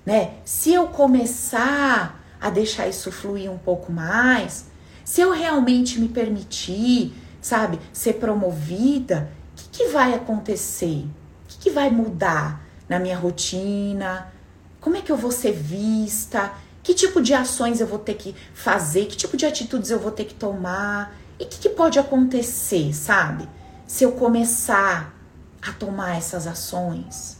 né? 0.05 0.35
Se 0.45 0.73
eu 0.73 0.89
começar 0.89 2.25
a 2.41 2.51
deixar 2.51 2.89
isso 2.89 3.11
fluir 3.11 3.51
um 3.51 3.59
pouco 3.59 3.93
mais, 3.93 4.67
se 5.05 5.21
eu 5.21 5.33
realmente 5.33 5.99
me 5.99 6.09
permitir, 6.09 7.13
sabe, 7.41 7.79
ser 7.93 8.15
promovida, 8.15 9.31
o 9.53 9.57
que, 9.57 9.69
que 9.79 9.89
vai 9.89 10.15
acontecer? 10.15 11.05
O 11.45 11.49
que, 11.49 11.59
que 11.59 11.71
vai 11.71 11.91
mudar 11.91 12.63
na 12.89 12.99
minha 12.99 13.17
rotina? 13.17 14.33
Como 14.81 14.97
é 14.97 15.01
que 15.01 15.11
eu 15.11 15.17
vou 15.17 15.31
ser 15.31 15.53
vista? 15.53 16.53
Que 16.83 16.95
tipo 16.95 17.21
de 17.21 17.35
ações 17.35 17.81
eu 17.81 17.87
vou 17.87 17.99
ter 17.99 18.15
que 18.15 18.35
fazer? 18.55 19.07
Que 19.07 19.17
tipo 19.17 19.37
de 19.37 19.47
atitudes 19.47 19.91
eu 19.91 19.99
vou 19.99 20.11
ter 20.11 20.25
que 20.25 20.35
tomar? 20.35 21.15
E 21.39 21.45
o 21.45 21.47
que, 21.47 21.59
que 21.59 21.69
pode 21.69 21.99
acontecer, 21.99 22.95
sabe? 22.95 23.49
Se 23.87 24.05
eu 24.05 24.13
começar 24.13 25.18
a 25.63 25.73
tomar 25.73 26.17
essas 26.17 26.47
ações. 26.47 27.39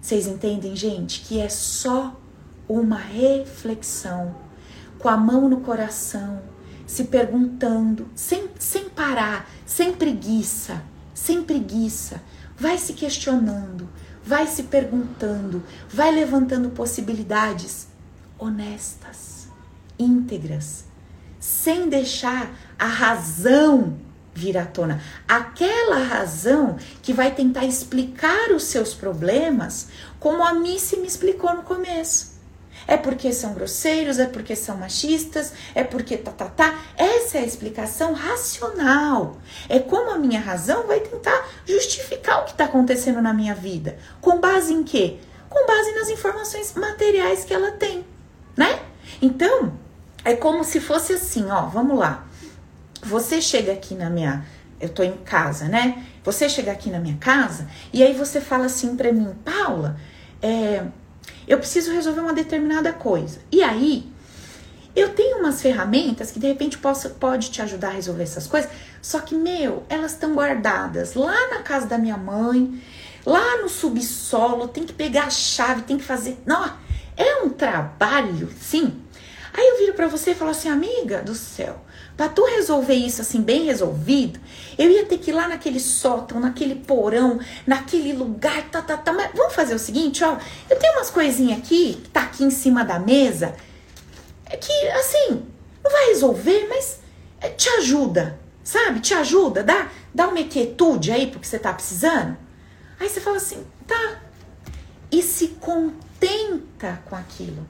Vocês 0.00 0.26
entendem, 0.26 0.74
gente, 0.74 1.20
que 1.22 1.40
é 1.40 1.48
só 1.48 2.18
uma 2.68 2.96
reflexão, 2.96 4.34
com 4.98 5.08
a 5.08 5.16
mão 5.16 5.48
no 5.48 5.60
coração, 5.60 6.42
se 6.86 7.04
perguntando, 7.04 8.08
sem, 8.14 8.48
sem 8.58 8.88
parar, 8.88 9.48
sem 9.66 9.92
preguiça, 9.92 10.82
sem 11.12 11.42
preguiça. 11.42 12.22
Vai 12.56 12.78
se 12.78 12.94
questionando, 12.94 13.88
vai 14.24 14.46
se 14.46 14.64
perguntando, 14.64 15.62
vai 15.88 16.10
levantando 16.10 16.70
possibilidades 16.70 17.88
honestas, 18.38 19.48
íntegras, 19.98 20.84
sem 21.38 21.88
deixar 21.88 22.50
a 22.78 22.86
razão 22.86 23.98
vir 24.38 24.56
à 24.56 24.64
tona. 24.64 25.02
Aquela 25.26 25.98
razão 25.98 26.76
que 27.02 27.12
vai 27.12 27.34
tentar 27.34 27.64
explicar 27.64 28.50
os 28.52 28.64
seus 28.64 28.94
problemas, 28.94 29.88
como 30.20 30.42
a 30.44 30.54
Missy 30.54 30.96
me 30.96 31.06
explicou 31.06 31.54
no 31.54 31.62
começo. 31.62 32.38
É 32.86 32.96
porque 32.96 33.32
são 33.32 33.52
grosseiros, 33.52 34.18
é 34.18 34.26
porque 34.26 34.56
são 34.56 34.78
machistas, 34.78 35.52
é 35.74 35.84
porque 35.84 36.16
tá, 36.16 36.30
tá, 36.30 36.46
tá. 36.46 36.78
Essa 36.96 37.38
é 37.38 37.40
a 37.42 37.46
explicação 37.46 38.14
racional. 38.14 39.36
É 39.68 39.78
como 39.78 40.10
a 40.10 40.18
minha 40.18 40.40
razão 40.40 40.86
vai 40.86 41.00
tentar 41.00 41.46
justificar 41.66 42.40
o 42.40 42.44
que 42.44 42.52
está 42.52 42.64
acontecendo 42.64 43.20
na 43.20 43.34
minha 43.34 43.54
vida. 43.54 43.98
Com 44.20 44.40
base 44.40 44.72
em 44.72 44.82
quê? 44.82 45.18
Com 45.50 45.66
base 45.66 45.92
nas 45.96 46.08
informações 46.08 46.72
materiais 46.74 47.44
que 47.44 47.52
ela 47.52 47.72
tem, 47.72 48.06
né? 48.56 48.80
Então, 49.20 49.72
é 50.24 50.34
como 50.34 50.62
se 50.62 50.80
fosse 50.80 51.14
assim, 51.14 51.50
ó, 51.50 51.62
vamos 51.66 51.98
lá. 51.98 52.27
Você 53.02 53.40
chega 53.40 53.72
aqui 53.72 53.94
na 53.94 54.10
minha, 54.10 54.44
eu 54.80 54.88
tô 54.88 55.02
em 55.02 55.16
casa, 55.18 55.66
né? 55.66 56.04
Você 56.24 56.48
chega 56.48 56.72
aqui 56.72 56.90
na 56.90 56.98
minha 56.98 57.16
casa 57.16 57.68
e 57.92 58.02
aí 58.02 58.14
você 58.14 58.40
fala 58.40 58.66
assim 58.66 58.96
para 58.96 59.12
mim, 59.12 59.34
Paula, 59.44 59.96
é, 60.42 60.84
eu 61.46 61.58
preciso 61.58 61.92
resolver 61.92 62.20
uma 62.20 62.32
determinada 62.32 62.92
coisa. 62.92 63.40
E 63.50 63.62
aí, 63.62 64.10
eu 64.94 65.14
tenho 65.14 65.38
umas 65.38 65.62
ferramentas 65.62 66.30
que 66.30 66.40
de 66.40 66.46
repente 66.46 66.76
posso, 66.76 67.10
pode 67.10 67.50
te 67.50 67.62
ajudar 67.62 67.88
a 67.88 67.92
resolver 67.92 68.24
essas 68.24 68.46
coisas, 68.46 68.70
só 69.00 69.20
que, 69.20 69.34
meu, 69.34 69.84
elas 69.88 70.12
estão 70.12 70.34
guardadas 70.34 71.14
lá 71.14 71.48
na 71.50 71.62
casa 71.62 71.86
da 71.86 71.96
minha 71.96 72.16
mãe, 72.16 72.82
lá 73.24 73.62
no 73.62 73.68
subsolo, 73.68 74.68
tem 74.68 74.84
que 74.84 74.92
pegar 74.92 75.24
a 75.24 75.30
chave, 75.30 75.82
tem 75.82 75.96
que 75.96 76.04
fazer. 76.04 76.38
Não, 76.44 76.64
é 77.16 77.42
um 77.42 77.48
trabalho, 77.48 78.50
sim. 78.60 79.00
Aí 79.52 79.66
eu 79.66 79.78
viro 79.78 79.94
para 79.94 80.06
você 80.06 80.32
e 80.32 80.34
falo 80.34 80.50
assim, 80.50 80.68
amiga 80.68 81.22
do 81.22 81.34
céu, 81.34 81.84
para 82.16 82.28
tu 82.28 82.44
resolver 82.44 82.94
isso 82.94 83.20
assim 83.20 83.40
bem 83.40 83.64
resolvido, 83.64 84.40
eu 84.76 84.90
ia 84.90 85.06
ter 85.06 85.18
que 85.18 85.30
ir 85.30 85.34
lá 85.34 85.48
naquele 85.48 85.80
sótão, 85.80 86.40
naquele 86.40 86.74
porão, 86.74 87.38
naquele 87.66 88.12
lugar, 88.12 88.68
tá, 88.70 88.82
tá, 88.82 88.96
tá. 88.96 89.12
Mas 89.12 89.30
vamos 89.34 89.54
fazer 89.54 89.74
o 89.74 89.78
seguinte, 89.78 90.22
ó. 90.24 90.36
Eu 90.68 90.78
tenho 90.78 90.94
umas 90.94 91.10
coisinhas 91.10 91.58
aqui, 91.58 92.00
que 92.02 92.10
tá 92.10 92.22
aqui 92.22 92.44
em 92.44 92.50
cima 92.50 92.84
da 92.84 92.98
mesa, 92.98 93.54
é 94.46 94.56
que 94.56 94.72
assim, 94.88 95.42
não 95.82 95.90
vai 95.90 96.06
resolver, 96.08 96.66
mas 96.68 97.00
é, 97.40 97.48
te 97.50 97.68
ajuda, 97.70 98.38
sabe? 98.64 99.00
Te 99.00 99.14
ajuda, 99.14 99.62
dá, 99.62 99.88
dá 100.12 100.28
uma 100.28 100.42
quietude 100.44 101.12
aí 101.12 101.28
porque 101.28 101.46
você 101.46 101.58
tá 101.58 101.72
precisando. 101.72 102.36
Aí 102.98 103.08
você 103.08 103.20
fala 103.20 103.36
assim, 103.36 103.64
tá. 103.86 104.22
E 105.10 105.22
se 105.22 105.48
contenta 105.48 107.00
com 107.08 107.14
aquilo. 107.14 107.66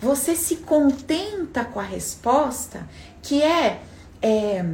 Você 0.00 0.34
se 0.34 0.56
contenta 0.56 1.64
com 1.64 1.80
a 1.80 1.82
resposta 1.82 2.88
que 3.22 3.42
é, 3.42 3.80
é 4.20 4.64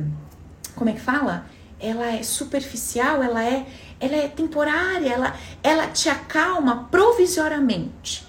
como 0.75 0.91
é 0.91 0.93
que 0.93 1.01
fala? 1.01 1.47
Ela 1.79 2.15
é 2.17 2.23
superficial, 2.23 3.23
ela 3.23 3.45
é, 3.45 3.67
ela 3.99 4.17
é 4.17 4.29
temporária, 4.29 5.13
ela, 5.13 5.35
ela 5.63 5.87
te 5.87 6.09
acalma 6.09 6.89
provisoriamente. 6.91 8.27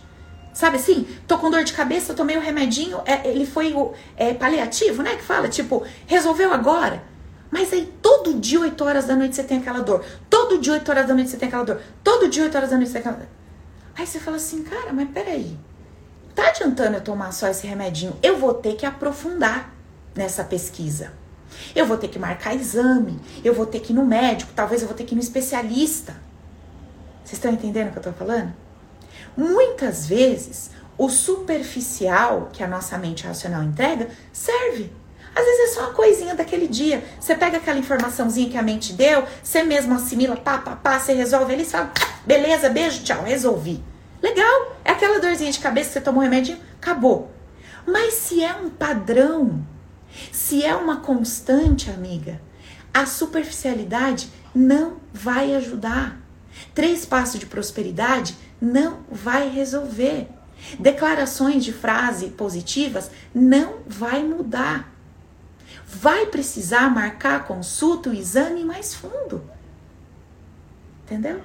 Sabe 0.53 0.77
assim? 0.77 1.07
Tô 1.27 1.37
com 1.37 1.49
dor 1.49 1.63
de 1.63 1.73
cabeça, 1.73 2.13
tomei 2.13 2.37
o 2.37 2.41
remedinho, 2.41 3.01
é, 3.05 3.27
ele 3.27 3.45
foi 3.45 3.73
o 3.73 3.93
é, 4.17 4.33
paliativo, 4.33 5.01
né? 5.01 5.15
Que 5.15 5.23
fala, 5.23 5.47
tipo, 5.47 5.85
resolveu 6.05 6.53
agora. 6.53 7.03
Mas 7.49 7.73
aí 7.73 7.91
todo 8.01 8.39
dia, 8.39 8.59
8 8.61 8.83
horas 8.83 9.05
da 9.05 9.15
noite, 9.15 9.35
você 9.35 9.43
tem 9.43 9.57
aquela 9.57 9.79
dor. 9.79 10.03
Todo 10.29 10.57
dia, 10.57 10.73
8 10.73 10.89
horas 10.89 11.07
da 11.07 11.13
noite, 11.13 11.29
você 11.29 11.37
tem 11.37 11.47
aquela 11.47 11.63
dor. 11.63 11.81
Todo 12.03 12.29
dia, 12.29 12.43
8 12.43 12.55
horas 12.55 12.69
da 12.69 12.75
noite, 12.77 12.91
você 12.91 12.99
tem 12.99 13.01
aquela 13.01 13.25
dor. 13.25 13.27
Aí 13.97 14.07
você 14.07 14.19
fala 14.19 14.37
assim, 14.37 14.63
cara, 14.63 14.93
mas 14.93 15.09
peraí. 15.09 15.57
Tá 16.35 16.49
adiantando 16.49 16.97
eu 16.97 17.01
tomar 17.01 17.31
só 17.31 17.47
esse 17.47 17.67
remedinho? 17.67 18.15
Eu 18.21 18.37
vou 18.37 18.53
ter 18.53 18.75
que 18.75 18.85
aprofundar 18.85 19.73
nessa 20.15 20.43
pesquisa. 20.43 21.13
Eu 21.75 21.85
vou 21.85 21.97
ter 21.97 22.07
que 22.07 22.17
marcar 22.17 22.55
exame, 22.55 23.19
eu 23.43 23.53
vou 23.53 23.65
ter 23.65 23.81
que 23.81 23.91
ir 23.91 23.95
no 23.95 24.05
médico, 24.05 24.53
talvez 24.55 24.81
eu 24.81 24.87
vou 24.87 24.95
ter 24.95 25.03
que 25.03 25.13
ir 25.13 25.17
no 25.17 25.21
especialista. 25.21 26.13
Vocês 27.23 27.33
estão 27.33 27.51
entendendo 27.51 27.89
o 27.89 27.91
que 27.91 27.99
eu 27.99 28.03
tô 28.03 28.13
falando? 28.13 28.53
Muitas 29.35 30.07
vezes, 30.07 30.71
o 30.97 31.09
superficial 31.09 32.49
que 32.51 32.63
a 32.63 32.67
nossa 32.67 32.97
mente 32.97 33.25
racional 33.25 33.63
entrega 33.63 34.09
serve. 34.31 34.91
Às 35.33 35.45
vezes 35.45 35.71
é 35.71 35.73
só 35.73 35.81
uma 35.81 35.93
coisinha 35.93 36.35
daquele 36.35 36.67
dia. 36.67 37.03
Você 37.19 37.35
pega 37.35 37.57
aquela 37.57 37.79
informaçãozinha 37.79 38.49
que 38.49 38.57
a 38.57 38.61
mente 38.61 38.93
deu, 38.93 39.23
você 39.41 39.63
mesmo 39.63 39.93
assimila, 39.93 40.35
pá, 40.35 40.57
pá, 40.57 40.75
pá, 40.75 40.99
você 40.99 41.13
resolve 41.13 41.53
ali, 41.53 41.63
você 41.63 41.71
fala, 41.71 41.91
beleza, 42.25 42.69
beijo, 42.69 43.03
tchau, 43.03 43.23
resolvi. 43.23 43.81
Legal, 44.21 44.77
é 44.85 44.91
aquela 44.91 45.19
dorzinha 45.19 45.51
de 45.51 45.59
cabeça 45.59 45.89
que 45.89 45.93
você 45.93 46.01
tomou 46.01 46.21
um 46.21 46.23
remédio, 46.23 46.57
acabou. 46.79 47.31
Mas 47.85 48.13
se 48.13 48.43
é 48.43 48.53
um 48.53 48.69
padrão, 48.69 49.65
se 50.31 50.63
é 50.63 50.75
uma 50.75 50.97
constante, 50.97 51.89
amiga, 51.89 52.39
a 52.93 53.05
superficialidade 53.05 54.29
não 54.53 54.97
vai 55.11 55.55
ajudar. 55.55 56.19
Três 56.75 57.05
passos 57.05 57.39
de 57.39 57.45
prosperidade 57.45 58.37
não 58.61 58.99
vai 59.09 59.49
resolver. 59.49 60.27
Declarações 60.77 61.63
de 61.63 61.73
frase 61.73 62.27
positivas 62.27 63.09
não 63.33 63.77
vai 63.87 64.23
mudar. 64.23 64.93
Vai 65.87 66.27
precisar 66.27 66.93
marcar 66.93 67.45
consulta, 67.45 68.09
o 68.09 68.13
exame 68.13 68.63
mais 68.63 68.93
fundo. 68.93 69.43
Entendeu? 71.03 71.41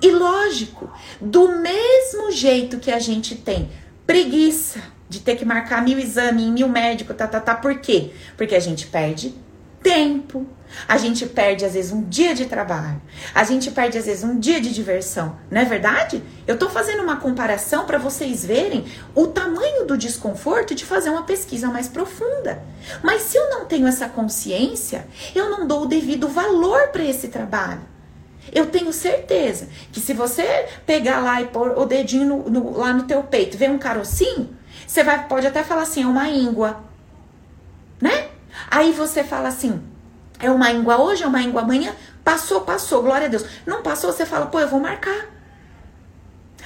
E 0.00 0.10
lógico, 0.10 0.90
do 1.20 1.48
mesmo 1.48 2.30
jeito 2.30 2.78
que 2.78 2.90
a 2.90 2.98
gente 2.98 3.34
tem 3.34 3.68
preguiça 4.06 4.80
de 5.08 5.20
ter 5.20 5.36
que 5.36 5.44
marcar 5.44 5.82
mil 5.82 5.98
exames 5.98 6.44
mil 6.46 6.68
médicos, 6.68 7.16
tá, 7.16 7.26
tá, 7.26 7.40
tá, 7.40 7.54
por 7.54 7.78
quê? 7.80 8.10
Porque 8.36 8.54
a 8.54 8.60
gente 8.60 8.86
perde 8.86 9.34
tempo, 9.82 10.46
a 10.86 10.98
gente 10.98 11.24
perde 11.26 11.64
às 11.64 11.72
vezes 11.72 11.92
um 11.92 12.02
dia 12.02 12.34
de 12.34 12.46
trabalho, 12.46 13.00
a 13.34 13.42
gente 13.42 13.70
perde 13.70 13.96
às 13.96 14.06
vezes 14.06 14.22
um 14.22 14.38
dia 14.38 14.60
de 14.60 14.72
diversão, 14.72 15.36
não 15.50 15.60
é 15.60 15.64
verdade? 15.64 16.22
Eu 16.46 16.58
tô 16.58 16.68
fazendo 16.68 17.02
uma 17.02 17.16
comparação 17.16 17.86
para 17.86 17.98
vocês 17.98 18.44
verem 18.44 18.84
o 19.14 19.26
tamanho 19.26 19.86
do 19.86 19.96
desconforto 19.96 20.74
de 20.74 20.84
fazer 20.84 21.10
uma 21.10 21.22
pesquisa 21.22 21.68
mais 21.68 21.88
profunda. 21.88 22.62
Mas 23.02 23.22
se 23.22 23.36
eu 23.36 23.50
não 23.50 23.64
tenho 23.64 23.86
essa 23.86 24.08
consciência, 24.08 25.06
eu 25.34 25.50
não 25.50 25.66
dou 25.66 25.82
o 25.82 25.86
devido 25.86 26.28
valor 26.28 26.88
para 26.88 27.04
esse 27.04 27.28
trabalho. 27.28 27.97
Eu 28.52 28.66
tenho 28.66 28.92
certeza 28.92 29.68
que 29.92 30.00
se 30.00 30.12
você 30.12 30.66
pegar 30.86 31.20
lá 31.20 31.40
e 31.42 31.46
pôr 31.46 31.78
o 31.78 31.84
dedinho 31.84 32.26
no, 32.26 32.50
no, 32.50 32.78
lá 32.78 32.92
no 32.92 33.04
teu 33.04 33.22
peito, 33.22 33.56
ver 33.56 33.70
um 33.70 33.78
carocinho, 33.78 34.56
você 34.86 35.02
vai, 35.02 35.26
pode 35.26 35.46
até 35.46 35.62
falar 35.62 35.82
assim, 35.82 36.02
é 36.02 36.06
uma 36.06 36.28
íngua, 36.28 36.82
né? 38.00 38.28
Aí 38.70 38.92
você 38.92 39.22
fala 39.22 39.48
assim, 39.48 39.82
é 40.40 40.50
uma 40.50 40.70
íngua 40.70 41.00
hoje, 41.00 41.22
é 41.22 41.26
uma 41.26 41.42
íngua 41.42 41.62
amanhã, 41.62 41.94
passou, 42.24 42.62
passou, 42.62 43.02
glória 43.02 43.26
a 43.26 43.30
Deus. 43.30 43.44
Não 43.66 43.82
passou, 43.82 44.12
você 44.12 44.24
fala, 44.24 44.46
pô, 44.46 44.60
eu 44.60 44.68
vou 44.68 44.80
marcar. 44.80 45.26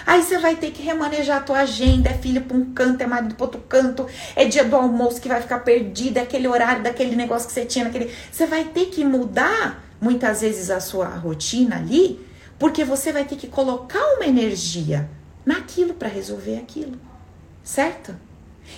Aí 0.05 0.23
você 0.23 0.39
vai 0.39 0.57
ter 0.57 0.73
que 0.73 0.83
remanejar 0.83 1.39
a 1.39 1.41
tua 1.41 1.61
agenda, 1.61 2.11
é 2.11 2.15
filho 2.15 2.41
para 2.41 2.57
um 2.57 2.73
canto, 2.73 3.01
é 3.03 3.07
marido 3.07 3.35
para 3.35 3.45
outro 3.45 3.61
canto, 3.69 4.07
é 4.35 4.45
dia 4.45 4.65
do 4.65 4.75
almoço 4.75 5.21
que 5.21 5.29
vai 5.29 5.41
ficar 5.41 5.61
perdido, 5.61 6.19
é 6.19 6.23
aquele 6.23 6.49
horário 6.49 6.83
daquele 6.83 7.15
negócio 7.15 7.47
que 7.47 7.55
você 7.55 7.65
tinha 7.65 7.85
naquele. 7.85 8.13
Você 8.31 8.47
vai 8.47 8.65
ter 8.65 8.87
que 8.87 9.05
mudar 9.05 9.83
muitas 10.03 10.41
vezes 10.41 10.69
a 10.69 10.81
sua 10.81 11.07
rotina 11.07 11.77
ali, 11.77 12.19
porque 12.59 12.85
você 12.85 13.13
vai 13.13 13.25
ter 13.25 13.37
que 13.37 13.47
colocar 13.47 14.05
uma 14.17 14.27
energia 14.27 15.09
naquilo 15.47 15.95
para 15.95 16.09
resolver 16.09 16.59
aquilo, 16.59 16.99
certo? 17.63 18.13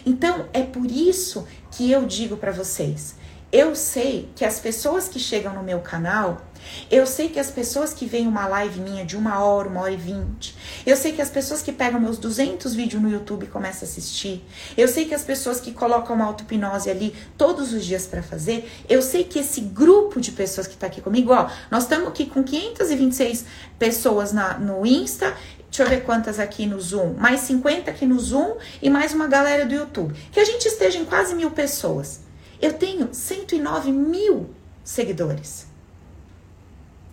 Então 0.05 0.47
é 0.53 0.63
por 0.63 0.85
isso 0.85 1.47
que 1.71 1.91
eu 1.91 2.05
digo 2.05 2.37
para 2.37 2.53
vocês, 2.53 3.17
eu 3.51 3.75
sei 3.75 4.29
que 4.37 4.45
as 4.45 4.61
pessoas 4.61 5.09
que 5.09 5.19
chegam 5.19 5.55
no 5.55 5.63
meu 5.63 5.81
canal, 5.81 6.43
eu 6.91 7.07
sei 7.07 7.29
que 7.29 7.39
as 7.39 7.51
pessoas 7.51 7.93
que 7.93 8.07
veem 8.07 8.27
uma 8.27 8.47
live 8.47 8.81
minha 8.81 9.05
de 9.05 9.17
uma 9.17 9.43
hora, 9.45 9.69
uma 9.69 9.83
hora 9.83 9.93
e 9.93 9.97
vinte, 9.97 10.57
eu 10.87 10.97
sei 10.97 11.13
que 11.13 11.23
as 11.23 11.31
pessoas 11.31 11.63
que 11.63 11.73
pegam 11.73 12.01
meus 12.01 12.19
200 12.19 12.75
vídeos 12.75 13.03
no 13.03 13.11
YouTube 13.11 13.45
e 13.45 13.47
começam 13.47 13.87
a 13.87 13.91
assistir, 13.91 14.45
eu 14.77 14.89
sei 14.89 15.05
que 15.05 15.15
as 15.15 15.23
pessoas 15.23 15.61
que 15.61 15.73
colocam 15.73 16.17
uma 16.17 16.25
auto-hipnose 16.25 16.91
ali 16.91 17.15
todos 17.37 17.73
os 17.73 17.85
dias 17.85 18.07
para 18.07 18.23
fazer, 18.23 18.71
eu 18.89 19.03
sei 19.03 19.25
que 19.25 19.39
esse 19.39 19.61
grupo 19.61 20.21
de 20.21 20.33
pessoas 20.33 20.67
que 20.67 20.77
tá 20.77 20.87
aqui 20.87 21.01
comigo, 21.01 21.33
ó, 21.33 21.49
nós 21.71 21.85
estamos 21.85 22.09
aqui 22.09 22.27
com 22.27 22.43
526 22.43 23.45
pessoas 23.79 24.33
na, 24.33 24.59
no 24.59 24.87
Insta, 24.87 25.35
deixa 25.69 25.83
eu 25.83 25.89
ver 25.89 26.05
quantas 26.05 26.39
aqui 26.39 26.67
no 26.67 26.81
Zoom, 26.81 27.15
mais 27.15 27.41
50 27.41 27.91
aqui 27.91 28.07
no 28.07 28.19
Zoom 28.19 28.57
e 28.81 28.89
mais 28.89 29.13
uma 29.13 29.27
galera 29.27 29.67
do 29.67 29.75
YouTube, 29.75 30.15
que 30.31 30.39
a 30.39 30.45
gente 30.45 30.67
esteja 30.67 30.99
em 30.99 31.05
quase 31.05 31.35
mil 31.35 31.51
pessoas. 31.51 32.21
Eu 32.63 32.73
tenho 32.73 33.09
109 33.13 33.91
mil 33.91 34.51
seguidores. 34.85 35.74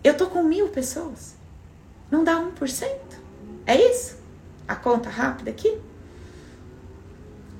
Eu 0.02 0.16
tô 0.16 0.26
com 0.26 0.42
mil 0.42 0.68
pessoas. 0.68 1.36
Não 2.10 2.24
dá 2.24 2.36
1%. 2.36 2.88
É 3.66 3.90
isso? 3.90 4.16
A 4.66 4.74
conta 4.74 5.08
rápida 5.08 5.50
aqui? 5.50 5.78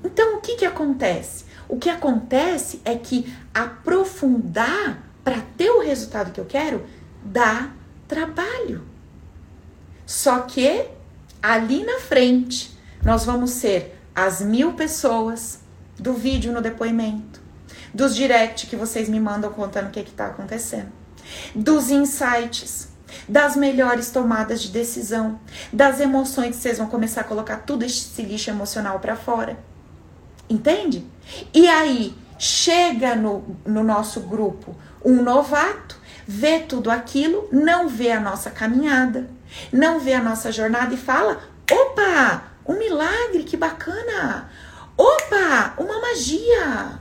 Então, 0.03 0.37
o 0.37 0.41
que, 0.41 0.57
que 0.57 0.65
acontece? 0.65 1.45
O 1.67 1.77
que 1.77 1.89
acontece 1.89 2.81
é 2.83 2.95
que 2.95 3.33
aprofundar 3.53 5.01
para 5.23 5.41
ter 5.57 5.69
o 5.69 5.79
resultado 5.79 6.31
que 6.31 6.39
eu 6.39 6.45
quero 6.45 6.85
dá 7.23 7.71
trabalho. 8.07 8.83
Só 10.05 10.41
que 10.41 10.87
ali 11.41 11.83
na 11.83 11.99
frente 11.99 12.77
nós 13.03 13.25
vamos 13.25 13.51
ser 13.51 13.99
as 14.13 14.41
mil 14.41 14.73
pessoas 14.73 15.59
do 15.97 16.13
vídeo 16.13 16.51
no 16.51 16.61
depoimento, 16.61 17.41
dos 17.93 18.15
direct 18.15 18.67
que 18.67 18.75
vocês 18.75 19.07
me 19.07 19.19
mandam 19.19 19.51
contando 19.51 19.87
o 19.87 19.91
que 19.91 19.99
está 20.01 20.27
acontecendo, 20.27 20.91
dos 21.55 21.89
insights, 21.89 22.89
das 23.27 23.55
melhores 23.55 24.09
tomadas 24.11 24.61
de 24.61 24.69
decisão, 24.69 25.39
das 25.71 25.99
emoções 25.99 26.55
que 26.55 26.61
vocês 26.61 26.77
vão 26.77 26.87
começar 26.87 27.21
a 27.21 27.25
colocar 27.25 27.57
tudo 27.57 27.85
esse 27.85 28.21
lixo 28.21 28.49
emocional 28.49 28.99
para 28.99 29.15
fora. 29.15 29.57
Entende? 30.49 31.05
E 31.53 31.67
aí 31.67 32.15
chega 32.37 33.15
no, 33.15 33.57
no 33.65 33.83
nosso 33.83 34.19
grupo 34.21 34.75
um 35.03 35.21
novato, 35.21 35.97
vê 36.27 36.59
tudo 36.59 36.89
aquilo, 36.89 37.47
não 37.51 37.87
vê 37.87 38.11
a 38.11 38.19
nossa 38.19 38.49
caminhada, 38.49 39.29
não 39.71 39.99
vê 39.99 40.13
a 40.13 40.23
nossa 40.23 40.51
jornada 40.51 40.93
e 40.93 40.97
fala: 40.97 41.39
opa, 41.71 42.43
um 42.65 42.77
milagre, 42.77 43.43
que 43.43 43.57
bacana! 43.57 44.49
Opa, 44.97 45.73
uma 45.77 45.99
magia! 45.99 46.99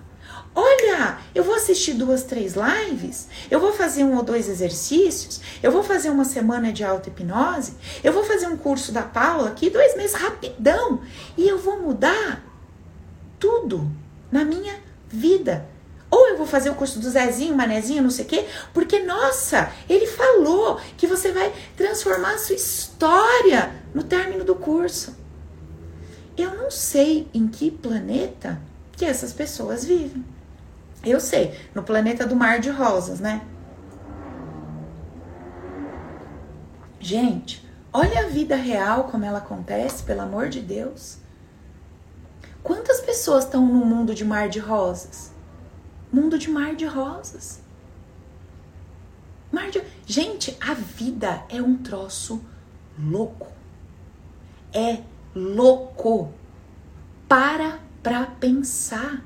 Olha, 0.54 1.18
eu 1.34 1.42
vou 1.42 1.54
assistir 1.54 1.94
duas, 1.94 2.24
três 2.24 2.54
lives, 2.54 3.26
eu 3.50 3.58
vou 3.58 3.72
fazer 3.72 4.04
um 4.04 4.16
ou 4.16 4.22
dois 4.22 4.50
exercícios, 4.50 5.40
eu 5.62 5.72
vou 5.72 5.82
fazer 5.82 6.10
uma 6.10 6.26
semana 6.26 6.70
de 6.70 6.84
auto-hipnose, 6.84 7.74
eu 8.04 8.12
vou 8.12 8.22
fazer 8.22 8.46
um 8.48 8.56
curso 8.56 8.92
da 8.92 9.02
Paula 9.02 9.48
aqui, 9.48 9.70
dois 9.70 9.96
meses, 9.96 10.14
rapidão, 10.14 11.00
e 11.38 11.48
eu 11.48 11.58
vou 11.58 11.80
mudar 11.80 12.44
tudo 13.38 13.90
na 14.30 14.44
minha 14.44 14.74
vida. 15.08 15.66
Ou 16.10 16.28
eu 16.28 16.36
vou 16.36 16.46
fazer 16.46 16.68
o 16.68 16.74
curso 16.74 16.98
do 17.00 17.08
Zezinho, 17.08 17.56
Manezinho, 17.56 18.02
não 18.02 18.10
sei 18.10 18.26
o 18.26 18.28
quê, 18.28 18.46
porque, 18.74 18.98
nossa, 18.98 19.72
ele 19.88 20.06
falou 20.06 20.78
que 20.98 21.06
você 21.06 21.32
vai 21.32 21.50
transformar 21.74 22.34
a 22.34 22.38
sua 22.38 22.54
história 22.54 23.74
no 23.94 24.02
término 24.02 24.44
do 24.44 24.54
curso. 24.54 25.16
Eu 26.36 26.54
não 26.54 26.70
sei 26.70 27.26
em 27.32 27.48
que 27.48 27.70
planeta 27.70 28.60
que 28.94 29.06
essas 29.06 29.32
pessoas 29.32 29.86
vivem. 29.86 30.22
Eu 31.04 31.18
sei, 31.18 31.58
no 31.74 31.82
planeta 31.82 32.26
do 32.26 32.36
mar 32.36 32.60
de 32.60 32.70
rosas, 32.70 33.18
né? 33.18 33.42
Gente, 37.00 37.68
olha 37.92 38.20
a 38.20 38.28
vida 38.28 38.54
real 38.54 39.04
como 39.04 39.24
ela 39.24 39.38
acontece, 39.38 40.04
pelo 40.04 40.20
amor 40.20 40.48
de 40.48 40.60
Deus. 40.60 41.18
Quantas 42.62 43.00
pessoas 43.00 43.44
estão 43.44 43.66
no 43.66 43.84
mundo 43.84 44.14
de 44.14 44.24
mar 44.24 44.48
de 44.48 44.60
rosas? 44.60 45.32
Mundo 46.12 46.38
de 46.38 46.48
mar 46.48 46.76
de 46.76 46.86
rosas. 46.86 47.60
Mar 49.50 49.68
de... 49.70 49.82
Gente, 50.06 50.56
a 50.60 50.74
vida 50.74 51.42
é 51.48 51.60
um 51.60 51.76
troço 51.76 52.40
louco. 52.96 53.48
É 54.72 55.02
louco. 55.34 56.32
Para 57.28 57.80
pra 58.00 58.26
pensar. 58.26 59.24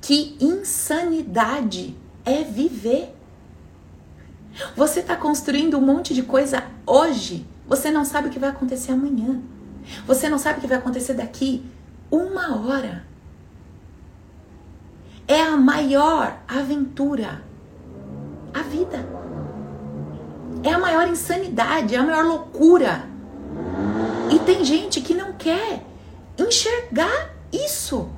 Que 0.00 0.36
insanidade 0.40 1.96
é 2.24 2.42
viver. 2.42 3.14
Você 4.76 5.00
está 5.00 5.16
construindo 5.16 5.78
um 5.78 5.80
monte 5.80 6.14
de 6.14 6.22
coisa 6.22 6.64
hoje. 6.86 7.46
Você 7.66 7.90
não 7.90 8.04
sabe 8.04 8.28
o 8.28 8.30
que 8.30 8.38
vai 8.38 8.50
acontecer 8.50 8.92
amanhã. 8.92 9.40
Você 10.06 10.28
não 10.28 10.38
sabe 10.38 10.58
o 10.58 10.60
que 10.60 10.66
vai 10.66 10.78
acontecer 10.78 11.14
daqui 11.14 11.64
uma 12.10 12.56
hora. 12.66 13.04
É 15.26 15.40
a 15.42 15.56
maior 15.56 16.38
aventura. 16.48 17.44
A 18.52 18.62
vida. 18.62 19.06
É 20.62 20.72
a 20.72 20.78
maior 20.78 21.08
insanidade, 21.08 21.94
é 21.94 21.98
a 21.98 22.02
maior 22.02 22.24
loucura. 22.24 23.08
E 24.30 24.38
tem 24.40 24.64
gente 24.64 25.00
que 25.00 25.14
não 25.14 25.32
quer 25.32 25.84
enxergar 26.36 27.30
isso. 27.52 28.10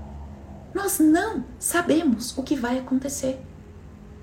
Nós 0.74 0.98
não 0.98 1.44
sabemos 1.58 2.36
o 2.36 2.42
que 2.42 2.56
vai 2.56 2.78
acontecer. 2.78 3.40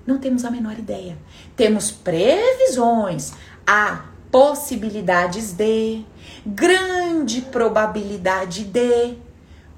Não 0.06 0.18
temos 0.18 0.44
a 0.44 0.50
menor 0.50 0.78
ideia. 0.78 1.16
Temos 1.56 1.90
previsões, 1.90 3.32
há 3.66 4.06
possibilidades 4.30 5.52
de, 5.52 6.04
grande 6.44 7.42
probabilidade 7.42 8.64
de, 8.64 9.18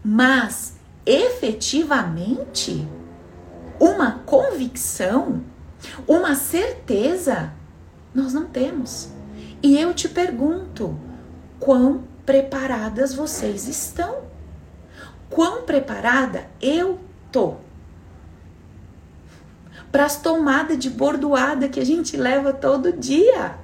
mas 0.05 0.77
efetivamente 1.05 2.87
uma 3.81 4.21
convicção, 4.25 5.43
uma 6.07 6.35
certeza, 6.35 7.53
nós 8.15 8.33
não 8.33 8.45
temos. 8.47 9.09
E 9.63 9.79
eu 9.79 9.93
te 9.95 10.09
pergunto, 10.09 10.99
quão 11.59 12.05
preparadas 12.25 13.15
vocês 13.15 13.67
estão? 13.67 14.32
Quão 15.33 15.63
preparada 15.63 16.47
eu 16.61 17.01
tô 17.33 17.57
para 19.91 20.05
as 20.05 20.17
tomadas 20.17 20.79
de 20.79 20.89
bordoada 20.89 21.69
que 21.69 21.81
a 21.81 21.85
gente 21.85 22.17
leva 22.17 22.53
todo 22.53 22.93
dia. 22.93 23.57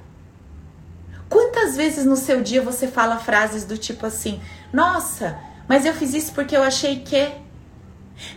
Quantas 1.27 1.75
vezes 1.75 2.05
no 2.05 2.15
seu 2.15 2.41
dia 2.41 2.61
você 2.61 2.87
fala 2.87 3.17
frases 3.17 3.63
do 3.63 3.77
tipo 3.77 4.05
assim: 4.05 4.39
Nossa, 4.73 5.39
mas 5.67 5.85
eu 5.85 5.93
fiz 5.93 6.13
isso 6.13 6.33
porque 6.33 6.55
eu 6.55 6.63
achei 6.63 6.99
que. 6.99 7.31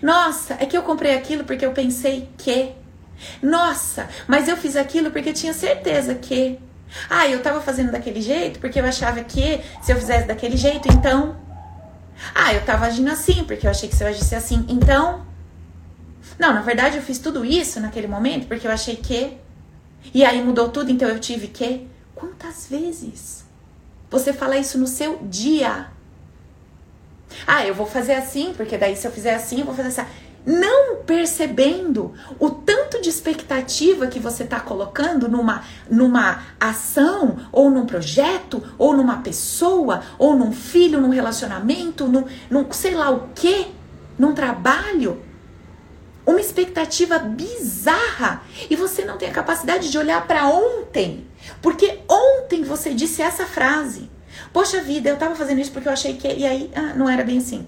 Nossa, 0.01 0.57
é 0.61 0.67
que 0.67 0.77
eu 0.77 0.83
comprei 0.83 1.15
aquilo 1.15 1.45
porque 1.45 1.65
eu 1.65 1.73
pensei 1.73 2.29
que. 2.39 2.73
Nossa, 3.43 4.09
mas 4.27 4.49
eu 4.49 4.57
fiz 4.57 4.77
aquilo 4.77 5.11
porque 5.11 5.31
eu 5.31 5.35
tinha 5.35 5.55
certeza 5.55 6.15
que. 6.15 6.59
Ah, 7.09 7.27
eu 7.27 7.43
tava 7.43 7.61
fazendo 7.63 7.91
daquele 7.91 8.21
jeito 8.21 8.61
porque 8.61 8.79
eu 8.79 8.85
achava 8.85 9.25
que 9.25 9.63
se 9.83 9.93
eu 9.93 9.97
fizesse 9.97 10.27
daquele 10.27 10.57
jeito, 10.57 10.89
então. 10.89 11.52
Ah, 12.35 12.55
eu 12.55 12.65
tava 12.65 12.87
agindo 12.87 13.11
assim, 13.11 13.45
porque 13.45 13.67
eu 13.67 13.71
achei 13.71 13.89
que 13.89 13.97
você 13.97 14.05
agisse 14.05 14.35
assim. 14.35 14.65
Então. 14.69 15.27
Não, 16.39 16.53
na 16.53 16.63
verdade 16.63 16.97
eu 16.97 17.03
fiz 17.03 17.19
tudo 17.19 17.45
isso 17.45 17.79
naquele 17.79 18.07
momento 18.07 18.47
porque 18.47 18.67
eu 18.67 18.71
achei 18.71 18.97
que. 18.97 19.37
E 20.13 20.25
aí 20.25 20.43
mudou 20.43 20.69
tudo, 20.69 20.91
então 20.91 21.09
eu 21.09 21.19
tive 21.19 21.49
que. 21.49 21.87
Quantas 22.15 22.69
vezes 22.69 23.45
você 24.11 24.33
fala 24.33 24.57
isso 24.57 24.79
no 24.79 24.87
seu 24.87 25.19
dia? 25.25 25.89
Ah, 27.47 27.67
eu 27.67 27.75
vou 27.75 27.87
fazer 27.87 28.15
assim, 28.15 28.53
porque 28.55 28.77
daí 28.77 28.95
se 28.95 29.07
eu 29.07 29.11
fizer 29.11 29.35
assim, 29.35 29.61
eu 29.61 29.67
vou 29.67 29.75
fazer 29.75 29.89
assim 29.89 30.11
não 30.45 30.97
percebendo 31.03 32.13
o 32.39 32.51
tanto 32.51 33.01
de 33.01 33.09
expectativa 33.09 34.07
que 34.07 34.19
você 34.19 34.43
está 34.43 34.61
colocando 34.61 35.29
numa, 35.29 35.65
numa 35.89 36.43
ação, 36.59 37.37
ou 37.53 37.71
num 37.71 37.87
projeto, 37.87 38.63
ou 38.77 38.97
numa 38.97 39.19
pessoa, 39.19 40.03
ou 40.19 40.37
num 40.37 40.53
filho, 40.53 41.01
num 41.01 41.11
relacionamento, 41.11 42.09
num, 42.09 42.25
num 42.51 42.71
sei 42.73 42.95
lá 42.95 43.11
o 43.11 43.29
que, 43.35 43.69
num 44.19 44.35
trabalho. 44.35 45.23
Uma 46.25 46.41
expectativa 46.41 47.19
bizarra 47.19 48.43
e 48.71 48.77
você 48.77 49.05
não 49.05 49.19
tem 49.19 49.29
a 49.29 49.33
capacidade 49.33 49.91
de 49.91 49.99
olhar 49.99 50.25
para 50.27 50.47
ontem, 50.47 51.27
porque 51.61 51.99
ontem 52.09 52.63
você 52.63 52.95
disse 52.95 53.23
essa 53.23 53.45
frase. 53.45 54.09
Poxa 54.53 54.81
vida, 54.81 55.09
eu 55.09 55.15
estava 55.15 55.35
fazendo 55.35 55.61
isso 55.61 55.73
porque 55.73 55.89
eu 55.89 55.93
achei 55.93 56.15
que. 56.15 56.29
E 56.29 56.47
aí, 56.47 56.71
ah, 56.75 56.95
não 56.95 57.09
era 57.09 57.25
bem 57.25 57.39
assim. 57.39 57.67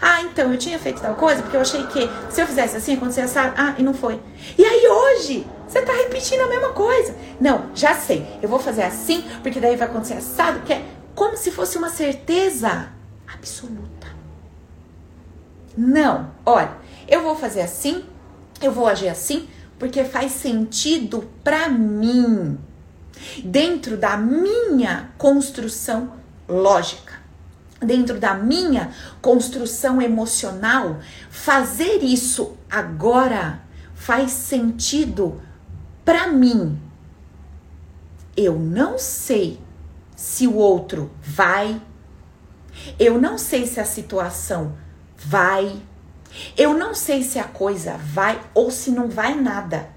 Ah, 0.00 0.22
então 0.22 0.52
eu 0.52 0.58
tinha 0.58 0.78
feito 0.78 1.00
tal 1.00 1.14
coisa 1.14 1.42
porque 1.42 1.56
eu 1.56 1.60
achei 1.60 1.86
que 1.86 2.08
se 2.30 2.40
eu 2.40 2.46
fizesse 2.46 2.76
assim, 2.76 2.94
acontecia 2.94 3.24
essa. 3.24 3.54
Ah, 3.56 3.74
e 3.78 3.82
não 3.82 3.94
foi. 3.94 4.20
E 4.58 4.64
aí 4.64 4.86
hoje, 4.86 5.46
você 5.66 5.82
tá 5.82 5.92
repetindo 5.92 6.40
a 6.40 6.48
mesma 6.48 6.70
coisa. 6.70 7.14
Não, 7.40 7.70
já 7.74 7.94
sei. 7.94 8.26
Eu 8.42 8.48
vou 8.48 8.58
fazer 8.58 8.82
assim 8.82 9.24
porque 9.42 9.60
daí 9.60 9.76
vai 9.76 9.88
acontecer 9.88 10.14
assado, 10.14 10.60
que 10.60 10.72
é 10.72 10.84
como 11.14 11.36
se 11.36 11.50
fosse 11.50 11.78
uma 11.78 11.88
certeza 11.88 12.88
absoluta. 13.26 14.06
Não, 15.76 16.30
olha, 16.44 16.72
eu 17.06 17.22
vou 17.22 17.36
fazer 17.36 17.60
assim, 17.60 18.04
eu 18.62 18.72
vou 18.72 18.86
agir 18.86 19.08
assim 19.08 19.48
porque 19.78 20.04
faz 20.04 20.32
sentido 20.32 21.28
para 21.44 21.68
mim, 21.68 22.58
dentro 23.44 23.96
da 23.96 24.16
minha 24.16 25.10
construção 25.18 26.12
lógica 26.48 27.05
dentro 27.86 28.18
da 28.18 28.34
minha 28.34 28.90
construção 29.22 30.02
emocional, 30.02 30.98
fazer 31.30 32.02
isso 32.02 32.56
agora 32.68 33.62
faz 33.94 34.32
sentido 34.32 35.40
para 36.04 36.28
mim. 36.28 36.80
Eu 38.36 38.58
não 38.58 38.98
sei 38.98 39.58
se 40.14 40.46
o 40.46 40.56
outro 40.56 41.10
vai, 41.22 41.80
eu 42.98 43.20
não 43.20 43.38
sei 43.38 43.66
se 43.66 43.80
a 43.80 43.84
situação 43.84 44.76
vai, 45.16 45.80
eu 46.56 46.74
não 46.74 46.94
sei 46.94 47.22
se 47.22 47.38
a 47.38 47.44
coisa 47.44 47.96
vai 47.96 48.40
ou 48.54 48.70
se 48.70 48.90
não 48.90 49.08
vai 49.08 49.34
nada. 49.34 49.88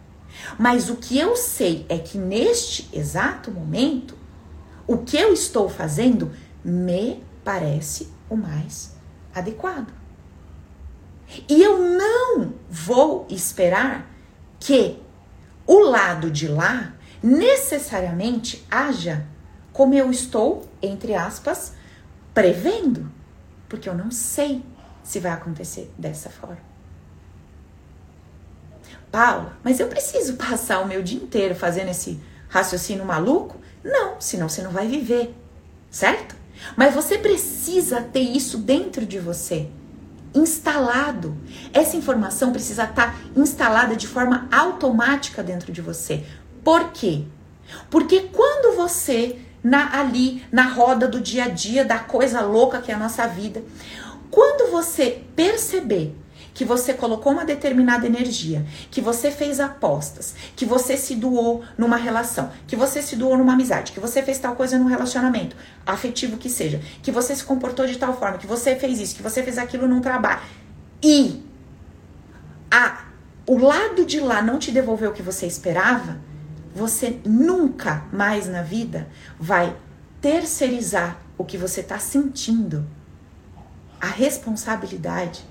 Mas 0.57 0.89
o 0.89 0.95
que 0.95 1.17
eu 1.17 1.35
sei 1.35 1.85
é 1.89 1.97
que 1.97 2.17
neste 2.17 2.89
exato 2.93 3.51
momento, 3.51 4.15
o 4.87 4.97
que 4.97 5.17
eu 5.17 5.33
estou 5.33 5.69
fazendo 5.69 6.31
me 6.63 7.21
parece 7.49 8.07
o 8.29 8.35
mais 8.35 8.95
adequado. 9.33 9.91
E 11.49 11.63
eu 11.63 11.79
não 11.79 12.53
vou 12.69 13.25
esperar 13.27 14.07
que 14.59 15.01
o 15.65 15.79
lado 15.79 16.29
de 16.29 16.47
lá 16.47 16.93
necessariamente 17.23 18.63
haja 18.69 19.25
como 19.73 19.95
eu 19.95 20.11
estou, 20.11 20.69
entre 20.79 21.15
aspas, 21.15 21.73
prevendo, 22.35 23.11
porque 23.67 23.89
eu 23.89 23.95
não 23.95 24.11
sei 24.11 24.63
se 25.01 25.19
vai 25.19 25.31
acontecer 25.31 25.91
dessa 25.97 26.29
forma. 26.29 26.59
Paula, 29.11 29.57
mas 29.63 29.79
eu 29.79 29.87
preciso 29.87 30.35
passar 30.35 30.81
o 30.81 30.87
meu 30.87 31.01
dia 31.01 31.19
inteiro 31.19 31.55
fazendo 31.55 31.89
esse 31.89 32.21
raciocínio 32.47 33.05
maluco? 33.05 33.59
Não, 33.83 34.21
senão 34.21 34.47
você 34.47 34.61
não 34.61 34.69
vai 34.69 34.87
viver, 34.87 35.33
certo? 35.89 36.38
Mas 36.75 36.93
você 36.93 37.17
precisa 37.17 38.01
ter 38.01 38.21
isso 38.21 38.57
dentro 38.57 39.05
de 39.05 39.19
você, 39.19 39.67
instalado. 40.33 41.35
Essa 41.73 41.97
informação 41.97 42.51
precisa 42.51 42.83
estar 42.83 43.17
instalada 43.35 43.95
de 43.95 44.07
forma 44.07 44.47
automática 44.51 45.41
dentro 45.43 45.71
de 45.71 45.81
você. 45.81 46.23
Por 46.63 46.91
quê? 46.91 47.23
Porque 47.89 48.29
quando 48.31 48.75
você 48.75 49.39
na 49.63 49.99
ali 49.99 50.43
na 50.51 50.69
roda 50.69 51.07
do 51.07 51.19
dia 51.19 51.45
a 51.45 51.49
dia 51.49 51.83
da 51.83 51.99
coisa 51.99 52.41
louca 52.41 52.81
que 52.81 52.91
é 52.91 52.95
a 52.95 52.99
nossa 52.99 53.27
vida, 53.27 53.61
Quando 54.31 54.71
você 54.71 55.23
perceber 55.35 56.15
que 56.59 56.65
você 56.65 56.93
colocou 56.93 57.31
uma 57.31 57.45
determinada 57.45 58.05
energia, 58.05 58.65
que 58.91 58.99
você 58.99 59.31
fez 59.31 59.61
apostas, 59.61 60.35
que 60.57 60.65
você 60.65 60.97
se 60.97 61.15
doou 61.15 61.63
numa 61.77 61.95
relação, 61.95 62.51
que 62.67 62.75
você 62.75 63.01
se 63.01 63.15
doou 63.15 63.37
numa 63.37 63.53
amizade, 63.53 63.93
que 63.93 63.99
você 64.01 64.21
fez 64.21 64.39
tal 64.39 64.57
coisa 64.57 64.77
num 64.77 64.87
relacionamento, 64.87 65.55
afetivo 65.85 66.35
que 66.35 66.49
seja, 66.49 66.81
que 67.01 67.13
você 67.13 67.33
se 67.33 67.45
comportou 67.45 67.87
de 67.87 67.97
tal 67.97 68.13
forma, 68.19 68.37
que 68.37 68.45
você 68.45 68.75
fez 68.75 68.99
isso, 68.99 69.15
que 69.15 69.23
você 69.23 69.41
fez 69.41 69.57
aquilo 69.57 69.87
num 69.87 70.01
trabalho, 70.01 70.41
e 71.01 71.41
a, 72.69 73.05
o 73.47 73.57
lado 73.57 74.03
de 74.03 74.19
lá 74.19 74.41
não 74.41 74.59
te 74.59 74.69
devolveu 74.69 75.11
o 75.11 75.13
que 75.13 75.23
você 75.23 75.47
esperava, 75.47 76.19
você 76.75 77.21
nunca 77.25 78.03
mais 78.11 78.49
na 78.49 78.63
vida 78.63 79.07
vai 79.39 79.73
terceirizar 80.19 81.21
o 81.37 81.45
que 81.45 81.57
você 81.57 81.79
está 81.79 81.99
sentindo, 81.99 82.85
a 83.97 84.07
responsabilidade, 84.07 85.47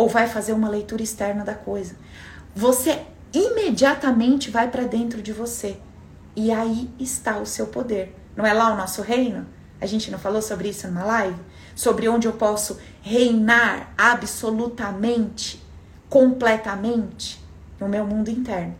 ou 0.00 0.08
vai 0.08 0.26
fazer 0.26 0.54
uma 0.54 0.70
leitura 0.70 1.02
externa 1.02 1.44
da 1.44 1.54
coisa. 1.54 1.94
Você 2.56 3.02
imediatamente 3.34 4.50
vai 4.50 4.70
para 4.70 4.84
dentro 4.84 5.20
de 5.20 5.30
você. 5.30 5.76
E 6.34 6.50
aí 6.50 6.88
está 6.98 7.36
o 7.36 7.44
seu 7.44 7.66
poder. 7.66 8.16
Não 8.34 8.46
é 8.46 8.54
lá 8.54 8.72
o 8.72 8.78
nosso 8.78 9.02
reino? 9.02 9.46
A 9.78 9.84
gente 9.84 10.10
não 10.10 10.18
falou 10.18 10.40
sobre 10.40 10.70
isso 10.70 10.88
numa 10.88 11.04
live? 11.04 11.38
Sobre 11.74 12.08
onde 12.08 12.26
eu 12.26 12.32
posso 12.32 12.78
reinar 13.02 13.92
absolutamente, 13.98 15.62
completamente 16.08 17.38
no 17.78 17.86
meu 17.86 18.06
mundo 18.06 18.30
interno. 18.30 18.74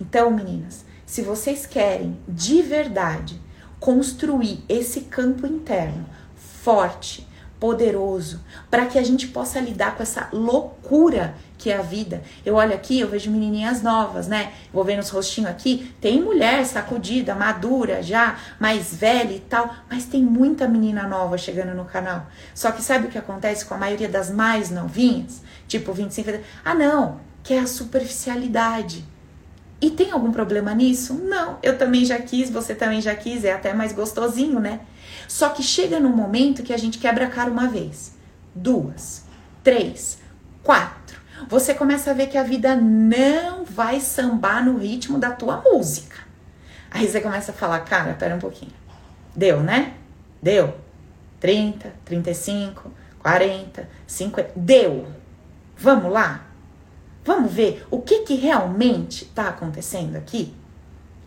Então, 0.00 0.32
meninas, 0.32 0.84
se 1.06 1.22
vocês 1.22 1.64
querem 1.64 2.18
de 2.26 2.60
verdade 2.60 3.40
construir 3.78 4.64
esse 4.68 5.02
campo 5.02 5.46
interno 5.46 6.06
forte, 6.34 7.29
poderoso, 7.60 8.40
para 8.70 8.86
que 8.86 8.98
a 8.98 9.02
gente 9.02 9.28
possa 9.28 9.60
lidar 9.60 9.94
com 9.94 10.02
essa 10.02 10.28
loucura 10.32 11.34
que 11.58 11.70
é 11.70 11.76
a 11.76 11.82
vida. 11.82 12.22
Eu 12.44 12.54
olho 12.54 12.74
aqui, 12.74 12.98
eu 12.98 13.08
vejo 13.08 13.30
menininhas 13.30 13.82
novas, 13.82 14.26
né? 14.26 14.52
Vou 14.72 14.82
vendo 14.82 15.00
os 15.00 15.10
rostinhos 15.10 15.50
aqui, 15.50 15.94
tem 16.00 16.22
mulher 16.22 16.64
sacudida, 16.64 17.34
madura 17.34 18.02
já, 18.02 18.38
mais 18.58 18.94
velha 18.94 19.34
e 19.34 19.40
tal, 19.40 19.72
mas 19.90 20.06
tem 20.06 20.22
muita 20.22 20.66
menina 20.66 21.06
nova 21.06 21.36
chegando 21.36 21.76
no 21.76 21.84
canal. 21.84 22.26
Só 22.54 22.72
que 22.72 22.82
sabe 22.82 23.06
o 23.06 23.10
que 23.10 23.18
acontece 23.18 23.66
com 23.66 23.74
a 23.74 23.78
maioria 23.78 24.08
das 24.08 24.30
mais 24.30 24.70
novinhas? 24.70 25.42
Tipo 25.68 25.92
25, 25.92 26.30
ah 26.64 26.74
não, 26.74 27.20
que 27.42 27.52
é 27.52 27.58
a 27.58 27.66
superficialidade. 27.66 29.04
E 29.82 29.90
tem 29.90 30.10
algum 30.10 30.32
problema 30.32 30.74
nisso? 30.74 31.14
Não, 31.14 31.58
eu 31.62 31.76
também 31.76 32.04
já 32.04 32.18
quis, 32.18 32.50
você 32.50 32.74
também 32.74 33.00
já 33.00 33.14
quis, 33.14 33.44
é 33.44 33.52
até 33.52 33.72
mais 33.74 33.92
gostosinho, 33.92 34.60
né? 34.60 34.80
Só 35.30 35.50
que 35.50 35.62
chega 35.62 36.00
num 36.00 36.10
momento 36.10 36.64
que 36.64 36.72
a 36.72 36.76
gente 36.76 36.98
quebra 36.98 37.26
a 37.26 37.30
cara 37.30 37.48
uma 37.48 37.68
vez, 37.68 38.16
duas, 38.52 39.22
três, 39.62 40.18
quatro. 40.60 41.20
Você 41.48 41.72
começa 41.72 42.10
a 42.10 42.14
ver 42.14 42.26
que 42.26 42.36
a 42.36 42.42
vida 42.42 42.74
não 42.74 43.64
vai 43.64 44.00
sambar 44.00 44.64
no 44.64 44.76
ritmo 44.76 45.20
da 45.20 45.30
tua 45.30 45.62
música. 45.62 46.16
Aí 46.90 47.06
você 47.06 47.20
começa 47.20 47.52
a 47.52 47.54
falar, 47.54 47.78
cara, 47.84 48.14
pera 48.14 48.34
um 48.34 48.40
pouquinho. 48.40 48.72
Deu, 49.32 49.60
né? 49.62 49.94
Deu. 50.42 50.74
30, 51.38 51.92
35, 52.04 52.90
40, 53.20 53.88
50. 54.08 54.50
Deu. 54.56 55.06
Vamos 55.76 56.12
lá? 56.12 56.48
Vamos 57.24 57.52
ver 57.52 57.86
o 57.88 58.02
que, 58.02 58.22
que 58.24 58.34
realmente 58.34 59.26
está 59.26 59.50
acontecendo 59.50 60.16
aqui? 60.16 60.52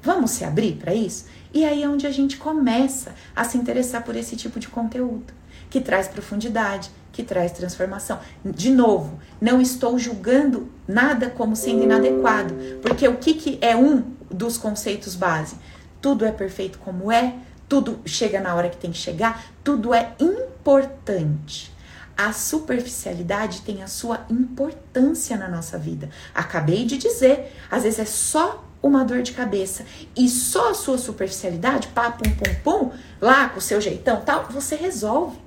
Vamos 0.02 0.32
se 0.32 0.44
abrir 0.44 0.74
para 0.74 0.94
isso? 0.94 1.28
E 1.54 1.64
aí 1.64 1.84
é 1.84 1.88
onde 1.88 2.08
a 2.08 2.12
gente 2.12 2.38
começa 2.38 3.14
a 3.36 3.44
se 3.44 3.58
interessar 3.58 4.04
por 4.04 4.16
esse 4.16 4.36
tipo 4.36 4.60
de 4.60 4.68
conteúdo, 4.68 5.32
que 5.70 5.80
traz 5.80 6.08
profundidade, 6.08 6.90
que 7.12 7.22
traz 7.22 7.52
transformação. 7.52 8.20
De 8.44 8.72
novo, 8.72 9.20
não 9.40 9.62
estou 9.62 10.00
julgando 10.00 10.68
nada 10.88 11.30
como 11.30 11.56
sendo 11.56 11.84
inadequado, 11.84 12.56
porque 12.82 13.08
o 13.08 13.18
que, 13.18 13.36
que 13.36 13.60
é 13.62 13.76
um 13.76 14.04
dos 14.32 14.58
conceitos 14.58 15.16
base? 15.16 15.56
Tudo 16.02 16.26
é 16.26 16.32
perfeito 16.32 16.80
como 16.80 17.12
é, 17.12 17.36
tudo 17.70 18.02
chega 18.04 18.42
na 18.42 18.56
hora 18.56 18.70
que 18.70 18.78
tem 18.78 18.92
que 18.92 18.98
chegar, 18.98 19.46
tudo 19.64 19.94
é 19.94 20.14
importante. 20.20 21.72
A 22.18 22.34
superficialidade 22.34 23.62
tem 23.62 23.82
a 23.82 23.88
sua 23.88 24.26
importância 24.30 25.38
na 25.38 25.48
nossa 25.48 25.78
vida. 25.78 26.10
Acabei 26.34 26.86
de 26.86 26.98
dizer, 26.98 27.56
às 27.72 27.84
vezes 27.84 28.00
é 28.00 28.06
só 28.06 28.64
uma 28.84 29.06
dor 29.06 29.22
de 29.22 29.32
cabeça 29.32 29.86
e 30.16 30.28
só 30.28 30.72
a 30.72 30.74
sua 30.74 30.98
superficialidade, 30.98 31.88
pá, 31.88 32.12
pum, 32.12 32.30
pum, 32.30 32.56
pum, 32.64 32.92
lá 33.22 33.48
com 33.48 33.60
o 33.60 33.62
seu 33.62 33.80
jeitão 33.80 34.22
tal, 34.22 34.46
você 34.52 34.76
resolve, 34.76 35.38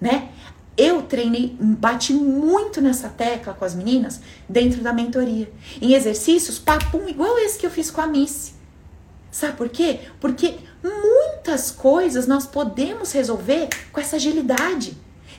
né? 0.00 0.30
Eu 0.76 1.02
treinei, 1.02 1.56
bati 1.60 2.12
muito 2.12 2.80
nessa 2.80 3.08
tecla 3.08 3.54
com 3.54 3.64
as 3.64 3.74
meninas 3.74 4.20
dentro 4.48 4.82
da 4.82 4.92
mentoria. 4.92 5.50
Em 5.80 5.92
exercícios, 5.92 6.58
papum, 6.58 7.06
igual 7.08 7.38
esse 7.38 7.58
que 7.58 7.66
eu 7.66 7.70
fiz 7.70 7.90
com 7.90 8.00
a 8.00 8.06
Missy. 8.06 8.54
Sabe 9.30 9.56
por 9.56 9.68
quê? 9.68 10.00
Porque 10.18 10.56
muitas 10.82 11.70
coisas 11.70 12.26
nós 12.26 12.46
podemos 12.46 13.12
resolver 13.12 13.68
com 13.92 14.00
essa 14.00 14.16
agilidade. 14.16 14.96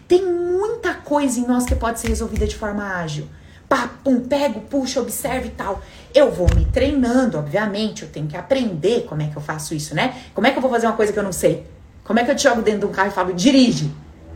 Tem 0.07 0.24
muita 0.24 0.93
coisa 0.93 1.39
em 1.39 1.47
nós 1.47 1.66
que 1.66 1.76
pode 1.76 1.99
ser 1.99 2.09
resolvida 2.09 2.45
de 2.45 2.55
forma 2.55 2.84
ágil 2.84 3.28
pá, 3.72 3.89
pum, 4.03 4.19
pego, 4.19 4.59
puxo, 4.59 4.99
observo 4.99 5.47
e 5.47 5.51
tal. 5.51 5.82
Eu 6.13 6.30
vou 6.30 6.45
me 6.53 6.65
treinando, 6.65 7.38
obviamente, 7.38 8.03
eu 8.03 8.09
tenho 8.09 8.28
que 8.28 8.36
aprender 8.36 9.05
como 9.07 9.22
é 9.22 9.28
que 9.28 9.38
eu 9.38 9.41
faço 9.41 9.74
isso, 9.74 9.95
né? 9.95 10.24
Como 10.34 10.45
é 10.45 10.51
que 10.51 10.57
eu 10.57 10.61
vou 10.61 10.69
fazer 10.69 10.88
uma 10.88 10.95
coisa 10.97 11.13
que 11.13 11.17
eu 11.17 11.24
não 11.24 11.32
sei? 11.32 11.65
Como 12.03 12.19
é 12.19 12.26
que 12.26 12.32
eu 12.32 12.36
te 12.36 12.43
jogo 12.43 12.61
dentro 12.61 12.82
de 12.82 12.86
um 12.88 12.91
carro 12.91 13.07
e 13.07 13.11
falo, 13.13 13.34
dirige? 13.34 13.89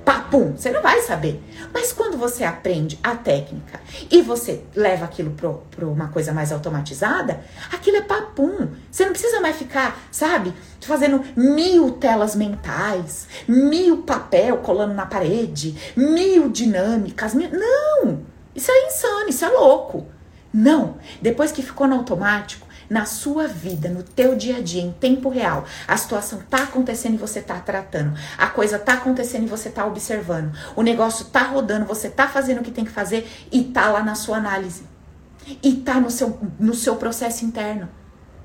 Papum, 0.05 0.53
você 0.55 0.71
não 0.71 0.81
vai 0.81 1.01
saber. 1.01 1.43
Mas 1.73 1.91
quando 1.91 2.17
você 2.17 2.45
aprende 2.45 2.97
a 3.03 3.13
técnica 3.13 3.81
e 4.09 4.21
você 4.21 4.63
leva 4.73 5.03
aquilo 5.03 5.31
para 5.31 5.85
uma 5.85 6.07
coisa 6.07 6.31
mais 6.31 6.53
automatizada, 6.53 7.41
aquilo 7.73 7.97
é 7.97 8.01
papum. 8.03 8.69
Você 8.89 9.03
não 9.03 9.11
precisa 9.11 9.41
mais 9.41 9.57
ficar, 9.57 9.99
sabe, 10.11 10.53
fazendo 10.79 11.21
mil 11.35 11.91
telas 11.91 12.37
mentais, 12.37 13.27
mil 13.45 14.03
papel 14.03 14.59
colando 14.59 14.93
na 14.93 15.05
parede, 15.05 15.75
mil 15.93 16.47
dinâmicas. 16.47 17.33
Mil... 17.33 17.49
Não! 17.51 18.34
Isso 18.55 18.71
é 18.71 18.87
insano, 18.87 19.29
isso 19.29 19.43
é 19.43 19.49
louco. 19.49 20.07
Não, 20.53 20.97
depois 21.21 21.51
que 21.51 21.61
ficou 21.61 21.85
no 21.85 21.95
automático, 21.95 22.65
na 22.89 23.05
sua 23.05 23.47
vida, 23.47 23.89
no 23.89 24.03
teu 24.03 24.35
dia 24.35 24.57
a 24.57 24.61
dia, 24.61 24.81
em 24.81 24.91
tempo 24.91 25.27
real, 25.27 25.65
a 25.87 25.97
situação 25.97 26.39
tá 26.49 26.63
acontecendo 26.63 27.15
e 27.15 27.17
você 27.17 27.41
tá 27.41 27.59
tratando, 27.59 28.17
a 28.37 28.47
coisa 28.47 28.79
tá 28.79 28.93
acontecendo 28.93 29.43
e 29.43 29.49
você 29.49 29.69
tá 29.69 29.85
observando, 29.85 30.55
o 30.75 30.81
negócio 30.81 31.25
tá 31.25 31.43
rodando, 31.43 31.85
você 31.85 32.09
tá 32.09 32.27
fazendo 32.27 32.61
o 32.61 32.63
que 32.63 32.71
tem 32.71 32.85
que 32.85 32.91
fazer 32.91 33.29
e 33.51 33.63
tá 33.65 33.89
lá 33.89 34.03
na 34.03 34.15
sua 34.15 34.37
análise. 34.37 34.83
E 35.61 35.73
tá 35.73 35.99
no 35.99 36.09
seu, 36.09 36.39
no 36.59 36.73
seu 36.73 36.95
processo 36.95 37.45
interno. 37.45 37.87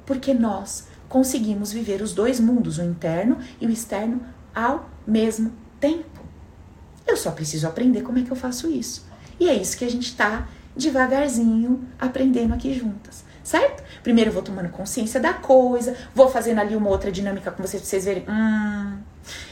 Porque 0.05 0.35
nós 0.35 0.87
conseguimos 1.09 1.73
viver 1.73 2.03
os 2.03 2.13
dois 2.13 2.39
mundos, 2.39 2.79
o 2.79 2.83
interno 2.83 3.39
e 3.59 3.67
o 3.67 3.71
externo, 3.71 4.21
ao 4.55 4.91
mesmo 5.07 5.53
tempo. 5.79 6.21
Eu 7.07 7.17
só 7.17 7.31
preciso 7.31 7.67
aprender 7.67 8.03
como 8.03 8.19
é 8.19 8.23
que 8.23 8.31
eu 8.31 8.37
faço 8.37 8.71
isso. 8.71 9.10
E 9.41 9.49
é 9.49 9.55
isso 9.55 9.79
que 9.79 9.87
a 9.87 9.91
gente 9.91 10.05
está 10.05 10.47
devagarzinho 10.77 11.89
aprendendo 11.99 12.53
aqui 12.53 12.75
juntas, 12.75 13.25
certo? 13.43 13.83
Primeiro 14.03 14.29
eu 14.29 14.35
vou 14.35 14.43
tomando 14.43 14.69
consciência 14.69 15.19
da 15.19 15.33
coisa, 15.33 15.97
vou 16.15 16.29
fazendo 16.29 16.61
ali 16.61 16.77
uma 16.77 16.91
outra 16.91 17.11
dinâmica 17.11 17.51
com 17.51 17.63
vocês 17.63 17.83
pra 17.83 17.89
vocês 17.89 18.05
verem. 18.05 18.25
Hum, 18.29 18.99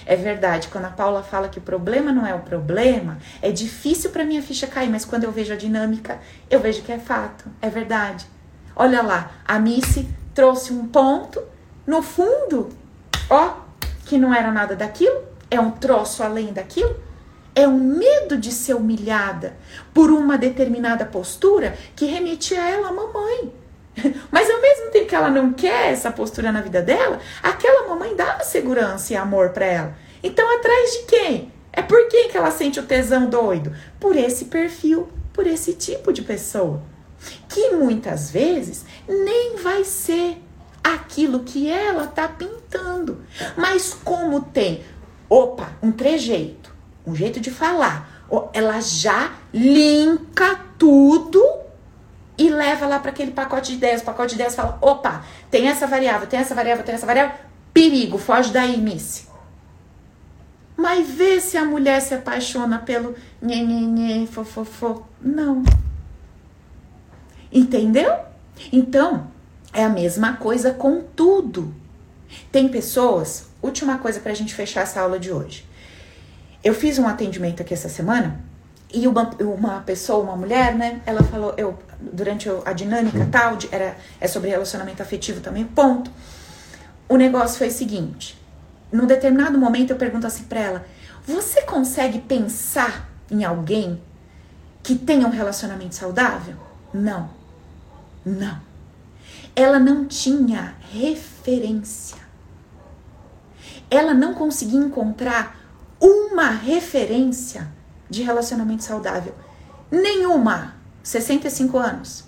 é 0.05 0.15
verdade, 0.15 0.69
quando 0.69 0.85
a 0.85 0.91
Paula 0.91 1.23
fala 1.23 1.49
que 1.49 1.59
o 1.59 1.63
problema 1.63 2.13
não 2.13 2.27
é 2.27 2.35
o 2.35 2.41
problema, 2.41 3.17
é 3.41 3.51
difícil 3.51 4.11
para 4.11 4.25
minha 4.25 4.43
ficha 4.43 4.67
cair, 4.67 4.91
mas 4.91 5.07
quando 5.07 5.25
eu 5.25 5.33
vejo 5.33 5.55
a 5.55 5.57
dinâmica, 5.57 6.19
eu 6.51 6.61
vejo 6.61 6.83
que 6.83 6.93
é 6.93 6.99
fato, 6.99 7.47
é 7.61 7.71
verdade. 7.71 8.27
Olha 8.77 9.03
lá, 9.03 9.33
a 9.47 9.59
Missy 9.59 10.07
trouxe 10.35 10.73
um 10.73 10.87
ponto, 10.87 11.43
no 11.87 12.03
fundo, 12.03 12.69
ó, 13.31 13.55
que 14.05 14.19
não 14.19 14.35
era 14.35 14.53
nada 14.53 14.77
daquilo, 14.77 15.23
é 15.51 15.59
um 15.59 15.71
troço 15.71 16.23
além 16.23 16.53
daquilo 16.53 17.08
é 17.59 17.67
um 17.67 17.77
medo 17.77 18.39
de 18.39 18.53
ser 18.53 18.75
humilhada 18.75 19.57
por 19.93 20.13
uma 20.13 20.39
determinada 20.39 21.05
postura 21.05 21.77
que 21.97 22.07
remete 22.07 22.55
a 22.55 22.71
ela 22.71 22.89
a 22.91 22.93
mamãe. 22.93 23.53
Mas 24.31 24.49
ao 24.49 24.61
mesmo 24.61 24.93
tempo 24.93 25.09
que 25.09 25.15
ela 25.17 25.29
não 25.29 25.53
quer 25.53 25.91
essa 25.91 26.13
postura 26.13 26.53
na 26.53 26.61
vida 26.61 26.81
dela, 26.81 27.19
aquela 27.43 27.89
mamãe 27.89 28.15
dava 28.15 28.45
segurança 28.45 29.13
e 29.13 29.17
amor 29.17 29.51
para 29.51 29.67
ela. 29.67 29.97
Então, 30.23 30.49
atrás 30.57 30.93
de 30.93 30.99
quem? 31.07 31.53
É 31.73 31.83
por 31.83 32.07
quem 32.07 32.29
que 32.29 32.37
ela 32.37 32.53
sente 32.53 32.79
o 32.79 32.87
tesão 32.87 33.27
doido? 33.27 33.75
Por 33.99 34.15
esse 34.15 34.45
perfil, 34.45 35.09
por 35.33 35.45
esse 35.45 35.73
tipo 35.73 36.13
de 36.13 36.23
pessoa. 36.23 36.81
Que 37.49 37.71
muitas 37.71 38.31
vezes 38.31 38.85
nem 39.09 39.57
vai 39.57 39.83
ser 39.83 40.41
aquilo 40.83 41.41
que 41.41 41.69
ela 41.69 42.07
tá 42.07 42.29
pintando. 42.29 43.25
Mas 43.57 43.95
como 44.05 44.43
tem, 44.43 44.85
opa, 45.29 45.73
um 45.83 45.91
trejeito 45.91 46.68
um 47.09 47.15
jeito 47.15 47.41
de 47.41 47.51
falar. 47.51 48.27
Ela 48.53 48.81
já 48.81 49.33
linka 49.53 50.61
tudo 50.79 51.43
e 52.37 52.51
leva 52.51 52.87
lá 52.87 52.99
para 52.99 53.11
aquele 53.11 53.33
pacote 53.33 53.73
de 53.73 53.79
ideias. 53.79 54.03
O 54.03 54.05
pacote 54.05 54.31
de 54.31 54.35
ideias 54.37 54.55
fala: 54.55 54.79
opa, 54.81 55.25
tem 55.51 55.69
essa 55.69 55.87
variável, 55.87 56.27
tem 56.27 56.39
essa 56.39 56.55
variável, 56.55 56.85
tem 56.85 56.95
essa 56.95 57.07
variável. 57.07 57.37
Perigo, 57.73 58.19
foge 58.19 58.53
daí, 58.53 58.77
Miss. 58.77 59.27
Mas 60.77 61.09
vê 61.09 61.41
se 61.41 61.57
a 61.57 61.65
mulher 61.65 62.01
se 62.01 62.15
apaixona 62.15 62.79
pelo 62.79 63.17
nhenhenhê, 63.43 64.27
fofofô. 64.27 65.03
Não. 65.21 65.65
Entendeu? 67.51 68.15
Então, 68.73 69.27
é 69.73 69.85
a 69.85 69.89
mesma 69.89 70.37
coisa 70.37 70.73
com 70.73 71.01
tudo. 71.01 71.75
Tem 72.53 72.69
pessoas, 72.69 73.49
última 73.61 73.99
coisa 73.99 74.21
para 74.21 74.33
a 74.33 74.35
gente 74.35 74.55
fechar 74.55 74.83
essa 74.83 75.01
aula 75.01 75.19
de 75.19 75.33
hoje. 75.33 75.68
Eu 76.69 76.75
fiz 76.75 76.99
um 76.99 77.09
atendimento 77.09 77.63
aqui 77.63 77.73
essa 77.73 77.89
semana 77.89 78.39
e 78.93 79.09
uma, 79.09 79.31
uma 79.41 79.81
pessoa, 79.81 80.23
uma 80.23 80.37
mulher, 80.37 80.75
né? 80.75 81.01
Ela 81.07 81.23
falou, 81.23 81.55
eu 81.57 81.79
durante 81.99 82.47
a 82.63 82.75
dinâmica 82.75 83.27
tal, 83.33 83.57
de, 83.57 83.71
era 83.73 83.97
é 84.21 84.29
sobre 84.29 84.51
relacionamento 84.51 85.03
afetivo 85.03 85.41
também, 85.41 85.65
ponto. 85.65 86.11
O 87.09 87.17
negócio 87.17 87.57
foi 87.57 87.69
o 87.69 87.73
seguinte: 87.73 88.39
num 88.93 89.07
determinado 89.07 89.57
momento 89.57 89.93
eu 89.93 89.97
pergunto 89.97 90.27
assim 90.27 90.43
para 90.43 90.61
ela: 90.61 90.87
você 91.27 91.63
consegue 91.63 92.19
pensar 92.19 93.09
em 93.31 93.45
alguém 93.45 93.99
que 94.83 94.95
tenha 94.95 95.27
um 95.27 95.31
relacionamento 95.31 95.95
saudável? 95.95 96.57
Não. 96.93 97.31
Não. 98.27 98.61
Ela 99.57 99.79
não 99.79 100.05
tinha 100.05 100.75
referência. 100.93 102.19
Ela 103.91 104.13
não 104.13 104.35
conseguia 104.35 104.79
encontrar 104.79 105.58
uma 106.01 106.51
referência 106.51 107.69
de 108.09 108.23
relacionamento 108.23 108.85
saudável. 108.85 109.35
Nenhuma. 109.91 110.77
65 111.03 111.79
anos. 111.79 112.25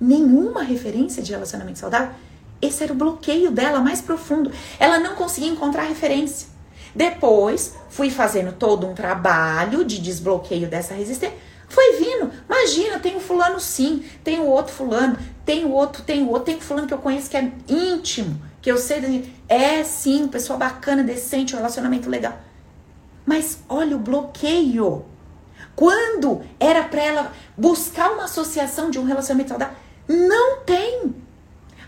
Nenhuma 0.00 0.62
referência 0.62 1.22
de 1.22 1.32
relacionamento 1.32 1.78
saudável. 1.78 2.10
Esse 2.60 2.84
era 2.84 2.92
o 2.92 2.96
bloqueio 2.96 3.50
dela 3.50 3.80
mais 3.80 4.00
profundo. 4.00 4.50
Ela 4.78 4.98
não 4.98 5.14
conseguia 5.14 5.50
encontrar 5.50 5.84
referência. 5.84 6.48
Depois, 6.94 7.74
fui 7.88 8.10
fazendo 8.10 8.52
todo 8.52 8.86
um 8.86 8.94
trabalho 8.94 9.84
de 9.84 9.98
desbloqueio 9.98 10.68
dessa 10.68 10.94
resistência. 10.94 11.36
Foi 11.68 11.96
vindo. 11.96 12.30
Imagina, 12.46 12.98
tem 12.98 13.16
o 13.16 13.20
fulano 13.20 13.58
sim, 13.58 14.04
tem 14.22 14.40
o 14.40 14.46
outro 14.46 14.74
fulano, 14.74 15.16
tem 15.44 15.64
o 15.64 15.70
outro, 15.70 16.02
tem 16.02 16.22
o 16.22 16.28
outro, 16.28 16.44
tem 16.44 16.56
o 16.56 16.60
fulano 16.60 16.86
que 16.86 16.92
eu 16.92 16.98
conheço 16.98 17.30
que 17.30 17.36
é 17.36 17.50
íntimo, 17.66 18.40
que 18.62 18.70
eu 18.70 18.78
sei, 18.78 19.34
é 19.48 19.82
sim, 19.82 20.28
pessoa 20.28 20.56
bacana, 20.56 21.02
decente, 21.02 21.52
um 21.52 21.58
relacionamento 21.58 22.08
legal. 22.08 22.40
Mas 23.26 23.58
olha 23.68 23.96
o 23.96 23.98
bloqueio. 23.98 25.04
Quando 25.74 26.42
era 26.60 26.84
para 26.84 27.02
ela 27.02 27.32
buscar 27.58 28.12
uma 28.12 28.24
associação 28.24 28.88
de 28.88 29.00
um 29.00 29.04
relacionamento 29.04 29.48
saudável, 29.48 29.76
não 30.08 30.60
tem. 30.60 31.12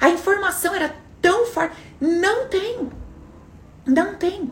A 0.01 0.11
informação 0.11 0.75
era 0.75 0.95
tão 1.23 1.47
forte, 1.47 1.77
não 2.01 2.49
tem. 2.49 2.91
Não 3.87 4.15
tem. 4.17 4.51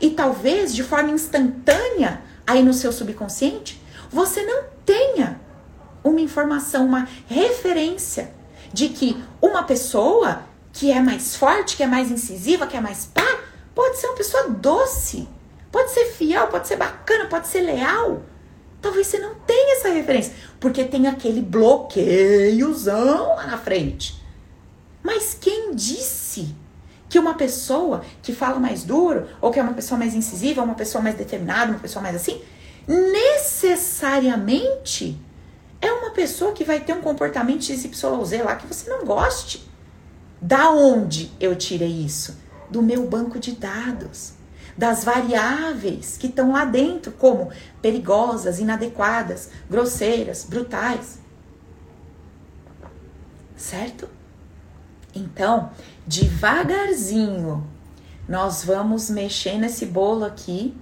E 0.00 0.10
talvez 0.10 0.74
de 0.74 0.82
forma 0.82 1.10
instantânea, 1.10 2.20
aí 2.44 2.64
no 2.64 2.74
seu 2.74 2.90
subconsciente, 2.90 3.80
você 4.10 4.42
não 4.42 4.64
tenha 4.84 5.40
uma 6.02 6.20
informação, 6.20 6.84
uma 6.84 7.06
referência 7.28 8.32
de 8.72 8.88
que 8.88 9.22
uma 9.40 9.62
pessoa 9.62 10.49
que 10.72 10.90
é 10.90 11.00
mais 11.00 11.36
forte, 11.36 11.76
que 11.76 11.82
é 11.82 11.86
mais 11.86 12.10
incisiva, 12.10 12.66
que 12.66 12.76
é 12.76 12.80
mais 12.80 13.06
pá, 13.06 13.38
pode 13.74 13.98
ser 13.98 14.06
uma 14.08 14.16
pessoa 14.16 14.48
doce, 14.48 15.28
pode 15.70 15.90
ser 15.90 16.06
fiel, 16.06 16.46
pode 16.48 16.66
ser 16.68 16.76
bacana, 16.76 17.26
pode 17.26 17.48
ser 17.48 17.60
leal. 17.60 18.22
Talvez 18.80 19.06
você 19.06 19.18
não 19.18 19.34
tenha 19.34 19.76
essa 19.76 19.90
referência, 19.90 20.32
porque 20.58 20.84
tem 20.84 21.06
aquele 21.06 21.42
bloqueiozão 21.42 23.36
lá 23.36 23.46
na 23.46 23.58
frente. 23.58 24.18
Mas 25.02 25.36
quem 25.38 25.74
disse 25.74 26.54
que 27.08 27.18
uma 27.18 27.34
pessoa 27.34 28.02
que 28.22 28.32
fala 28.32 28.60
mais 28.60 28.84
duro, 28.84 29.26
ou 29.40 29.50
que 29.50 29.58
é 29.58 29.62
uma 29.62 29.74
pessoa 29.74 29.98
mais 29.98 30.14
incisiva, 30.14 30.62
uma 30.62 30.74
pessoa 30.74 31.02
mais 31.02 31.16
determinada, 31.16 31.72
uma 31.72 31.80
pessoa 31.80 32.02
mais 32.02 32.14
assim, 32.14 32.40
necessariamente 32.86 35.18
é 35.80 35.90
uma 35.92 36.10
pessoa 36.10 36.52
que 36.52 36.64
vai 36.64 36.80
ter 36.80 36.92
um 36.92 37.00
comportamento 37.00 37.64
XYZ 37.64 38.44
lá 38.44 38.56
que 38.56 38.66
você 38.66 38.90
não 38.90 39.04
goste. 39.04 39.69
Da 40.40 40.70
onde 40.70 41.30
eu 41.38 41.54
tirei 41.54 42.04
isso? 42.04 42.38
Do 42.70 42.82
meu 42.82 43.06
banco 43.08 43.38
de 43.38 43.52
dados 43.52 44.40
das 44.80 45.04
variáveis 45.04 46.16
que 46.16 46.26
estão 46.26 46.52
lá 46.52 46.64
dentro, 46.64 47.12
como 47.12 47.50
perigosas, 47.82 48.58
inadequadas, 48.58 49.50
grosseiras, 49.68 50.46
brutais. 50.48 51.18
Certo? 53.54 54.08
Então, 55.14 55.70
devagarzinho, 56.06 57.66
nós 58.26 58.64
vamos 58.64 59.10
mexer 59.10 59.58
nesse 59.58 59.84
bolo 59.84 60.24
aqui. 60.24 60.74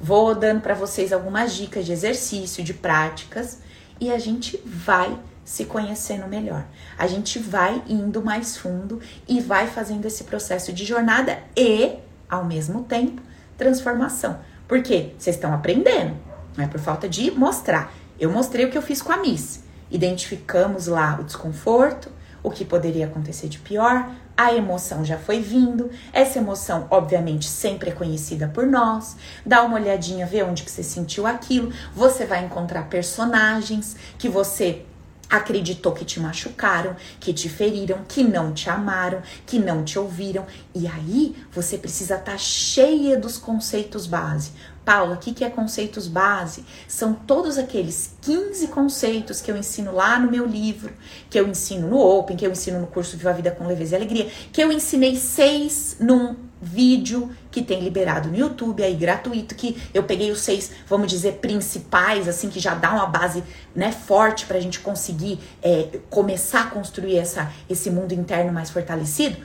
Vou 0.00 0.34
dando 0.34 0.62
para 0.62 0.72
vocês 0.72 1.12
algumas 1.12 1.52
dicas 1.52 1.84
de 1.84 1.92
exercício, 1.92 2.64
de 2.64 2.72
práticas, 2.72 3.58
e 4.00 4.10
a 4.10 4.18
gente 4.18 4.56
vai 4.64 5.18
se 5.44 5.64
conhecendo 5.64 6.26
melhor. 6.26 6.64
A 6.96 7.06
gente 7.06 7.38
vai 7.38 7.82
indo 7.88 8.22
mais 8.22 8.56
fundo 8.56 9.00
e 9.26 9.40
vai 9.40 9.66
fazendo 9.66 10.06
esse 10.06 10.24
processo 10.24 10.72
de 10.72 10.84
jornada 10.84 11.38
e, 11.56 11.96
ao 12.28 12.44
mesmo 12.44 12.84
tempo, 12.84 13.22
transformação. 13.56 14.38
Por 14.68 14.82
quê? 14.82 15.12
Vocês 15.18 15.36
estão 15.36 15.52
aprendendo, 15.52 16.16
não 16.56 16.64
é 16.64 16.68
por 16.68 16.80
falta 16.80 17.08
de 17.08 17.30
mostrar. 17.30 17.92
Eu 18.18 18.30
mostrei 18.30 18.64
o 18.64 18.70
que 18.70 18.78
eu 18.78 18.82
fiz 18.82 19.02
com 19.02 19.12
a 19.12 19.16
Miss. 19.16 19.64
Identificamos 19.90 20.86
lá 20.86 21.18
o 21.20 21.24
desconforto, 21.24 22.10
o 22.42 22.50
que 22.50 22.64
poderia 22.64 23.06
acontecer 23.06 23.48
de 23.48 23.58
pior, 23.58 24.10
a 24.36 24.54
emoção 24.54 25.04
já 25.04 25.18
foi 25.18 25.40
vindo, 25.40 25.90
essa 26.12 26.38
emoção, 26.38 26.86
obviamente, 26.90 27.46
sempre 27.46 27.90
é 27.90 27.92
conhecida 27.92 28.48
por 28.48 28.66
nós. 28.66 29.16
Dá 29.44 29.62
uma 29.62 29.76
olhadinha, 29.76 30.26
vê 30.26 30.42
onde 30.42 30.62
que 30.62 30.70
você 30.70 30.82
sentiu 30.82 31.26
aquilo. 31.26 31.72
Você 31.94 32.24
vai 32.24 32.44
encontrar 32.44 32.88
personagens 32.88 33.94
que 34.18 34.28
você 34.28 34.84
acreditou 35.32 35.92
que 35.92 36.04
te 36.04 36.20
machucaram, 36.20 36.94
que 37.18 37.32
te 37.32 37.48
feriram, 37.48 38.04
que 38.06 38.22
não 38.22 38.52
te 38.52 38.68
amaram, 38.68 39.22
que 39.46 39.58
não 39.58 39.82
te 39.82 39.98
ouviram. 39.98 40.46
E 40.74 40.86
aí 40.86 41.34
você 41.50 41.78
precisa 41.78 42.16
estar 42.16 42.32
tá 42.32 42.38
cheia 42.38 43.16
dos 43.16 43.38
conceitos 43.38 44.06
base. 44.06 44.52
Paula, 44.84 45.14
o 45.14 45.18
que, 45.18 45.32
que 45.32 45.42
é 45.42 45.48
conceitos 45.48 46.06
base? 46.06 46.66
São 46.86 47.14
todos 47.14 47.56
aqueles 47.56 48.14
15 48.20 48.66
conceitos 48.68 49.40
que 49.40 49.50
eu 49.50 49.56
ensino 49.56 49.92
lá 49.92 50.18
no 50.18 50.30
meu 50.30 50.44
livro, 50.44 50.92
que 51.30 51.40
eu 51.40 51.48
ensino 51.48 51.88
no 51.88 51.98
Open, 51.98 52.36
que 52.36 52.46
eu 52.46 52.50
ensino 52.50 52.78
no 52.78 52.86
curso 52.86 53.16
Viva 53.16 53.30
a 53.30 53.32
Vida 53.32 53.50
com 53.52 53.66
Leveza 53.66 53.94
e 53.94 53.96
Alegria, 53.96 54.30
que 54.52 54.62
eu 54.62 54.70
ensinei 54.70 55.16
seis 55.16 55.96
num 55.98 56.36
vídeo 56.62 57.30
que 57.50 57.60
tem 57.60 57.80
liberado 57.80 58.28
no 58.28 58.36
YouTube 58.36 58.84
aí 58.84 58.94
gratuito 58.94 59.56
que 59.56 59.76
eu 59.92 60.04
peguei 60.04 60.30
os 60.30 60.40
seis, 60.40 60.70
vamos 60.86 61.10
dizer, 61.10 61.38
principais 61.38 62.28
assim 62.28 62.48
que 62.48 62.60
já 62.60 62.72
dá 62.74 62.92
uma 62.92 63.06
base 63.06 63.42
né 63.74 63.90
forte 63.90 64.46
para 64.46 64.58
a 64.58 64.60
gente 64.60 64.78
conseguir 64.78 65.40
é, 65.60 65.98
começar 66.08 66.62
a 66.62 66.66
construir 66.70 67.18
essa 67.18 67.52
esse 67.68 67.90
mundo 67.90 68.12
interno 68.12 68.52
mais 68.52 68.70
fortalecido. 68.70 69.36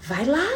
Vai 0.00 0.24
lá, 0.24 0.46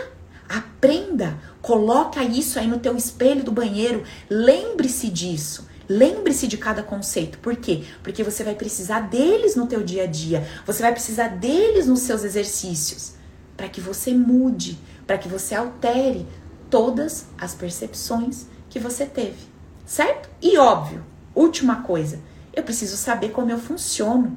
aprenda, 0.49 1.39
coloca 1.63 2.23
isso 2.25 2.59
aí 2.59 2.67
no 2.67 2.81
teu 2.81 2.97
espelho 2.97 3.45
do 3.45 3.53
banheiro, 3.53 4.03
lembre-se 4.29 5.09
disso. 5.09 5.69
Lembre-se 5.91 6.47
de 6.47 6.59
cada 6.59 6.83
conceito. 6.83 7.39
Por 7.39 7.57
quê? 7.57 7.83
Porque 8.03 8.23
você 8.23 8.45
vai 8.45 8.55
precisar 8.55 9.01
deles 9.01 9.57
no 9.57 9.67
teu 9.67 9.83
dia 9.83 10.03
a 10.03 10.07
dia. 10.07 10.47
Você 10.67 10.83
vai 10.83 10.93
precisar 10.93 11.29
deles 11.29 11.87
nos 11.87 12.01
seus 12.01 12.25
exercícios 12.25 13.15
para 13.57 13.69
que 13.69 13.81
você 13.81 14.13
mude, 14.13 14.79
para 15.09 15.17
que 15.17 15.27
você 15.27 15.55
altere 15.55 16.29
todas 16.69 17.29
as 17.41 17.55
percepções 17.55 18.45
que 18.69 18.79
você 18.79 19.07
teve, 19.07 19.49
certo? 19.87 20.29
E 20.41 20.59
óbvio, 20.59 21.03
última 21.35 21.77
coisa, 21.77 22.21
eu 22.53 22.63
preciso 22.63 22.99
saber 22.99 23.31
como 23.31 23.51
eu 23.51 23.59
funciono. 23.59 24.37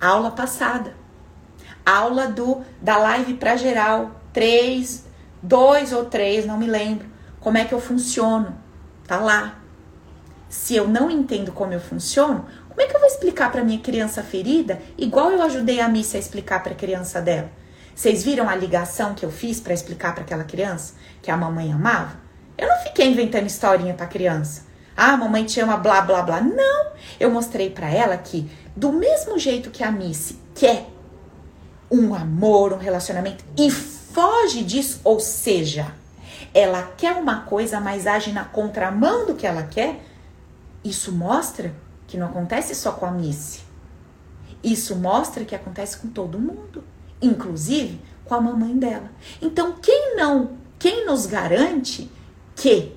Aula 0.00 0.30
passada, 0.30 0.94
aula 1.84 2.28
do 2.28 2.62
da 2.80 2.96
live 2.98 3.34
para 3.34 3.56
geral, 3.56 4.12
três, 4.32 5.04
dois 5.42 5.92
ou 5.92 6.04
três, 6.04 6.46
não 6.46 6.56
me 6.56 6.66
lembro. 6.66 7.08
Como 7.40 7.58
é 7.58 7.64
que 7.64 7.74
eu 7.74 7.80
funciono? 7.80 8.56
Tá 9.08 9.18
lá. 9.18 9.58
Se 10.48 10.76
eu 10.76 10.86
não 10.86 11.10
entendo 11.10 11.50
como 11.50 11.72
eu 11.72 11.80
funciono, 11.80 12.46
como 12.68 12.80
é 12.80 12.86
que 12.86 12.94
eu 12.94 13.00
vou 13.00 13.08
explicar 13.08 13.50
para 13.50 13.64
minha 13.64 13.80
criança 13.80 14.22
ferida, 14.22 14.80
igual 14.96 15.32
eu 15.32 15.42
ajudei 15.42 15.80
a 15.80 15.88
Missa 15.88 16.16
a 16.16 16.20
explicar 16.20 16.62
para 16.62 16.72
a 16.72 16.76
criança 16.76 17.20
dela? 17.20 17.50
Vocês 17.94 18.24
viram 18.24 18.48
a 18.48 18.56
ligação 18.56 19.14
que 19.14 19.24
eu 19.24 19.30
fiz 19.30 19.60
para 19.60 19.74
explicar 19.74 20.14
para 20.14 20.24
aquela 20.24 20.44
criança 20.44 20.94
que 21.20 21.30
a 21.30 21.36
mamãe 21.36 21.72
amava? 21.72 22.16
Eu 22.56 22.68
não 22.68 22.78
fiquei 22.78 23.08
inventando 23.08 23.46
historinha 23.46 23.94
para 23.94 24.06
criança. 24.06 24.66
Ah, 24.96 25.16
mamãe 25.16 25.44
te 25.44 25.60
ama, 25.60 25.76
blá 25.76 26.00
blá 26.00 26.22
blá. 26.22 26.40
Não, 26.40 26.92
eu 27.20 27.30
mostrei 27.30 27.70
para 27.70 27.90
ela 27.90 28.16
que 28.16 28.50
do 28.74 28.92
mesmo 28.92 29.38
jeito 29.38 29.70
que 29.70 29.84
a 29.84 29.90
Missy 29.90 30.38
quer 30.54 30.86
um 31.90 32.14
amor, 32.14 32.72
um 32.72 32.78
relacionamento 32.78 33.44
e 33.56 33.70
foge 33.70 34.62
disso, 34.62 35.00
ou 35.04 35.20
seja, 35.20 35.92
ela 36.54 36.82
quer 36.96 37.14
uma 37.14 37.40
coisa, 37.42 37.80
mas 37.80 38.06
age 38.06 38.32
na 38.32 38.44
contramão 38.44 39.26
do 39.26 39.34
que 39.34 39.46
ela 39.46 39.64
quer. 39.64 40.00
Isso 40.82 41.12
mostra 41.12 41.74
que 42.06 42.16
não 42.16 42.26
acontece 42.26 42.74
só 42.74 42.92
com 42.92 43.06
a 43.06 43.10
Missy. 43.10 43.60
Isso 44.62 44.96
mostra 44.96 45.44
que 45.44 45.54
acontece 45.54 45.98
com 45.98 46.08
todo 46.08 46.38
mundo 46.38 46.84
inclusive 47.22 48.00
com 48.24 48.34
a 48.34 48.40
mamãe 48.40 48.76
dela. 48.76 49.10
Então, 49.40 49.76
quem 49.80 50.16
não, 50.16 50.56
quem 50.78 51.06
nos 51.06 51.26
garante 51.26 52.10
que 52.56 52.92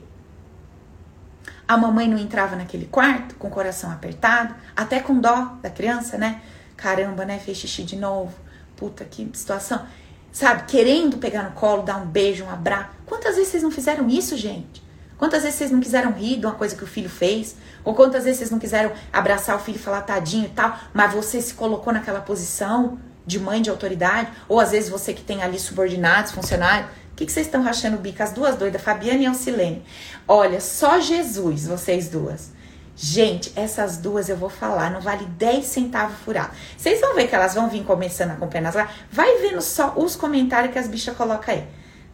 A 1.67 1.77
mamãe 1.77 2.07
não 2.07 2.17
entrava 2.17 2.55
naquele 2.55 2.85
quarto 2.85 3.35
com 3.35 3.47
o 3.47 3.51
coração 3.51 3.91
apertado, 3.91 4.53
até 4.75 4.99
com 4.99 5.19
dó 5.19 5.57
da 5.63 5.69
criança, 5.69 6.17
né? 6.17 6.41
Caramba, 6.77 7.25
né? 7.25 7.39
Fez 7.39 7.57
xixi 7.57 7.83
de 7.83 7.95
novo. 7.95 8.33
Puta 8.75 9.03
que 9.03 9.27
situação. 9.33 9.83
Sabe, 10.31 10.65
querendo 10.67 11.17
pegar 11.17 11.43
no 11.43 11.51
colo, 11.51 11.81
dar 11.81 11.97
um 11.97 12.05
beijo, 12.05 12.43
um 12.43 12.49
abraço. 12.51 12.89
Quantas 13.05 13.35
vezes 13.35 13.51
vocês 13.51 13.63
não 13.63 13.71
fizeram 13.71 14.07
isso, 14.07 14.37
gente? 14.37 14.83
Quantas 15.17 15.43
vezes 15.43 15.57
vocês 15.57 15.71
não 15.71 15.79
quiseram 15.79 16.11
rir 16.11 16.37
de 16.39 16.45
uma 16.45 16.53
coisa 16.55 16.75
que 16.75 16.83
o 16.83 16.87
filho 16.87 17.09
fez? 17.09 17.55
Ou 17.83 17.95
quantas 17.95 18.25
vezes 18.25 18.39
vocês 18.39 18.51
não 18.51 18.59
quiseram 18.59 18.91
abraçar 19.11 19.55
o 19.55 19.59
filho 19.59 19.77
e 19.77 19.79
falar 19.79 20.01
tadinho 20.01 20.45
e 20.45 20.49
tal, 20.49 20.77
mas 20.93 21.13
você 21.13 21.41
se 21.41 21.53
colocou 21.53 21.93
naquela 21.93 22.19
posição 22.19 22.99
de 23.25 23.39
mãe 23.39 23.61
de 23.61 23.69
autoridade? 23.69 24.31
Ou 24.47 24.59
às 24.59 24.71
vezes 24.71 24.89
você 24.89 25.13
que 25.13 25.21
tem 25.21 25.41
ali 25.43 25.59
subordinados, 25.59 26.31
funcionários. 26.31 26.89
O 27.11 27.15
que, 27.15 27.25
que 27.25 27.31
vocês 27.31 27.45
estão 27.45 27.63
rachando 27.63 27.97
o 27.97 27.99
bico? 27.99 28.21
As 28.21 28.33
duas 28.33 28.55
doidas, 28.55 28.81
Fabiana 28.81 29.19
e 29.19 29.25
Alcilene. 29.25 29.83
Olha, 30.27 30.59
só 30.59 30.99
Jesus, 30.99 31.65
vocês 31.65 32.09
duas. 32.09 32.51
Gente, 32.95 33.51
essas 33.55 33.97
duas 33.97 34.29
eu 34.29 34.37
vou 34.37 34.49
falar, 34.49 34.89
não 34.89 35.01
vale 35.01 35.25
10 35.25 35.65
centavos 35.65 36.17
furado. 36.19 36.51
Vocês 36.77 36.99
vão 37.01 37.15
ver 37.15 37.27
que 37.27 37.35
elas 37.35 37.53
vão 37.53 37.69
vir 37.69 37.83
começando 37.83 38.31
a 38.31 38.33
acompanhar 38.33 38.73
lá. 38.73 38.89
Vai 39.11 39.37
vendo 39.39 39.61
só 39.61 39.93
os 39.95 40.15
comentários 40.15 40.71
que 40.71 40.79
as 40.79 40.87
bichas 40.87 41.15
colocam 41.15 41.55
aí 41.55 41.67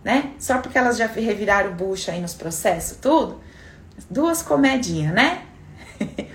né? 0.04 0.32
Só 0.40 0.58
porque 0.60 0.78
elas 0.78 0.98
já 0.98 1.08
reviraram 1.08 1.74
bucha 1.74 2.12
aí 2.12 2.22
nos 2.22 2.34
processos, 2.34 2.98
tudo. 2.98 3.40
Duas 4.10 4.42
comedinhas, 4.42 5.14
né? 5.14 5.46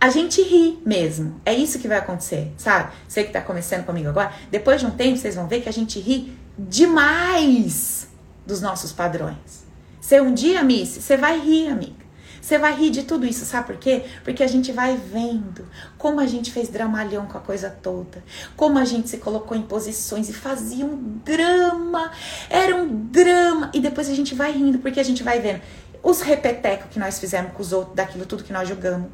a 0.00 0.10
gente 0.10 0.42
ri 0.42 0.78
mesmo. 0.84 1.40
É 1.44 1.52
isso 1.52 1.78
que 1.78 1.88
vai 1.88 1.98
acontecer, 1.98 2.52
sabe? 2.56 2.92
Você 3.06 3.24
que 3.24 3.32
tá 3.32 3.40
começando 3.40 3.84
comigo 3.84 4.08
agora, 4.08 4.32
depois 4.50 4.80
de 4.80 4.86
um 4.86 4.90
tempo 4.90 5.16
vocês 5.16 5.34
vão 5.34 5.46
ver 5.46 5.60
que 5.60 5.68
a 5.68 5.72
gente 5.72 5.98
ri 5.98 6.36
demais 6.58 8.08
dos 8.46 8.60
nossos 8.60 8.92
padrões. 8.92 9.66
Se 10.00 10.20
um 10.20 10.32
dia, 10.32 10.62
Miss, 10.62 10.88
você 10.88 11.16
vai 11.16 11.38
rir, 11.38 11.68
amiga. 11.68 12.08
Você 12.40 12.56
vai 12.56 12.74
rir 12.74 12.88
de 12.88 13.02
tudo 13.02 13.26
isso, 13.26 13.44
sabe 13.44 13.66
por 13.66 13.76
quê? 13.76 14.04
Porque 14.24 14.42
a 14.42 14.46
gente 14.46 14.72
vai 14.72 14.96
vendo 14.96 15.66
como 15.98 16.18
a 16.18 16.26
gente 16.26 16.50
fez 16.50 16.70
dramalhão 16.70 17.26
com 17.26 17.36
a 17.36 17.40
coisa 17.42 17.68
toda, 17.68 18.24
como 18.56 18.78
a 18.78 18.86
gente 18.86 19.10
se 19.10 19.18
colocou 19.18 19.54
em 19.54 19.60
posições 19.60 20.30
e 20.30 20.32
fazia 20.32 20.86
um 20.86 21.20
drama, 21.22 22.10
era 22.48 22.74
um 22.74 22.88
drama, 22.88 23.70
e 23.74 23.80
depois 23.80 24.08
a 24.08 24.14
gente 24.14 24.34
vai 24.34 24.50
rindo 24.50 24.78
porque 24.78 24.98
a 24.98 25.02
gente 25.02 25.22
vai 25.22 25.40
vendo 25.40 25.60
os 26.02 26.22
repetecos 26.22 26.88
que 26.90 26.98
nós 26.98 27.18
fizemos 27.18 27.52
com 27.52 27.60
os 27.60 27.70
outros, 27.70 27.94
daquilo 27.94 28.24
tudo 28.24 28.42
que 28.42 28.52
nós 28.52 28.66
julgamos, 28.66 29.10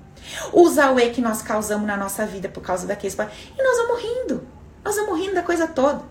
os 0.53 0.79
auê 0.79 1.11
que 1.11 1.21
nós 1.21 1.43
causamos 1.43 1.87
na 1.87 1.97
nossa 1.97 2.27
vida 2.27 2.49
por 2.49 2.63
causa 2.63 2.87
daqueles. 2.87 3.15
E 3.15 3.63
nós 3.63 3.77
vamos 3.79 4.03
rindo, 4.03 4.47
nós 4.85 4.97
vamos 4.97 5.19
rindo 5.19 5.35
da 5.35 5.43
coisa 5.43 5.67
toda. 5.67 6.03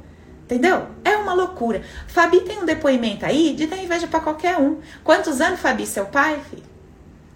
Entendeu? 0.43 0.87
É 1.05 1.15
uma 1.15 1.33
loucura. 1.33 1.81
Fabi 2.07 2.41
tem 2.41 2.59
um 2.59 2.65
depoimento 2.65 3.25
aí 3.25 3.53
de 3.55 3.65
dar 3.65 3.77
inveja 3.77 4.07
para 4.07 4.19
qualquer 4.19 4.57
um. 4.57 4.81
Quantos 5.03 5.39
anos, 5.39 5.59
Fabi, 5.59 5.87
seu 5.87 6.05
pai, 6.05 6.39
filho? 6.49 6.63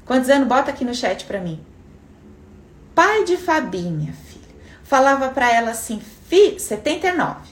Quantos 0.06 0.30
anos? 0.30 0.48
Bota 0.48 0.72
aqui 0.72 0.84
no 0.84 0.94
chat 0.94 1.26
pra 1.26 1.40
mim. 1.40 1.64
Pai 2.94 3.24
de 3.24 3.38
Fabi, 3.38 3.84
minha 3.84 4.14
filha, 4.14 4.56
falava 4.84 5.30
pra 5.30 5.54
ela 5.54 5.72
assim, 5.72 6.02
fi, 6.28 6.60
79. 6.60 7.47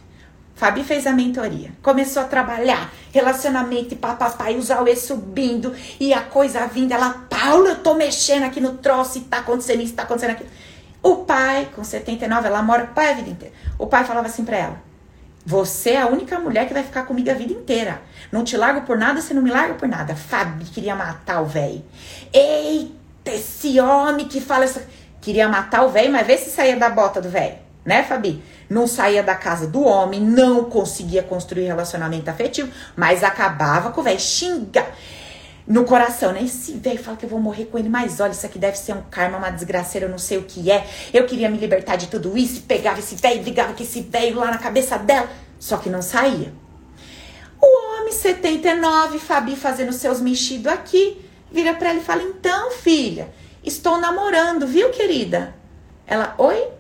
Fabi 0.56 0.86
fez 0.86 1.06
a 1.06 1.12
mentoria, 1.12 1.72
começou 1.84 2.24
a 2.24 2.26
trabalhar, 2.26 2.90
relacionamento 3.12 3.94
e 3.94 3.98
papapai, 3.98 4.56
usar 4.56 4.82
o 4.82 4.88
E 4.88 4.96
subindo 4.96 5.76
e 6.00 6.14
a 6.14 6.22
coisa 6.22 6.66
vindo. 6.66 6.94
Ela, 6.94 7.26
Paula, 7.30 7.72
eu 7.72 7.84
tô 7.84 7.94
mexendo 7.94 8.44
aqui 8.44 8.62
no 8.62 8.78
troço 8.78 9.18
e 9.18 9.22
tá 9.22 9.40
acontecendo 9.40 9.82
isso, 9.82 9.94
tá 9.94 10.04
acontecendo 10.04 10.32
aquilo. 10.32 10.50
O 11.04 11.18
pai, 11.18 11.70
com 11.76 11.84
79, 11.84 12.48
ela 12.48 12.64
mora 12.64 12.86
com 12.86 12.94
o 12.94 12.96
pai 12.96 13.12
a 13.12 13.14
vida 13.14 13.30
inteira. 13.30 13.54
O 13.78 13.86
pai 13.86 14.06
falava 14.06 14.28
assim 14.28 14.46
pra 14.46 14.58
ela: 14.58 14.82
Você 15.46 15.92
é 15.92 16.02
a 16.02 16.08
única 16.08 16.40
mulher 16.40 16.68
que 16.68 16.74
vai 16.74 16.84
ficar 16.84 17.04
comigo 17.04 17.30
a 17.30 17.34
vida 17.34 17.52
inteira. 17.52 18.02
Não 18.32 18.44
te 18.44 18.56
largo 18.56 18.82
por 18.82 18.98
nada, 18.98 19.22
você 19.22 19.34
não 19.34 19.42
me 19.42 19.52
larga 19.52 19.74
por 19.74 19.90
nada. 19.90 20.16
Fabi 20.16 20.64
queria 20.66 20.96
matar 20.96 21.42
o 21.42 21.46
velho. 21.46 21.84
Eita, 22.34 23.32
esse 23.32 23.80
homem 23.80 24.28
que 24.28 24.40
fala 24.40 24.64
essa. 24.64 24.82
Queria 25.22 25.50
matar 25.50 25.84
o 25.84 25.90
velho, 25.90 26.12
mas 26.12 26.26
vê 26.26 26.38
se 26.38 26.50
saía 26.50 26.78
da 26.78 26.90
bota 26.90 27.22
do 27.22 27.30
velho, 27.30 27.58
né, 27.86 28.04
Fabi? 28.04 28.44
Não 28.70 28.88
saía 28.88 29.22
da 29.22 29.36
casa 29.36 29.68
do 29.68 29.84
homem, 29.84 30.20
não 30.20 30.66
conseguia 30.66 31.22
construir 31.22 31.66
relacionamento 31.66 32.30
afetivo, 32.30 32.72
mas 32.96 33.24
acabava 33.24 33.92
com 33.92 34.02
o 34.02 34.04
velho. 34.04 34.20
Xinga 34.20 34.86
no 35.68 35.84
coração, 35.84 36.32
né? 36.32 36.44
Esse 36.44 36.74
velho 36.74 37.02
fala 37.02 37.16
que 37.18 37.26
eu 37.26 37.30
vou 37.30 37.40
morrer 37.40 37.66
com 37.66 37.78
ele, 37.78 37.90
mas 37.90 38.20
olha, 38.20 38.32
isso 38.32 38.46
aqui 38.46 38.58
deve 38.58 38.78
ser 38.78 38.94
um 38.94 39.02
karma, 39.04 39.38
uma 39.38 39.50
desgraceira, 39.50 40.08
eu 40.08 40.10
não 40.10 40.18
sei 40.18 40.38
o 40.38 40.44
que 40.44 40.72
é. 40.72 40.86
Eu 41.14 41.26
queria 41.26 41.50
me 41.50 41.58
libertar 41.58 41.96
de 41.96 42.08
tudo 42.08 42.36
isso, 42.38 42.64
pegava 42.64 43.00
esse 43.00 43.16
velho, 43.16 43.42
brigava 43.42 43.74
com 43.74 43.84
esse 43.84 44.02
velho 44.02 44.40
lá 44.40 44.52
na 44.52 44.58
cabeça 44.58 44.98
dela, 44.98 45.30
só 45.60 45.78
que 45.78 45.90
não 45.90 46.02
saía. 46.02 46.54
O 47.62 48.00
homem, 48.00 48.12
79, 48.12 49.18
Fabi 49.20 49.56
fazendo 49.56 49.94
seus 49.94 50.22
mexidos 50.22 50.72
aqui, 50.72 51.24
vira 51.52 51.74
para 51.74 51.90
ela 51.90 52.00
e 52.00 52.04
fala: 52.04 52.22
Então, 52.22 52.72
filha, 52.72 53.30
estou 53.64 53.98
namorando, 54.00 54.68
viu, 54.68 54.90
querida? 54.92 55.56
Ela, 56.06 56.36
oi? 56.38 56.75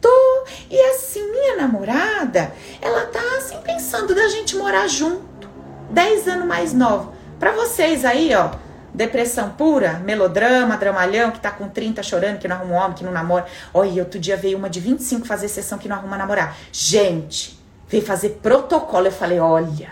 Tô. 0.00 0.44
E 0.70 0.80
assim, 0.90 1.30
minha 1.30 1.56
namorada, 1.56 2.52
ela 2.80 3.06
tá 3.06 3.20
assim 3.36 3.58
pensando 3.62 4.14
da 4.14 4.28
gente 4.28 4.56
morar 4.56 4.88
junto. 4.88 5.48
10 5.90 6.28
anos 6.28 6.46
mais 6.46 6.72
nova. 6.72 7.12
Para 7.38 7.52
vocês 7.52 8.04
aí, 8.04 8.34
ó, 8.34 8.50
depressão 8.94 9.50
pura, 9.50 9.94
melodrama, 9.94 10.76
dramalhão, 10.76 11.30
que 11.30 11.40
tá 11.40 11.50
com 11.50 11.68
30 11.68 12.02
chorando, 12.02 12.38
que 12.38 12.48
não 12.48 12.56
arruma 12.56 12.74
um 12.74 12.76
homem, 12.76 12.94
que 12.94 13.04
não 13.04 13.12
namora. 13.12 13.46
Olha, 13.74 14.02
outro 14.02 14.18
dia 14.18 14.36
veio 14.36 14.56
uma 14.56 14.70
de 14.70 14.80
25 14.80 15.26
fazer 15.26 15.48
sessão 15.48 15.78
que 15.78 15.88
não 15.88 15.96
arruma 15.96 16.16
namorar. 16.16 16.56
Gente, 16.72 17.58
veio 17.88 18.04
fazer 18.04 18.40
protocolo. 18.42 19.06
Eu 19.06 19.12
falei, 19.12 19.40
olha, 19.40 19.90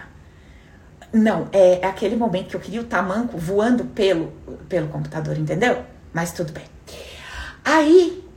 não, 1.12 1.48
é, 1.52 1.80
é 1.80 1.86
aquele 1.86 2.16
momento 2.16 2.48
que 2.48 2.56
eu 2.56 2.60
queria 2.60 2.80
o 2.80 2.84
tamanco 2.84 3.38
voando 3.38 3.84
pelo, 3.84 4.32
pelo 4.68 4.88
computador, 4.88 5.38
entendeu? 5.38 5.82
Mas 6.12 6.32
tudo 6.32 6.52
bem. 6.52 6.64
Aí, 7.64 8.27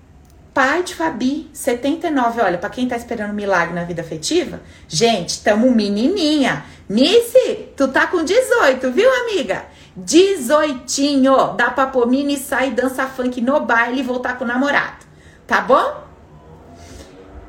pai 0.53 0.83
de 0.83 0.95
Fabi, 0.95 1.49
79, 1.53 2.41
olha, 2.41 2.57
para 2.57 2.69
quem 2.69 2.87
tá 2.87 2.95
esperando 2.95 3.31
um 3.31 3.35
milagre 3.35 3.73
na 3.73 3.83
vida 3.83 4.01
afetiva, 4.01 4.61
gente, 4.87 5.41
tamo 5.43 5.71
menininha. 5.71 6.65
Missy, 6.89 7.69
tu 7.77 7.87
tá 7.87 8.07
com 8.07 8.23
18, 8.23 8.91
viu, 8.91 9.09
amiga? 9.23 9.65
18, 9.95 11.55
dá 11.55 11.69
pra 11.71 11.87
pôr 11.87 12.07
mini, 12.07 12.37
sair, 12.37 12.71
dança 12.71 13.07
funk 13.07 13.39
no 13.41 13.61
baile 13.61 13.99
e 13.99 14.03
voltar 14.03 14.37
com 14.37 14.43
o 14.43 14.47
namorado, 14.47 15.05
tá 15.47 15.61
bom? 15.61 16.03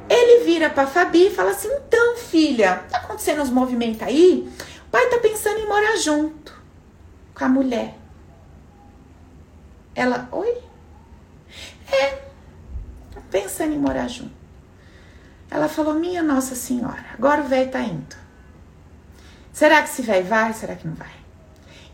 Ele 0.08 0.44
vira 0.44 0.68
pra 0.68 0.86
Fabi 0.86 1.28
e 1.28 1.30
fala 1.30 1.50
assim: 1.50 1.68
então, 1.68 2.16
filha, 2.16 2.84
tá 2.90 2.98
acontecendo 2.98 3.42
uns 3.42 3.50
movimentos 3.50 4.02
aí? 4.02 4.48
pai 4.90 5.08
tá 5.08 5.18
pensando 5.18 5.58
em 5.58 5.66
morar 5.66 5.96
junto 5.96 6.52
com 7.34 7.44
a 7.44 7.48
mulher. 7.48 7.96
Ela, 9.94 10.28
oi? 10.30 10.58
É, 11.90 12.31
pensando 13.32 13.74
em 13.74 13.78
morar 13.78 14.06
junto. 14.06 14.30
Ela 15.50 15.68
falou, 15.68 15.94
minha 15.94 16.22
Nossa 16.22 16.54
Senhora, 16.54 17.04
agora 17.14 17.40
o 17.40 17.48
velho 17.48 17.70
tá 17.70 17.80
indo. 17.80 18.14
Será 19.52 19.82
que 19.82 19.88
esse 19.88 20.02
velho 20.02 20.26
vai? 20.26 20.52
Será 20.52 20.76
que 20.76 20.86
não 20.86 20.94
vai? 20.94 21.10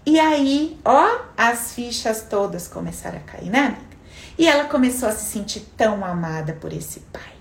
E 0.05 0.19
aí, 0.19 0.79
ó, 0.85 1.21
as 1.37 1.73
fichas 1.73 2.23
todas 2.29 2.69
começaram 2.69 3.19
a 3.19 3.21
cair, 3.21 3.51
né, 3.51 3.67
amiga? 3.67 3.89
E 4.37 4.47
ela 4.47 4.65
começou 4.65 5.09
a 5.09 5.13
se 5.13 5.25
sentir 5.25 5.61
tão 5.77 6.05
amada 6.05 6.53
por 6.53 6.73
esse 6.73 7.01
pai. 7.13 7.33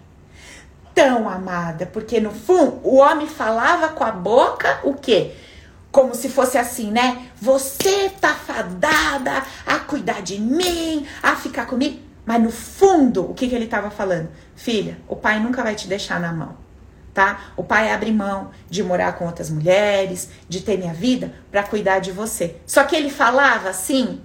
Tão 0.95 1.29
amada, 1.29 1.85
porque 1.85 2.19
no 2.19 2.31
fundo 2.31 2.79
o 2.83 2.97
homem 2.97 3.27
falava 3.27 3.89
com 3.89 4.03
a 4.03 4.11
boca 4.11 4.79
o 4.83 4.93
quê? 4.93 5.35
como 5.91 6.13
se 6.13 6.29
fosse 6.29 6.59
assim, 6.59 6.91
né? 6.91 7.27
Você 7.41 8.09
tá 8.21 8.33
fadada 8.35 9.43
a 9.65 9.79
cuidar 9.79 10.21
de 10.21 10.39
mim, 10.39 11.07
a 11.23 11.35
ficar 11.35 11.65
comigo. 11.65 12.06
Mas 12.27 12.43
no 12.43 12.51
fundo, 12.51 13.31
o 13.31 13.33
que, 13.33 13.47
que 13.47 13.55
ele 13.55 13.63
estava 13.63 13.89
falando? 13.89 14.27
Filha, 14.53 14.97
o 15.07 15.15
pai 15.15 15.39
nunca 15.39 15.63
vai 15.63 15.75
te 15.75 15.87
deixar 15.87 16.19
na 16.19 16.33
mão, 16.33 16.57
tá? 17.13 17.39
O 17.55 17.63
pai 17.63 17.89
abre 17.89 18.11
mão 18.11 18.51
de 18.69 18.83
morar 18.83 19.13
com 19.13 19.25
outras 19.25 19.49
mulheres, 19.49 20.29
de 20.49 20.59
ter 20.59 20.77
minha 20.77 20.93
vida 20.93 21.33
para 21.49 21.63
cuidar 21.63 21.99
de 21.99 22.11
você. 22.11 22.57
Só 22.67 22.83
que 22.83 22.97
ele 22.97 23.09
falava 23.09 23.69
assim, 23.69 24.19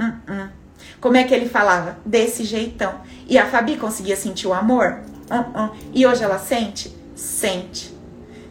uh 0.00 0.30
-uh. 0.30 0.48
como 1.00 1.16
é 1.16 1.24
que 1.24 1.34
ele 1.34 1.48
falava? 1.48 1.98
Desse 2.06 2.44
jeitão. 2.44 3.00
E 3.26 3.36
a 3.36 3.46
Fabi 3.46 3.76
conseguia 3.76 4.14
sentir 4.14 4.46
o 4.46 4.54
amor? 4.54 5.00
Uh 5.28 5.74
e 5.92 6.06
hoje 6.06 6.22
ela 6.22 6.38
sente? 6.38 6.96
Sente 7.16 7.94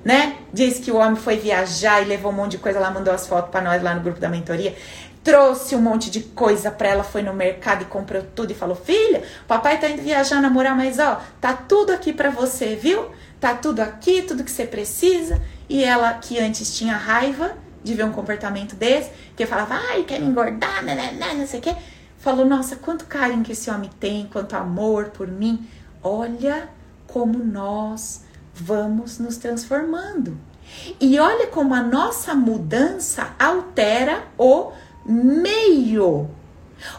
né? 0.04 0.36
Diz 0.52 0.80
que 0.80 0.92
o 0.92 0.98
homem 0.98 1.16
foi 1.16 1.38
viajar 1.38 2.02
e 2.02 2.06
levou 2.06 2.32
um 2.32 2.36
monte 2.36 2.52
de 2.52 2.58
coisa 2.58 2.80
lá, 2.80 2.92
mandou 2.92 3.14
as 3.14 3.26
fotos 3.26 3.50
para 3.50 3.62
nós 3.62 3.82
lá 3.82 3.96
no 3.96 4.02
grupo 4.02 4.20
da 4.20 4.28
mentoria. 4.28 4.76
Trouxe 5.24 5.76
um 5.76 5.82
monte 5.82 6.12
de 6.12 6.20
coisa 6.22 6.70
para 6.70 6.90
ela, 6.90 7.04
foi 7.04 7.22
no 7.22 7.34
mercado 7.34 7.84
e 7.84 7.86
comprou 7.86 8.22
tudo 8.36 8.52
e 8.52 8.56
falou: 8.56 8.76
"Filha, 8.76 9.24
papai 9.48 9.80
tá 9.80 9.88
indo 9.90 10.02
viajar, 10.02 10.42
namorar, 10.42 10.76
mas 10.76 11.00
ó, 11.00 11.22
tá 11.40 11.54
tudo 11.54 11.94
aqui 11.94 12.12
para 12.12 12.30
você, 12.30 12.76
viu? 12.76 13.10
Tá 13.40 13.54
tudo 13.56 13.80
aqui, 13.80 14.22
tudo 14.22 14.44
que 14.44 14.52
você 14.52 14.66
precisa". 14.66 15.42
E 15.70 15.84
ela 15.84 16.14
que 16.16 16.38
antes 16.40 16.76
tinha 16.78 16.98
raiva 16.98 17.56
de 17.82 17.94
ver 17.94 18.04
um 18.04 18.12
comportamento 18.12 18.76
desse, 18.76 19.12
que 19.36 19.46
falava: 19.46 19.76
"Ai, 19.92 20.04
quer 20.04 20.20
me 20.20 20.28
engordar, 20.28 20.84
né, 20.84 20.94
né, 20.94 21.12
né, 21.14 21.34
não 21.34 21.48
sei 21.48 21.60
o 21.60 21.64
quê". 21.64 21.76
Falou: 22.18 22.46
"Nossa, 22.46 22.76
quanto 22.76 23.06
carinho 23.06 23.44
que 23.44 23.54
esse 23.54 23.70
homem 23.70 23.90
tem, 24.00 24.28
quanto 24.28 24.56
amor 24.56 25.12
por 25.12 25.28
mim. 25.28 25.66
Olha 26.04 26.68
como 27.08 27.38
nós 27.38 28.26
vamos 28.54 29.20
nos 29.20 29.38
transformando. 29.38 30.38
E 31.00 31.20
olha 31.20 31.48
como 31.48 31.74
a 31.74 31.82
nossa 31.82 32.34
mudança 32.34 33.34
altera 33.40 34.24
o 34.38 34.72
meio 35.06 36.30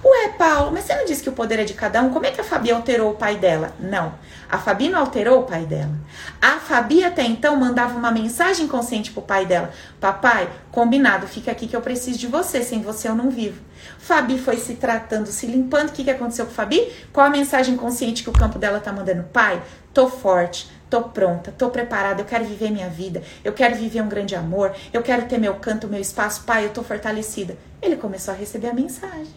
Ué, 0.03 0.29
Paulo, 0.39 0.73
mas 0.73 0.85
você 0.85 0.95
não 0.95 1.05
disse 1.05 1.23
que 1.23 1.29
o 1.29 1.33
poder 1.33 1.59
é 1.59 1.65
de 1.65 1.75
cada 1.75 2.01
um? 2.03 2.11
Como 2.11 2.25
é 2.27 2.31
que 2.31 2.41
a 2.41 2.45
Fabi 2.45 2.71
alterou 2.71 3.11
o 3.11 3.15
pai 3.15 3.37
dela? 3.37 3.73
Não. 3.79 4.15
A 4.49 4.59
Fabi 4.59 4.89
não 4.89 5.01
alterou 5.01 5.41
o 5.41 5.43
pai 5.45 5.65
dela. 5.65 5.93
A 6.41 6.59
Fabi 6.59 7.05
até 7.05 7.23
então 7.23 7.57
mandava 7.57 7.97
uma 7.97 8.11
mensagem 8.11 8.69
consciente 8.69 9.11
pro 9.11 9.23
pai 9.23 9.47
dela: 9.47 9.71
Papai, 10.01 10.49
combinado, 10.71 11.27
fica 11.27 11.51
aqui 11.51 11.67
que 11.67 11.77
eu 11.77 11.81
preciso 11.81 12.19
de 12.19 12.27
você. 12.27 12.63
Sem 12.63 12.83
você 12.83 13.09
eu 13.09 13.15
não 13.15 13.31
vivo. 13.31 13.61
Fabi 13.99 14.39
foi 14.39 14.57
se 14.57 14.75
tratando, 14.75 15.27
se 15.27 15.47
limpando. 15.47 15.89
O 15.89 15.93
que, 15.93 16.05
que 16.05 16.11
aconteceu 16.11 16.47
com 16.47 16.53
Fabi? 16.53 16.93
Qual 17.13 17.27
a 17.27 17.31
mensagem 17.31 17.77
consciente 17.77 18.23
que 18.23 18.31
o 18.31 18.33
campo 18.33 18.59
dela 18.59 18.81
tá 18.81 18.93
mandando? 18.93 19.25
Pai, 19.25 19.63
tô 19.93 20.09
forte, 20.09 20.71
tô 20.91 21.03
pronta, 21.03 21.53
tô 21.57 21.71
preparada, 21.71 22.21
eu 22.21 22.27
quero 22.27 22.45
viver 22.45 22.71
minha 22.71 22.89
vida, 22.89 23.23
eu 23.43 23.53
quero 23.53 23.75
viver 23.75 24.03
um 24.03 24.09
grande 24.09 24.35
amor, 24.35 24.75
eu 24.93 25.03
quero 25.03 25.27
ter 25.27 25.39
meu 25.39 25.55
canto, 25.55 25.89
meu 25.89 26.01
espaço, 26.01 26.45
pai, 26.45 26.67
eu 26.67 26.71
tô 26.71 26.83
fortalecida. 26.83 27.57
Ele 27.83 27.97
começou 27.97 28.33
a 28.33 28.37
receber 28.37 28.69
a 28.69 28.75
mensagem. 28.75 29.35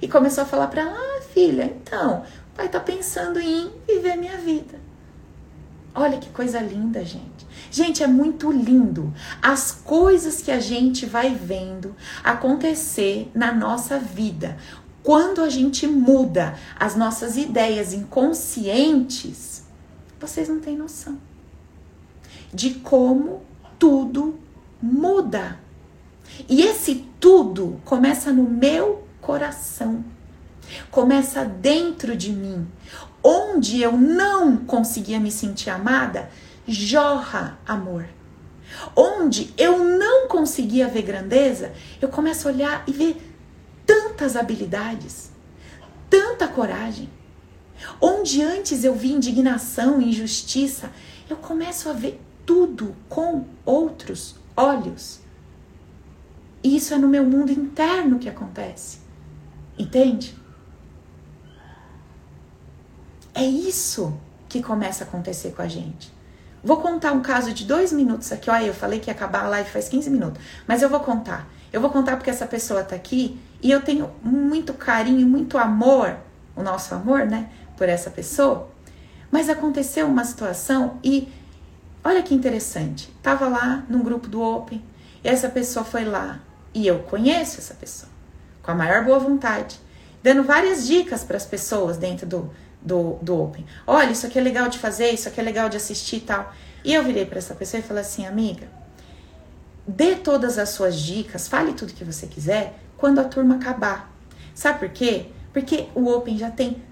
E 0.00 0.08
começou 0.08 0.42
a 0.42 0.46
falar 0.46 0.66
para 0.68 0.82
ela: 0.82 0.94
ah, 0.94 1.22
filha, 1.32 1.64
então, 1.64 2.24
o 2.54 2.56
pai 2.56 2.68
tá 2.68 2.78
pensando 2.78 3.40
em 3.40 3.68
viver 3.84 4.16
minha 4.16 4.38
vida. 4.38 4.78
Olha 5.92 6.18
que 6.18 6.30
coisa 6.30 6.60
linda, 6.60 7.04
gente. 7.04 7.44
Gente, 7.68 8.00
é 8.00 8.06
muito 8.06 8.52
lindo 8.52 9.12
as 9.42 9.72
coisas 9.72 10.40
que 10.40 10.52
a 10.52 10.60
gente 10.60 11.04
vai 11.04 11.34
vendo 11.34 11.96
acontecer 12.22 13.28
na 13.34 13.52
nossa 13.52 13.98
vida. 13.98 14.56
Quando 15.02 15.42
a 15.42 15.48
gente 15.48 15.84
muda 15.84 16.56
as 16.78 16.94
nossas 16.94 17.36
ideias 17.36 17.92
inconscientes, 17.92 19.64
vocês 20.20 20.48
não 20.48 20.60
têm 20.60 20.76
noção 20.76 21.18
de 22.52 22.74
como 22.74 23.42
tudo 23.80 24.38
muda. 24.80 25.58
E 26.48 26.62
esse 26.62 27.04
tudo 27.18 27.80
começa 27.84 28.32
no 28.32 28.44
meu 28.44 29.08
coração. 29.20 30.04
Começa 30.90 31.44
dentro 31.44 32.16
de 32.16 32.32
mim. 32.32 32.66
Onde 33.22 33.80
eu 33.80 33.92
não 33.92 34.56
conseguia 34.56 35.18
me 35.18 35.30
sentir 35.30 35.70
amada, 35.70 36.30
jorra 36.66 37.58
amor. 37.66 38.06
Onde 38.94 39.52
eu 39.56 39.78
não 39.84 40.28
conseguia 40.28 40.88
ver 40.88 41.02
grandeza, 41.02 41.72
eu 42.00 42.08
começo 42.08 42.48
a 42.48 42.52
olhar 42.52 42.84
e 42.86 42.92
ver 42.92 43.16
tantas 43.86 44.36
habilidades, 44.36 45.30
tanta 46.10 46.48
coragem. 46.48 47.08
Onde 48.00 48.42
antes 48.42 48.84
eu 48.84 48.94
vi 48.94 49.12
indignação, 49.12 50.00
injustiça, 50.00 50.90
eu 51.28 51.36
começo 51.36 51.88
a 51.88 51.92
ver 51.92 52.20
tudo 52.44 52.94
com 53.08 53.44
outros 53.64 54.36
olhos. 54.56 55.20
E 56.62 56.76
isso 56.76 56.94
é 56.94 56.98
no 56.98 57.08
meu 57.08 57.24
mundo 57.24 57.52
interno 57.52 58.18
que 58.18 58.28
acontece. 58.28 58.98
Entende? 59.78 60.34
É 63.34 63.44
isso 63.44 64.16
que 64.48 64.62
começa 64.62 65.02
a 65.02 65.06
acontecer 65.06 65.50
com 65.50 65.62
a 65.62 65.66
gente. 65.68 66.12
Vou 66.62 66.78
contar 66.78 67.12
um 67.12 67.20
caso 67.20 67.52
de 67.52 67.64
dois 67.64 67.92
minutos 67.92 68.30
aqui. 68.32 68.48
Olha, 68.48 68.66
eu 68.66 68.74
falei 68.74 69.00
que 69.00 69.10
ia 69.10 69.14
acabar 69.14 69.44
a 69.44 69.48
live 69.48 69.68
faz 69.68 69.88
15 69.88 70.08
minutos, 70.08 70.40
mas 70.66 70.80
eu 70.80 70.88
vou 70.88 71.00
contar. 71.00 71.46
Eu 71.72 71.80
vou 71.80 71.90
contar 71.90 72.16
porque 72.16 72.30
essa 72.30 72.46
pessoa 72.46 72.84
tá 72.84 72.94
aqui 72.94 73.38
e 73.60 73.70
eu 73.70 73.82
tenho 73.82 74.10
muito 74.22 74.72
carinho, 74.72 75.26
muito 75.26 75.58
amor, 75.58 76.16
o 76.54 76.62
nosso 76.62 76.94
amor, 76.94 77.26
né, 77.26 77.50
por 77.76 77.88
essa 77.88 78.08
pessoa. 78.08 78.70
Mas 79.30 79.48
aconteceu 79.48 80.06
uma 80.06 80.24
situação 80.24 80.98
e 81.02 81.28
olha 82.04 82.22
que 82.22 82.34
interessante. 82.34 83.10
Tava 83.20 83.48
lá 83.48 83.84
num 83.88 84.02
grupo 84.02 84.28
do 84.28 84.40
Open 84.40 84.82
e 85.24 85.28
essa 85.28 85.48
pessoa 85.48 85.84
foi 85.84 86.04
lá 86.04 86.40
e 86.72 86.86
eu 86.86 87.00
conheço 87.00 87.58
essa 87.58 87.74
pessoa 87.74 88.10
com 88.62 88.70
a 88.70 88.74
maior 88.74 89.04
boa 89.04 89.18
vontade, 89.18 89.78
dando 90.22 90.42
várias 90.42 90.86
dicas 90.86 91.22
para 91.22 91.36
as 91.36 91.44
pessoas 91.44 91.98
dentro 91.98 92.26
do, 92.26 92.50
do, 92.84 93.18
do 93.22 93.42
Open. 93.42 93.64
Olha, 93.86 94.10
isso 94.10 94.26
aqui 94.26 94.38
é 94.38 94.42
legal 94.42 94.68
de 94.68 94.78
fazer, 94.78 95.10
isso 95.10 95.28
aqui 95.28 95.40
é 95.40 95.42
legal 95.42 95.68
de 95.68 95.76
assistir 95.76 96.16
e 96.16 96.20
tal. 96.20 96.52
E 96.84 96.92
eu 96.92 97.02
virei 97.02 97.24
para 97.24 97.38
essa 97.38 97.54
pessoa 97.54 97.80
e 97.80 97.82
falei 97.82 98.02
assim, 98.02 98.26
amiga, 98.26 98.68
dê 99.86 100.16
todas 100.16 100.58
as 100.58 100.68
suas 100.70 100.98
dicas, 100.98 101.48
fale 101.48 101.72
tudo 101.72 101.94
que 101.94 102.04
você 102.04 102.26
quiser 102.26 102.78
quando 102.96 103.20
a 103.20 103.24
turma 103.24 103.56
acabar. 103.56 104.12
Sabe 104.54 104.78
por 104.78 104.88
quê? 104.90 105.26
Porque 105.52 105.88
o 105.94 106.08
Open 106.08 106.36
já 106.36 106.50
tem 106.50 106.82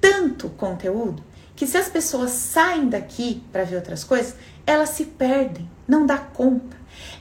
tanto 0.00 0.48
conteúdo 0.50 1.22
que 1.54 1.66
se 1.66 1.76
as 1.76 1.88
pessoas 1.88 2.30
saem 2.30 2.88
daqui 2.88 3.42
para 3.52 3.64
ver 3.64 3.76
outras 3.76 4.02
coisas, 4.02 4.34
elas 4.66 4.90
se 4.90 5.04
perdem, 5.04 5.70
não 5.86 6.06
dá 6.06 6.18
conta. 6.18 6.76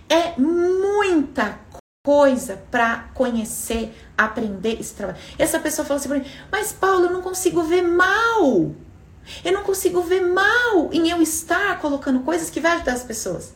É 0.10 0.40
muita 0.40 1.60
coisa 2.06 2.62
para 2.70 3.10
conhecer, 3.14 3.94
aprender 4.18 4.80
esse 4.80 4.94
trabalho. 4.94 5.18
Essa 5.38 5.60
pessoa 5.60 5.86
falou 5.86 6.00
assim 6.00 6.10
para 6.10 6.20
mim: 6.20 6.26
Mas 6.52 6.72
Paulo, 6.72 7.06
eu 7.06 7.12
não 7.12 7.22
consigo 7.22 7.64
ver 7.64 7.82
mal. 7.82 8.72
Eu 9.44 9.54
não 9.54 9.64
consigo 9.64 10.02
ver 10.02 10.22
mal 10.22 10.90
em 10.92 11.10
eu 11.10 11.22
estar 11.22 11.80
colocando 11.80 12.20
coisas 12.22 12.50
que 12.50 12.60
vai 12.60 12.74
ajudar 12.74 12.94
as 12.94 13.04
pessoas. 13.04 13.54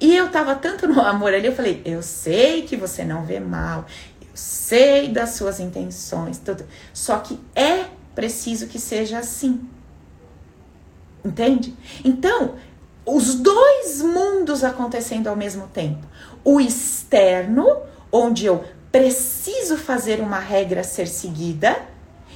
E 0.00 0.14
eu 0.14 0.30
tava 0.30 0.54
tanto 0.54 0.86
no 0.86 1.00
amor 1.00 1.34
ali, 1.34 1.46
eu 1.46 1.54
falei: 1.54 1.82
Eu 1.84 2.02
sei 2.02 2.62
que 2.62 2.76
você 2.76 3.04
não 3.04 3.24
vê 3.24 3.40
mal. 3.40 3.86
Eu 4.20 4.28
sei 4.34 5.08
das 5.08 5.30
suas 5.30 5.58
intenções, 5.60 6.38
tudo. 6.38 6.64
Só 6.92 7.18
que 7.18 7.38
é 7.54 7.86
preciso 8.14 8.66
que 8.66 8.78
seja 8.78 9.18
assim. 9.18 9.68
Entende? 11.24 11.76
Então, 12.04 12.54
os 13.04 13.34
dois 13.34 14.00
mundos 14.00 14.62
acontecendo 14.62 15.26
ao 15.26 15.36
mesmo 15.36 15.66
tempo 15.68 16.06
o 16.44 16.60
externo, 16.60 17.82
onde 18.10 18.46
eu 18.46 18.64
preciso 18.90 19.76
fazer 19.76 20.20
uma 20.20 20.38
regra 20.38 20.82
ser 20.82 21.06
seguida. 21.06 21.76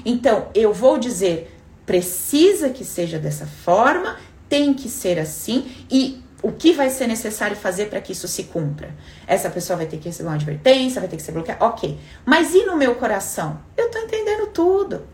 Então, 0.04 0.48
eu 0.54 0.72
vou 0.72 0.98
dizer, 0.98 1.56
precisa 1.86 2.70
que 2.70 2.84
seja 2.84 3.18
dessa 3.18 3.46
forma, 3.46 4.18
tem 4.48 4.74
que 4.74 4.88
ser 4.88 5.18
assim, 5.18 5.70
e 5.90 6.22
o 6.42 6.50
que 6.50 6.72
vai 6.72 6.90
ser 6.90 7.06
necessário 7.06 7.56
fazer 7.56 7.86
para 7.86 8.00
que 8.00 8.12
isso 8.12 8.26
se 8.26 8.44
cumpra? 8.44 8.94
Essa 9.26 9.48
pessoa 9.48 9.76
vai 9.76 9.86
ter 9.86 9.98
que 9.98 10.08
receber 10.08 10.28
uma 10.28 10.34
advertência, 10.34 11.00
vai 11.00 11.08
ter 11.08 11.16
que 11.16 11.22
ser 11.22 11.32
bloqueada, 11.32 11.64
ok. 11.64 11.98
Mas 12.24 12.54
e 12.54 12.64
no 12.64 12.76
meu 12.76 12.96
coração? 12.96 13.60
Eu 13.76 13.90
tô 13.90 13.98
entendendo 13.98 14.48
tudo. 14.48 15.06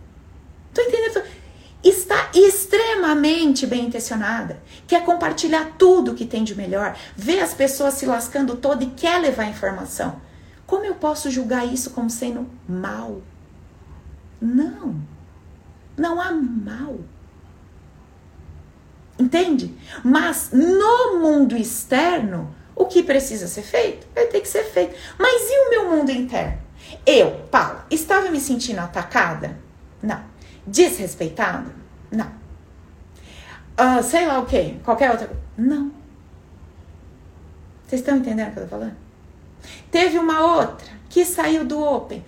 Tô 0.73 0.81
entendendo 0.81 1.15
tudo 1.15 1.39
está 1.83 2.31
extremamente 2.35 3.67
bem 3.67 3.87
intencionada, 3.87 4.61
quer 4.87 5.05
compartilhar 5.05 5.77
tudo 5.79 6.15
que 6.15 6.27
tem 6.27 6.43
de 6.43 6.55
melhor, 6.55 6.97
vê 7.17 7.41
as 7.41 7.55
pessoas 7.55 7.95
se 7.95 8.07
lascando 8.07 8.57
todo 8.57 8.83
e 8.83 8.87
quer 8.87 9.21
levar 9.21 9.45
informação. 9.45 10.21
Como 10.69 10.85
eu 10.85 10.97
posso 10.97 11.31
julgar 11.31 11.67
isso 11.67 11.93
como 11.93 12.11
sendo 12.11 12.47
mal? 12.69 13.23
Não. 14.39 15.01
Não 15.97 16.21
há 16.21 16.31
mal. 16.31 16.99
Entende? 19.19 19.75
Mas 20.05 20.51
no 20.53 21.21
mundo 21.21 21.57
externo, 21.57 22.55
o 22.77 22.85
que 22.85 23.03
precisa 23.03 23.49
ser 23.49 23.63
feito 23.63 24.07
vai 24.15 24.27
ter 24.27 24.43
que 24.43 24.47
ser 24.47 24.65
feito. 24.65 24.95
Mas 25.19 25.41
e 25.49 25.59
o 25.59 25.71
meu 25.71 25.91
mundo 25.91 26.11
interno? 26.11 26.59
Eu, 27.07 27.47
Paula, 27.51 27.87
estava 27.91 28.31
me 28.31 28.39
sentindo 28.39 28.81
atacada? 28.81 29.59
Não. 30.03 30.23
Desrespeitado? 30.67 31.73
Não. 32.11 32.31
Uh, 33.81 34.03
sei 34.03 34.27
lá 34.27 34.39
o 34.39 34.45
que, 34.45 34.79
qualquer 34.85 35.13
outra 35.13 35.31
Não. 35.57 35.91
Vocês 37.87 38.03
estão 38.03 38.19
entendendo 38.19 38.51
o 38.51 38.53
que 38.53 38.59
eu 38.59 38.65
tô 38.65 38.69
falando? 38.69 39.08
Teve 39.91 40.19
uma 40.19 40.41
outra 40.41 40.89
que 41.09 41.25
saiu 41.25 41.65
do 41.65 41.83
Open. 41.83 42.25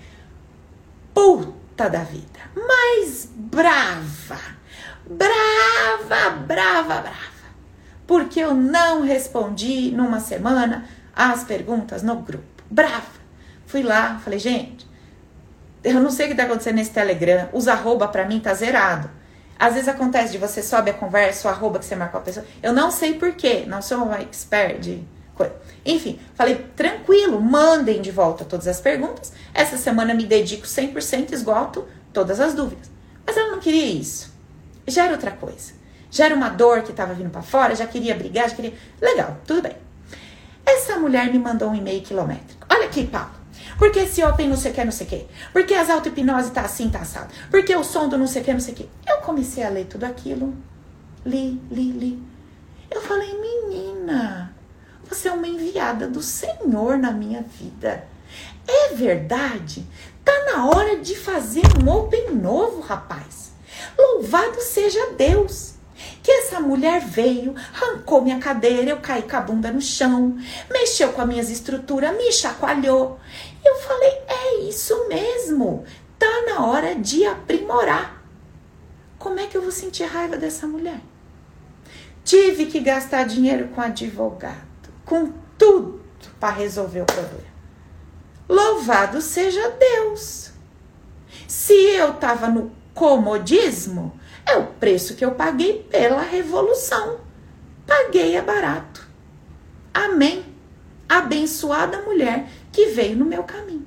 Puta 1.15 1.89
da 1.89 2.01
vida. 2.01 2.41
Mais 2.55 3.29
brava. 3.35 4.39
Brava, 5.09 6.31
brava, 6.47 7.01
brava. 7.01 7.31
Porque 8.07 8.41
eu 8.41 8.55
não 8.55 9.03
respondi 9.03 9.91
numa 9.91 10.21
semana 10.21 10.87
as 11.15 11.45
perguntas 11.45 12.03
no 12.03 12.17
grupo. 12.17 12.45
Brava. 12.71 13.21
Fui 13.67 13.83
lá, 13.83 14.19
falei, 14.25 14.39
gente, 14.39 14.89
eu 15.83 16.01
não 16.01 16.11
sei 16.11 16.27
o 16.27 16.29
que 16.31 16.35
tá 16.35 16.45
acontecendo 16.45 16.77
nesse 16.77 16.91
Telegram. 16.91 17.49
Os 17.53 17.69
arroba 17.69 18.09
pra 18.09 18.27
mim 18.27 18.41
tá 18.41 18.53
zerado. 18.53 19.11
Às 19.59 19.75
vezes 19.75 19.89
acontece 19.89 20.33
de 20.33 20.39
você 20.39 20.63
sobe 20.63 20.91
a 20.91 20.95
conversa, 20.95 21.47
o 21.47 21.51
arroba 21.51 21.79
que 21.79 21.85
você 21.85 21.95
marcou 21.95 22.21
a 22.21 22.25
pessoa. 22.25 22.47
Eu 22.63 22.73
não 22.73 22.91
sei 22.91 23.15
porquê, 23.15 23.65
não 23.67 23.83
sou 23.83 24.05
uma 24.05 24.21
expert 24.21 24.81
de. 24.81 25.05
Enfim, 25.91 26.21
falei, 26.35 26.67
tranquilo, 26.77 27.41
mandem 27.41 28.01
de 28.01 28.13
volta 28.13 28.45
todas 28.45 28.69
as 28.69 28.81
perguntas. 28.81 29.33
Essa 29.53 29.77
semana 29.77 30.15
me 30.15 30.25
dedico 30.25 30.65
100%, 30.65 31.33
esgoto 31.33 31.85
todas 32.13 32.39
as 32.39 32.55
dúvidas. 32.55 32.89
Mas 33.27 33.37
ela 33.37 33.51
não 33.51 33.59
queria 33.59 33.87
isso. 33.87 34.33
Já 34.87 35.05
era 35.05 35.13
outra 35.15 35.33
coisa. 35.33 35.73
Já 36.09 36.27
era 36.27 36.35
uma 36.35 36.49
dor 36.49 36.83
que 36.83 36.93
estava 36.93 37.13
vindo 37.13 37.31
para 37.31 37.43
fora, 37.43 37.75
já 37.75 37.87
queria 37.87 38.15
brigar, 38.15 38.49
já 38.49 38.55
queria. 38.55 38.75
Legal, 39.01 39.37
tudo 39.45 39.63
bem. 39.63 39.77
Essa 40.65 40.97
mulher 40.97 41.33
me 41.33 41.39
mandou 41.39 41.71
um 41.71 41.75
e-mail 41.75 42.03
quilométrico. 42.03 42.67
Olha 42.71 42.87
aqui, 42.87 43.07
Paulo. 43.07 43.31
Porque 43.77 44.01
esse 44.01 44.23
open 44.23 44.49
não 44.49 44.57
sei 44.57 44.71
o 44.71 44.75
que, 44.75 44.85
não 44.85 44.93
sei 44.93 45.07
o 45.07 45.11
que. 45.11 45.27
Porque 45.53 45.75
as 45.75 45.91
auto-hipnose 45.91 46.53
tá 46.53 46.63
assim, 46.63 46.89
tá 46.89 47.01
assado. 47.01 47.33
Porque 47.51 47.75
o 47.75 47.83
som 47.83 48.09
do 48.09 48.17
não 48.17 48.29
sei 48.29 48.43
o 48.43 48.45
que, 48.45 48.53
não 48.53 48.61
sei 48.61 48.75
o 48.75 48.77
que. 48.77 48.89
Eu 49.09 49.19
comecei 49.23 49.65
a 49.65 49.69
ler 49.69 49.87
tudo 49.87 50.05
aquilo. 50.05 50.55
Li, 51.27 51.61
li, 51.71 51.91
li. 51.93 52.23
Eu 52.91 53.01
falei, 53.01 53.33
menina, 53.41 54.55
você 55.11 55.29
é 55.29 55.33
uma 55.33 55.49
enviada 55.49 56.07
do 56.07 56.23
Senhor 56.23 56.97
na 56.97 57.11
minha 57.11 57.43
vida. 57.43 58.07
É 58.67 58.95
verdade. 58.95 59.85
Tá 60.25 60.33
na 60.53 60.67
hora 60.67 60.99
de 60.99 61.17
fazer 61.17 61.63
um 61.83 61.91
open 61.91 62.31
novo, 62.31 62.81
rapaz. 62.81 63.53
Louvado 63.99 64.61
seja 64.61 65.13
Deus. 65.19 65.75
Que 66.23 66.31
essa 66.31 66.61
mulher 66.61 67.01
veio, 67.01 67.55
arrancou 67.75 68.23
minha 68.23 68.39
cadeira, 68.39 68.91
eu 68.91 68.99
caí 68.99 69.23
com 69.23 69.37
a 69.37 69.41
bunda 69.41 69.71
no 69.73 69.81
chão, 69.81 70.39
mexeu 70.71 71.13
com 71.13 71.21
as 71.21 71.29
minhas 71.29 71.51
estruturas, 71.51 72.17
me 72.17 72.33
chacoalhou. 72.33 73.19
Eu 73.65 73.75
falei: 73.77 74.13
é 74.29 74.61
isso 74.61 75.09
mesmo, 75.09 75.85
tá 76.19 76.43
na 76.47 76.65
hora 76.67 76.95
de 76.95 77.27
aprimorar. 77.27 78.23
Como 79.19 79.41
é 79.41 79.47
que 79.47 79.57
eu 79.57 79.63
vou 79.63 79.73
sentir 79.73 80.05
raiva 80.05 80.37
dessa 80.37 80.67
mulher? 80.67 81.01
Tive 82.25 82.67
que 82.67 82.81
gastar 82.81 83.25
dinheiro 83.25 83.69
com 83.69 83.81
advogado, 83.81 84.70
com 85.11 85.33
tudo 85.59 86.01
para 86.39 86.55
resolver 86.55 87.01
o 87.01 87.05
problema. 87.05 87.51
Louvado 88.49 89.21
seja 89.21 89.71
Deus. 89.71 90.53
Se 91.49 91.73
eu 91.73 92.13
estava 92.13 92.47
no 92.47 92.71
comodismo, 92.95 94.13
é 94.47 94.55
o 94.55 94.67
preço 94.67 95.17
que 95.17 95.25
eu 95.25 95.33
paguei 95.33 95.83
pela 95.91 96.23
revolução. 96.23 97.19
Paguei 97.85 98.37
é 98.37 98.41
barato. 98.41 99.05
Amém. 99.93 100.45
Abençoada 101.09 102.03
mulher 102.03 102.49
que 102.71 102.87
veio 102.87 103.17
no 103.17 103.25
meu 103.25 103.43
caminho. 103.43 103.87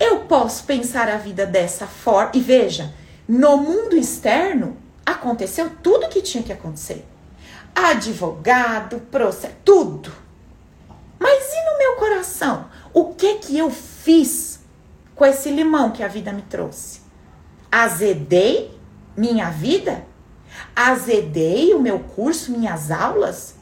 Eu 0.00 0.22
posso 0.22 0.64
pensar 0.64 1.08
a 1.08 1.16
vida 1.16 1.46
dessa 1.46 1.86
forma. 1.86 2.32
E 2.34 2.40
veja, 2.40 2.92
no 3.28 3.56
mundo 3.56 3.96
externo 3.96 4.76
aconteceu 5.06 5.70
tudo 5.80 6.08
que 6.08 6.20
tinha 6.20 6.42
que 6.42 6.52
acontecer. 6.52 7.06
Advogado, 7.74 9.00
processo, 9.10 9.54
tudo. 9.64 10.12
Mas 11.18 11.52
e 11.52 11.70
no 11.70 11.78
meu 11.78 11.96
coração? 11.96 12.66
O 12.92 13.14
que 13.14 13.36
que 13.36 13.56
eu 13.56 13.70
fiz 13.70 14.60
com 15.14 15.24
esse 15.24 15.50
limão 15.50 15.90
que 15.90 16.02
a 16.02 16.08
vida 16.08 16.32
me 16.32 16.42
trouxe? 16.42 17.00
Azedei 17.70 18.78
minha 19.16 19.50
vida? 19.50 20.04
Azedei 20.74 21.72
o 21.74 21.80
meu 21.80 22.00
curso, 22.00 22.52
minhas 22.52 22.90
aulas? 22.90 23.54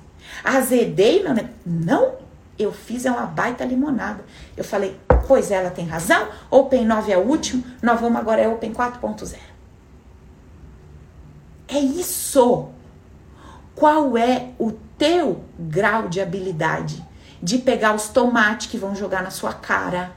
Azedei 0.42 1.22
meu. 1.22 1.48
Não, 1.64 2.14
eu 2.58 2.72
fiz 2.72 3.06
é 3.06 3.10
uma 3.10 3.26
baita 3.26 3.64
limonada. 3.64 4.24
Eu 4.56 4.64
falei, 4.64 4.98
pois 5.26 5.50
ela 5.50 5.70
tem 5.70 5.86
razão, 5.86 6.28
Open 6.50 6.84
9 6.84 7.12
é 7.12 7.16
o 7.16 7.26
último, 7.26 7.64
nós 7.80 8.00
vamos 8.00 8.18
agora 8.18 8.42
é 8.42 8.48
Open 8.48 8.72
4.0. 8.72 9.36
É 11.68 11.78
isso. 11.78 12.68
Qual 13.80 14.18
é 14.18 14.50
o 14.58 14.72
teu 14.98 15.42
grau 15.58 16.06
de 16.06 16.20
habilidade 16.20 17.02
de 17.42 17.56
pegar 17.56 17.94
os 17.94 18.08
tomates 18.08 18.66
que 18.66 18.76
vão 18.76 18.94
jogar 18.94 19.22
na 19.22 19.30
sua 19.30 19.54
cara, 19.54 20.12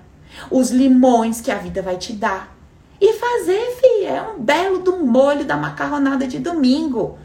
os 0.52 0.70
limões 0.70 1.40
que 1.40 1.50
a 1.50 1.56
vida 1.56 1.82
vai 1.82 1.96
te 1.96 2.12
dar 2.12 2.54
e 3.00 3.14
fazer, 3.14 3.78
filha, 3.80 4.10
é 4.10 4.22
um 4.22 4.38
belo 4.38 4.80
do 4.80 4.98
molho 5.06 5.46
da 5.46 5.56
macarronada 5.56 6.28
de 6.28 6.40
domingo. 6.40 7.18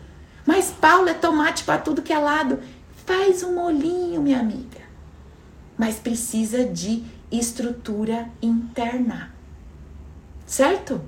Mas 0.46 0.70
Paulo 0.70 1.08
é 1.08 1.14
tomate 1.14 1.64
para 1.64 1.78
tudo 1.80 2.02
que 2.02 2.12
é 2.12 2.18
lado. 2.20 2.60
Faz 3.04 3.42
um 3.42 3.56
molhinho, 3.56 4.22
minha 4.22 4.38
amiga. 4.38 4.78
Mas 5.76 5.96
precisa 5.96 6.64
de 6.64 7.02
estrutura 7.32 8.28
interna. 8.40 9.32
Certo? 10.46 11.00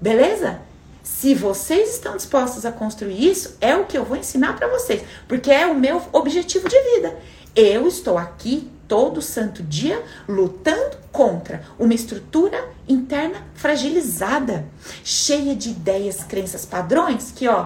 Beleza? 0.00 0.62
Se 1.04 1.34
vocês 1.34 1.90
estão 1.90 2.16
dispostos 2.16 2.64
a 2.64 2.72
construir 2.72 3.30
isso, 3.30 3.58
é 3.60 3.76
o 3.76 3.84
que 3.84 3.96
eu 3.96 4.06
vou 4.06 4.16
ensinar 4.16 4.56
para 4.56 4.68
vocês, 4.68 5.04
porque 5.28 5.50
é 5.50 5.66
o 5.66 5.78
meu 5.78 6.00
objetivo 6.14 6.66
de 6.66 6.80
vida. 6.94 7.14
Eu 7.54 7.86
estou 7.86 8.16
aqui 8.16 8.70
todo 8.88 9.20
santo 9.20 9.62
dia 9.62 10.02
lutando 10.26 10.96
contra 11.12 11.62
uma 11.78 11.92
estrutura 11.92 12.58
interna 12.88 13.46
fragilizada, 13.54 14.64
cheia 15.04 15.54
de 15.54 15.70
ideias, 15.70 16.24
crenças, 16.24 16.64
padrões 16.64 17.30
que, 17.30 17.46
ó, 17.48 17.62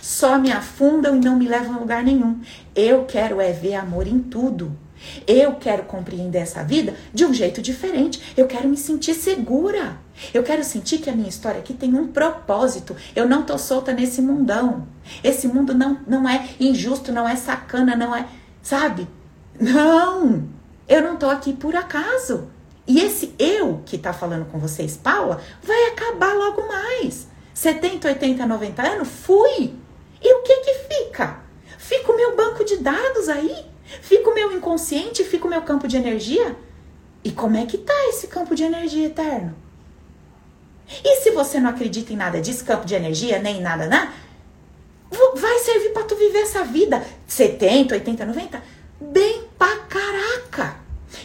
só 0.00 0.38
me 0.38 0.52
afundam 0.52 1.16
e 1.16 1.20
não 1.20 1.36
me 1.36 1.48
levam 1.48 1.74
a 1.74 1.78
lugar 1.80 2.04
nenhum. 2.04 2.40
Eu 2.76 3.06
quero 3.06 3.40
é 3.40 3.50
ver 3.50 3.74
amor 3.74 4.06
em 4.06 4.20
tudo. 4.20 4.70
Eu 5.26 5.56
quero 5.56 5.82
compreender 5.82 6.38
essa 6.38 6.62
vida 6.62 6.94
de 7.12 7.24
um 7.24 7.34
jeito 7.34 7.60
diferente. 7.60 8.22
Eu 8.36 8.46
quero 8.46 8.68
me 8.68 8.76
sentir 8.76 9.14
segura. 9.14 9.96
Eu 10.32 10.42
quero 10.42 10.62
sentir 10.62 10.98
que 10.98 11.10
a 11.10 11.14
minha 11.14 11.28
história 11.28 11.60
aqui 11.60 11.74
tem 11.74 11.94
um 11.94 12.08
propósito. 12.08 12.96
Eu 13.14 13.28
não 13.28 13.42
tô 13.42 13.56
solta 13.58 13.92
nesse 13.92 14.20
mundão. 14.20 14.86
Esse 15.22 15.48
mundo 15.48 15.74
não, 15.74 15.98
não 16.06 16.28
é 16.28 16.48
injusto, 16.60 17.12
não 17.12 17.28
é 17.28 17.36
sacana, 17.36 17.96
não 17.96 18.14
é, 18.14 18.26
sabe? 18.62 19.08
Não! 19.58 20.48
Eu 20.88 21.02
não 21.02 21.16
tô 21.16 21.28
aqui 21.28 21.52
por 21.52 21.74
acaso. 21.74 22.48
E 22.86 23.00
esse 23.00 23.34
eu 23.38 23.82
que 23.86 23.96
tá 23.96 24.12
falando 24.12 24.50
com 24.50 24.58
vocês, 24.58 24.96
Paula, 24.96 25.40
vai 25.62 25.86
acabar 25.86 26.34
logo 26.34 26.66
mais. 26.66 27.28
70, 27.54 28.08
80, 28.08 28.46
90 28.46 28.82
anos, 28.82 29.08
fui. 29.08 29.74
E 30.20 30.34
o 30.34 30.42
que 30.42 30.56
que 30.56 30.74
fica? 30.74 31.40
Fica 31.78 32.12
o 32.12 32.16
meu 32.16 32.36
banco 32.36 32.64
de 32.64 32.76
dados 32.78 33.28
aí? 33.28 33.66
Fica 33.84 34.30
o 34.30 34.34
meu 34.34 34.52
inconsciente? 34.52 35.24
Fica 35.24 35.46
o 35.46 35.50
meu 35.50 35.62
campo 35.62 35.86
de 35.86 35.96
energia? 35.96 36.56
E 37.24 37.30
como 37.30 37.56
é 37.56 37.66
que 37.66 37.78
tá 37.78 38.08
esse 38.08 38.26
campo 38.26 38.54
de 38.54 38.64
energia 38.64 39.06
eterno? 39.06 39.54
E 41.04 41.20
se 41.22 41.30
você 41.30 41.60
não 41.60 41.70
acredita 41.70 42.12
em 42.12 42.16
nada 42.16 42.40
disso, 42.40 42.64
campo 42.64 42.84
de 42.84 42.94
energia, 42.94 43.38
nem 43.38 43.60
nada, 43.60 43.86
né? 43.86 44.12
Vai 45.36 45.58
servir 45.58 45.90
para 45.90 46.04
tu 46.04 46.16
viver 46.16 46.40
essa 46.40 46.64
vida 46.64 47.02
70, 47.26 47.94
80, 47.94 48.24
90 48.24 48.62
bem 49.00 49.44
pra 49.58 49.76
caraca. 49.88 50.76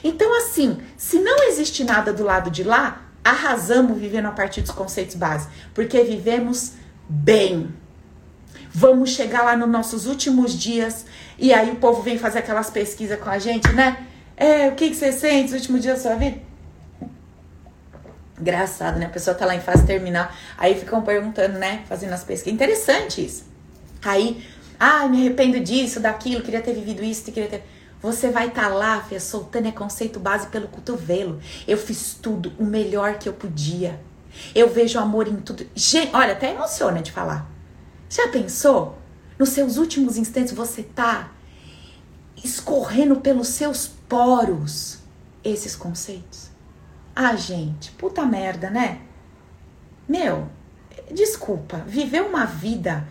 Então, 0.03 0.35
assim, 0.37 0.77
se 0.97 1.19
não 1.19 1.43
existe 1.43 1.83
nada 1.83 2.11
do 2.11 2.23
lado 2.23 2.49
de 2.49 2.63
lá, 2.63 3.01
arrasamos 3.23 3.97
vivendo 3.97 4.27
a 4.27 4.31
partir 4.31 4.61
dos 4.61 4.71
conceitos 4.71 5.15
básicos, 5.15 5.53
porque 5.73 6.01
vivemos 6.03 6.73
bem. 7.07 7.73
Vamos 8.69 9.11
chegar 9.11 9.43
lá 9.43 9.55
nos 9.55 9.69
nossos 9.69 10.05
últimos 10.05 10.53
dias 10.53 11.05
e 11.37 11.53
aí 11.53 11.71
o 11.71 11.75
povo 11.75 12.01
vem 12.01 12.17
fazer 12.17 12.39
aquelas 12.39 12.69
pesquisas 12.69 13.19
com 13.19 13.29
a 13.29 13.39
gente, 13.39 13.69
né? 13.73 14.05
É, 14.35 14.67
o 14.69 14.75
que, 14.75 14.89
que 14.89 14.95
você 14.95 15.11
sente 15.11 15.51
nos 15.51 15.53
últimos 15.53 15.81
dias 15.81 16.03
da 16.03 16.09
sua 16.09 16.15
vida? 16.15 16.46
Engraçado, 18.39 18.99
né? 18.99 19.07
A 19.07 19.09
pessoa 19.09 19.35
tá 19.35 19.45
lá 19.45 19.55
em 19.55 19.61
fase 19.61 19.85
terminal, 19.85 20.29
aí 20.57 20.75
ficam 20.75 21.01
perguntando, 21.01 21.57
né? 21.57 21.83
Fazendo 21.87 22.13
as 22.13 22.23
pesquisas. 22.23 22.53
Interessante 22.53 23.25
isso. 23.25 23.45
Aí 24.03 24.45
ah, 24.79 25.07
me 25.07 25.17
arrependo 25.17 25.59
disso, 25.59 25.99
daquilo, 25.99 26.43
queria 26.43 26.61
ter 26.61 26.73
vivido 26.73 27.03
isso, 27.03 27.31
queria 27.31 27.49
ter. 27.49 27.63
Você 27.99 28.29
vai 28.29 28.47
estar 28.47 28.63
tá 28.63 28.67
lá, 28.67 29.01
filha, 29.01 29.19
soltando 29.19 29.67
é 29.67 29.71
conceito 29.71 30.19
base 30.19 30.47
pelo 30.47 30.67
cotovelo. 30.67 31.39
Eu 31.67 31.77
fiz 31.77 32.13
tudo 32.13 32.53
o 32.59 32.63
melhor 32.63 33.17
que 33.17 33.27
eu 33.27 33.33
podia. 33.33 33.99
Eu 34.53 34.69
vejo 34.69 34.99
amor 34.99 35.27
em 35.27 35.37
tudo. 35.37 35.65
Gente, 35.73 36.15
olha, 36.15 36.33
até 36.33 36.53
emociona 36.53 37.01
de 37.01 37.11
falar. 37.11 37.49
Já 38.07 38.27
pensou? 38.27 38.99
Nos 39.39 39.49
seus 39.49 39.77
últimos 39.77 40.15
instantes 40.15 40.53
você 40.53 40.83
tá 40.83 41.31
escorrendo 42.43 43.15
pelos 43.17 43.47
seus 43.47 43.87
poros 44.07 44.99
esses 45.43 45.75
conceitos. 45.75 46.46
Ah, 47.19 47.35
gente, 47.35 47.89
puta 47.93 48.23
merda, 48.27 48.69
né? 48.69 48.99
Meu, 50.07 50.47
desculpa, 51.11 51.77
viver 51.77 52.21
uma 52.21 52.45
vida 52.45 53.07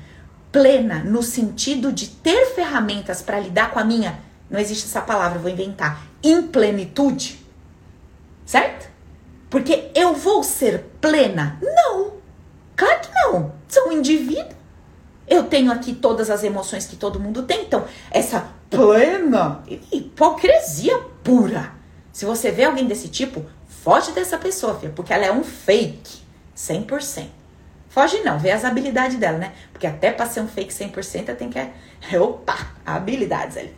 plena 0.52 1.02
no 1.02 1.24
sentido 1.24 1.92
de 1.92 2.06
ter 2.10 2.46
ferramentas 2.54 3.20
para 3.20 3.40
lidar 3.40 3.72
com 3.72 3.80
a 3.80 3.84
minha, 3.84 4.20
não 4.48 4.60
existe 4.60 4.84
essa 4.84 5.00
palavra, 5.00 5.40
vou 5.40 5.50
inventar, 5.50 6.06
implenitude. 6.22 7.44
Certo? 8.44 8.88
Porque 9.50 9.90
eu 9.92 10.14
vou 10.14 10.44
ser 10.44 10.84
plena? 11.00 11.58
Não. 11.60 12.12
Claro 12.76 13.00
que 13.00 13.12
não. 13.12 13.54
Sou 13.66 13.88
um 13.88 13.92
indivíduo. 13.92 14.54
Eu 15.26 15.42
tenho 15.42 15.72
aqui 15.72 15.92
todas 15.92 16.30
as 16.30 16.44
emoções 16.44 16.86
que 16.86 16.94
todo 16.94 17.18
mundo 17.18 17.42
tem. 17.42 17.64
Então, 17.64 17.84
essa 18.12 18.46
plena 18.70 19.64
hipocrisia 19.90 20.96
pura. 21.24 21.74
Se 22.12 22.24
você 22.24 22.52
vê 22.52 22.62
alguém 22.62 22.86
desse 22.86 23.08
tipo, 23.08 23.44
foge 23.86 24.10
dessa 24.10 24.36
pessoa, 24.36 24.76
filha, 24.80 24.92
porque 24.92 25.12
ela 25.12 25.26
é 25.26 25.30
um 25.30 25.44
fake. 25.44 26.18
100%. 26.56 27.28
Foge 27.88 28.18
não, 28.24 28.36
vê 28.36 28.50
as 28.50 28.64
habilidades 28.64 29.16
dela, 29.16 29.38
né? 29.38 29.52
Porque 29.72 29.86
até 29.86 30.10
para 30.10 30.26
ser 30.26 30.40
um 30.40 30.48
fake 30.48 30.74
100% 30.74 31.36
tem 31.36 31.48
que... 31.48 31.60
Opa, 32.18 32.72
habilidades 32.84 33.56
ali. 33.56 33.72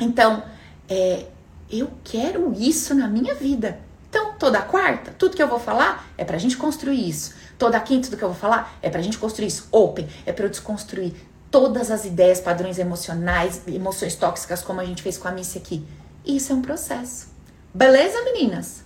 Então, 0.00 0.42
é, 0.88 1.26
eu 1.70 1.88
quero 2.02 2.52
isso 2.58 2.96
na 2.96 3.06
minha 3.06 3.32
vida. 3.36 3.78
Então, 4.10 4.34
toda 4.34 4.60
quarta, 4.60 5.14
tudo 5.16 5.36
que 5.36 5.42
eu 5.42 5.46
vou 5.46 5.60
falar 5.60 6.04
é 6.18 6.24
pra 6.24 6.36
gente 6.36 6.56
construir 6.56 7.08
isso. 7.08 7.32
Toda 7.56 7.78
quinta, 7.78 8.08
tudo 8.08 8.18
que 8.18 8.24
eu 8.24 8.30
vou 8.30 8.36
falar 8.36 8.76
é 8.82 8.90
pra 8.90 9.00
gente 9.00 9.18
construir 9.18 9.46
isso. 9.46 9.68
Open, 9.70 10.08
é 10.26 10.32
pra 10.32 10.46
eu 10.46 10.50
desconstruir 10.50 11.14
todas 11.48 11.92
as 11.92 12.04
ideias, 12.04 12.40
padrões 12.40 12.76
emocionais, 12.76 13.62
emoções 13.68 14.16
tóxicas, 14.16 14.62
como 14.64 14.80
a 14.80 14.84
gente 14.84 15.00
fez 15.00 15.16
com 15.16 15.28
a 15.28 15.30
Missy 15.30 15.58
aqui. 15.58 15.86
Isso 16.26 16.50
é 16.50 16.56
um 16.56 16.62
processo. 16.62 17.28
Beleza, 17.72 18.20
meninas? 18.24 18.82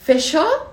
Fechou? 0.00 0.72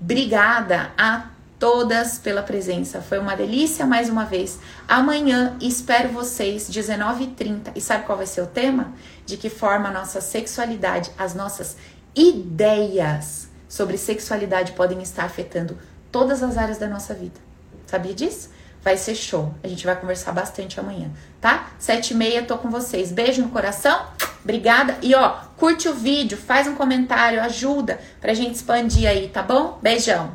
Obrigada 0.00 0.90
a 0.98 1.30
todas 1.60 2.18
pela 2.18 2.42
presença. 2.42 3.00
Foi 3.00 3.18
uma 3.18 3.36
delícia 3.36 3.86
mais 3.86 4.10
uma 4.10 4.24
vez. 4.24 4.58
Amanhã 4.88 5.56
espero 5.60 6.08
vocês 6.08 6.68
19h30. 6.68 7.70
E 7.76 7.80
sabe 7.80 8.04
qual 8.04 8.18
vai 8.18 8.26
ser 8.26 8.40
o 8.40 8.48
tema? 8.48 8.92
De 9.24 9.36
que 9.36 9.48
forma 9.48 9.88
a 9.88 9.92
nossa 9.92 10.20
sexualidade, 10.20 11.10
as 11.16 11.34
nossas 11.34 11.76
ideias 12.16 13.48
sobre 13.68 13.96
sexualidade 13.96 14.72
podem 14.72 15.00
estar 15.02 15.24
afetando 15.24 15.78
todas 16.10 16.42
as 16.42 16.58
áreas 16.58 16.78
da 16.78 16.88
nossa 16.88 17.14
vida. 17.14 17.40
Sabia 17.86 18.12
disso? 18.12 18.50
Vai 18.82 18.96
ser 18.96 19.14
show. 19.14 19.54
A 19.62 19.68
gente 19.68 19.84
vai 19.84 19.96
conversar 19.96 20.32
bastante 20.32 20.78
amanhã, 20.80 21.10
tá? 21.40 21.70
Sete 21.78 22.12
e 22.12 22.16
meia, 22.16 22.42
tô 22.42 22.56
com 22.58 22.70
vocês. 22.70 23.12
Beijo 23.12 23.42
no 23.42 23.50
coração. 23.50 24.06
Obrigada. 24.42 24.96
E 25.02 25.14
ó, 25.14 25.36
curte 25.56 25.88
o 25.88 25.94
vídeo, 25.94 26.38
faz 26.38 26.66
um 26.66 26.74
comentário, 26.74 27.40
ajuda 27.42 28.00
pra 28.20 28.34
gente 28.34 28.54
expandir 28.54 29.08
aí, 29.08 29.28
tá 29.28 29.42
bom? 29.42 29.78
Beijão. 29.82 30.34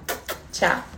Tchau. 0.51 0.92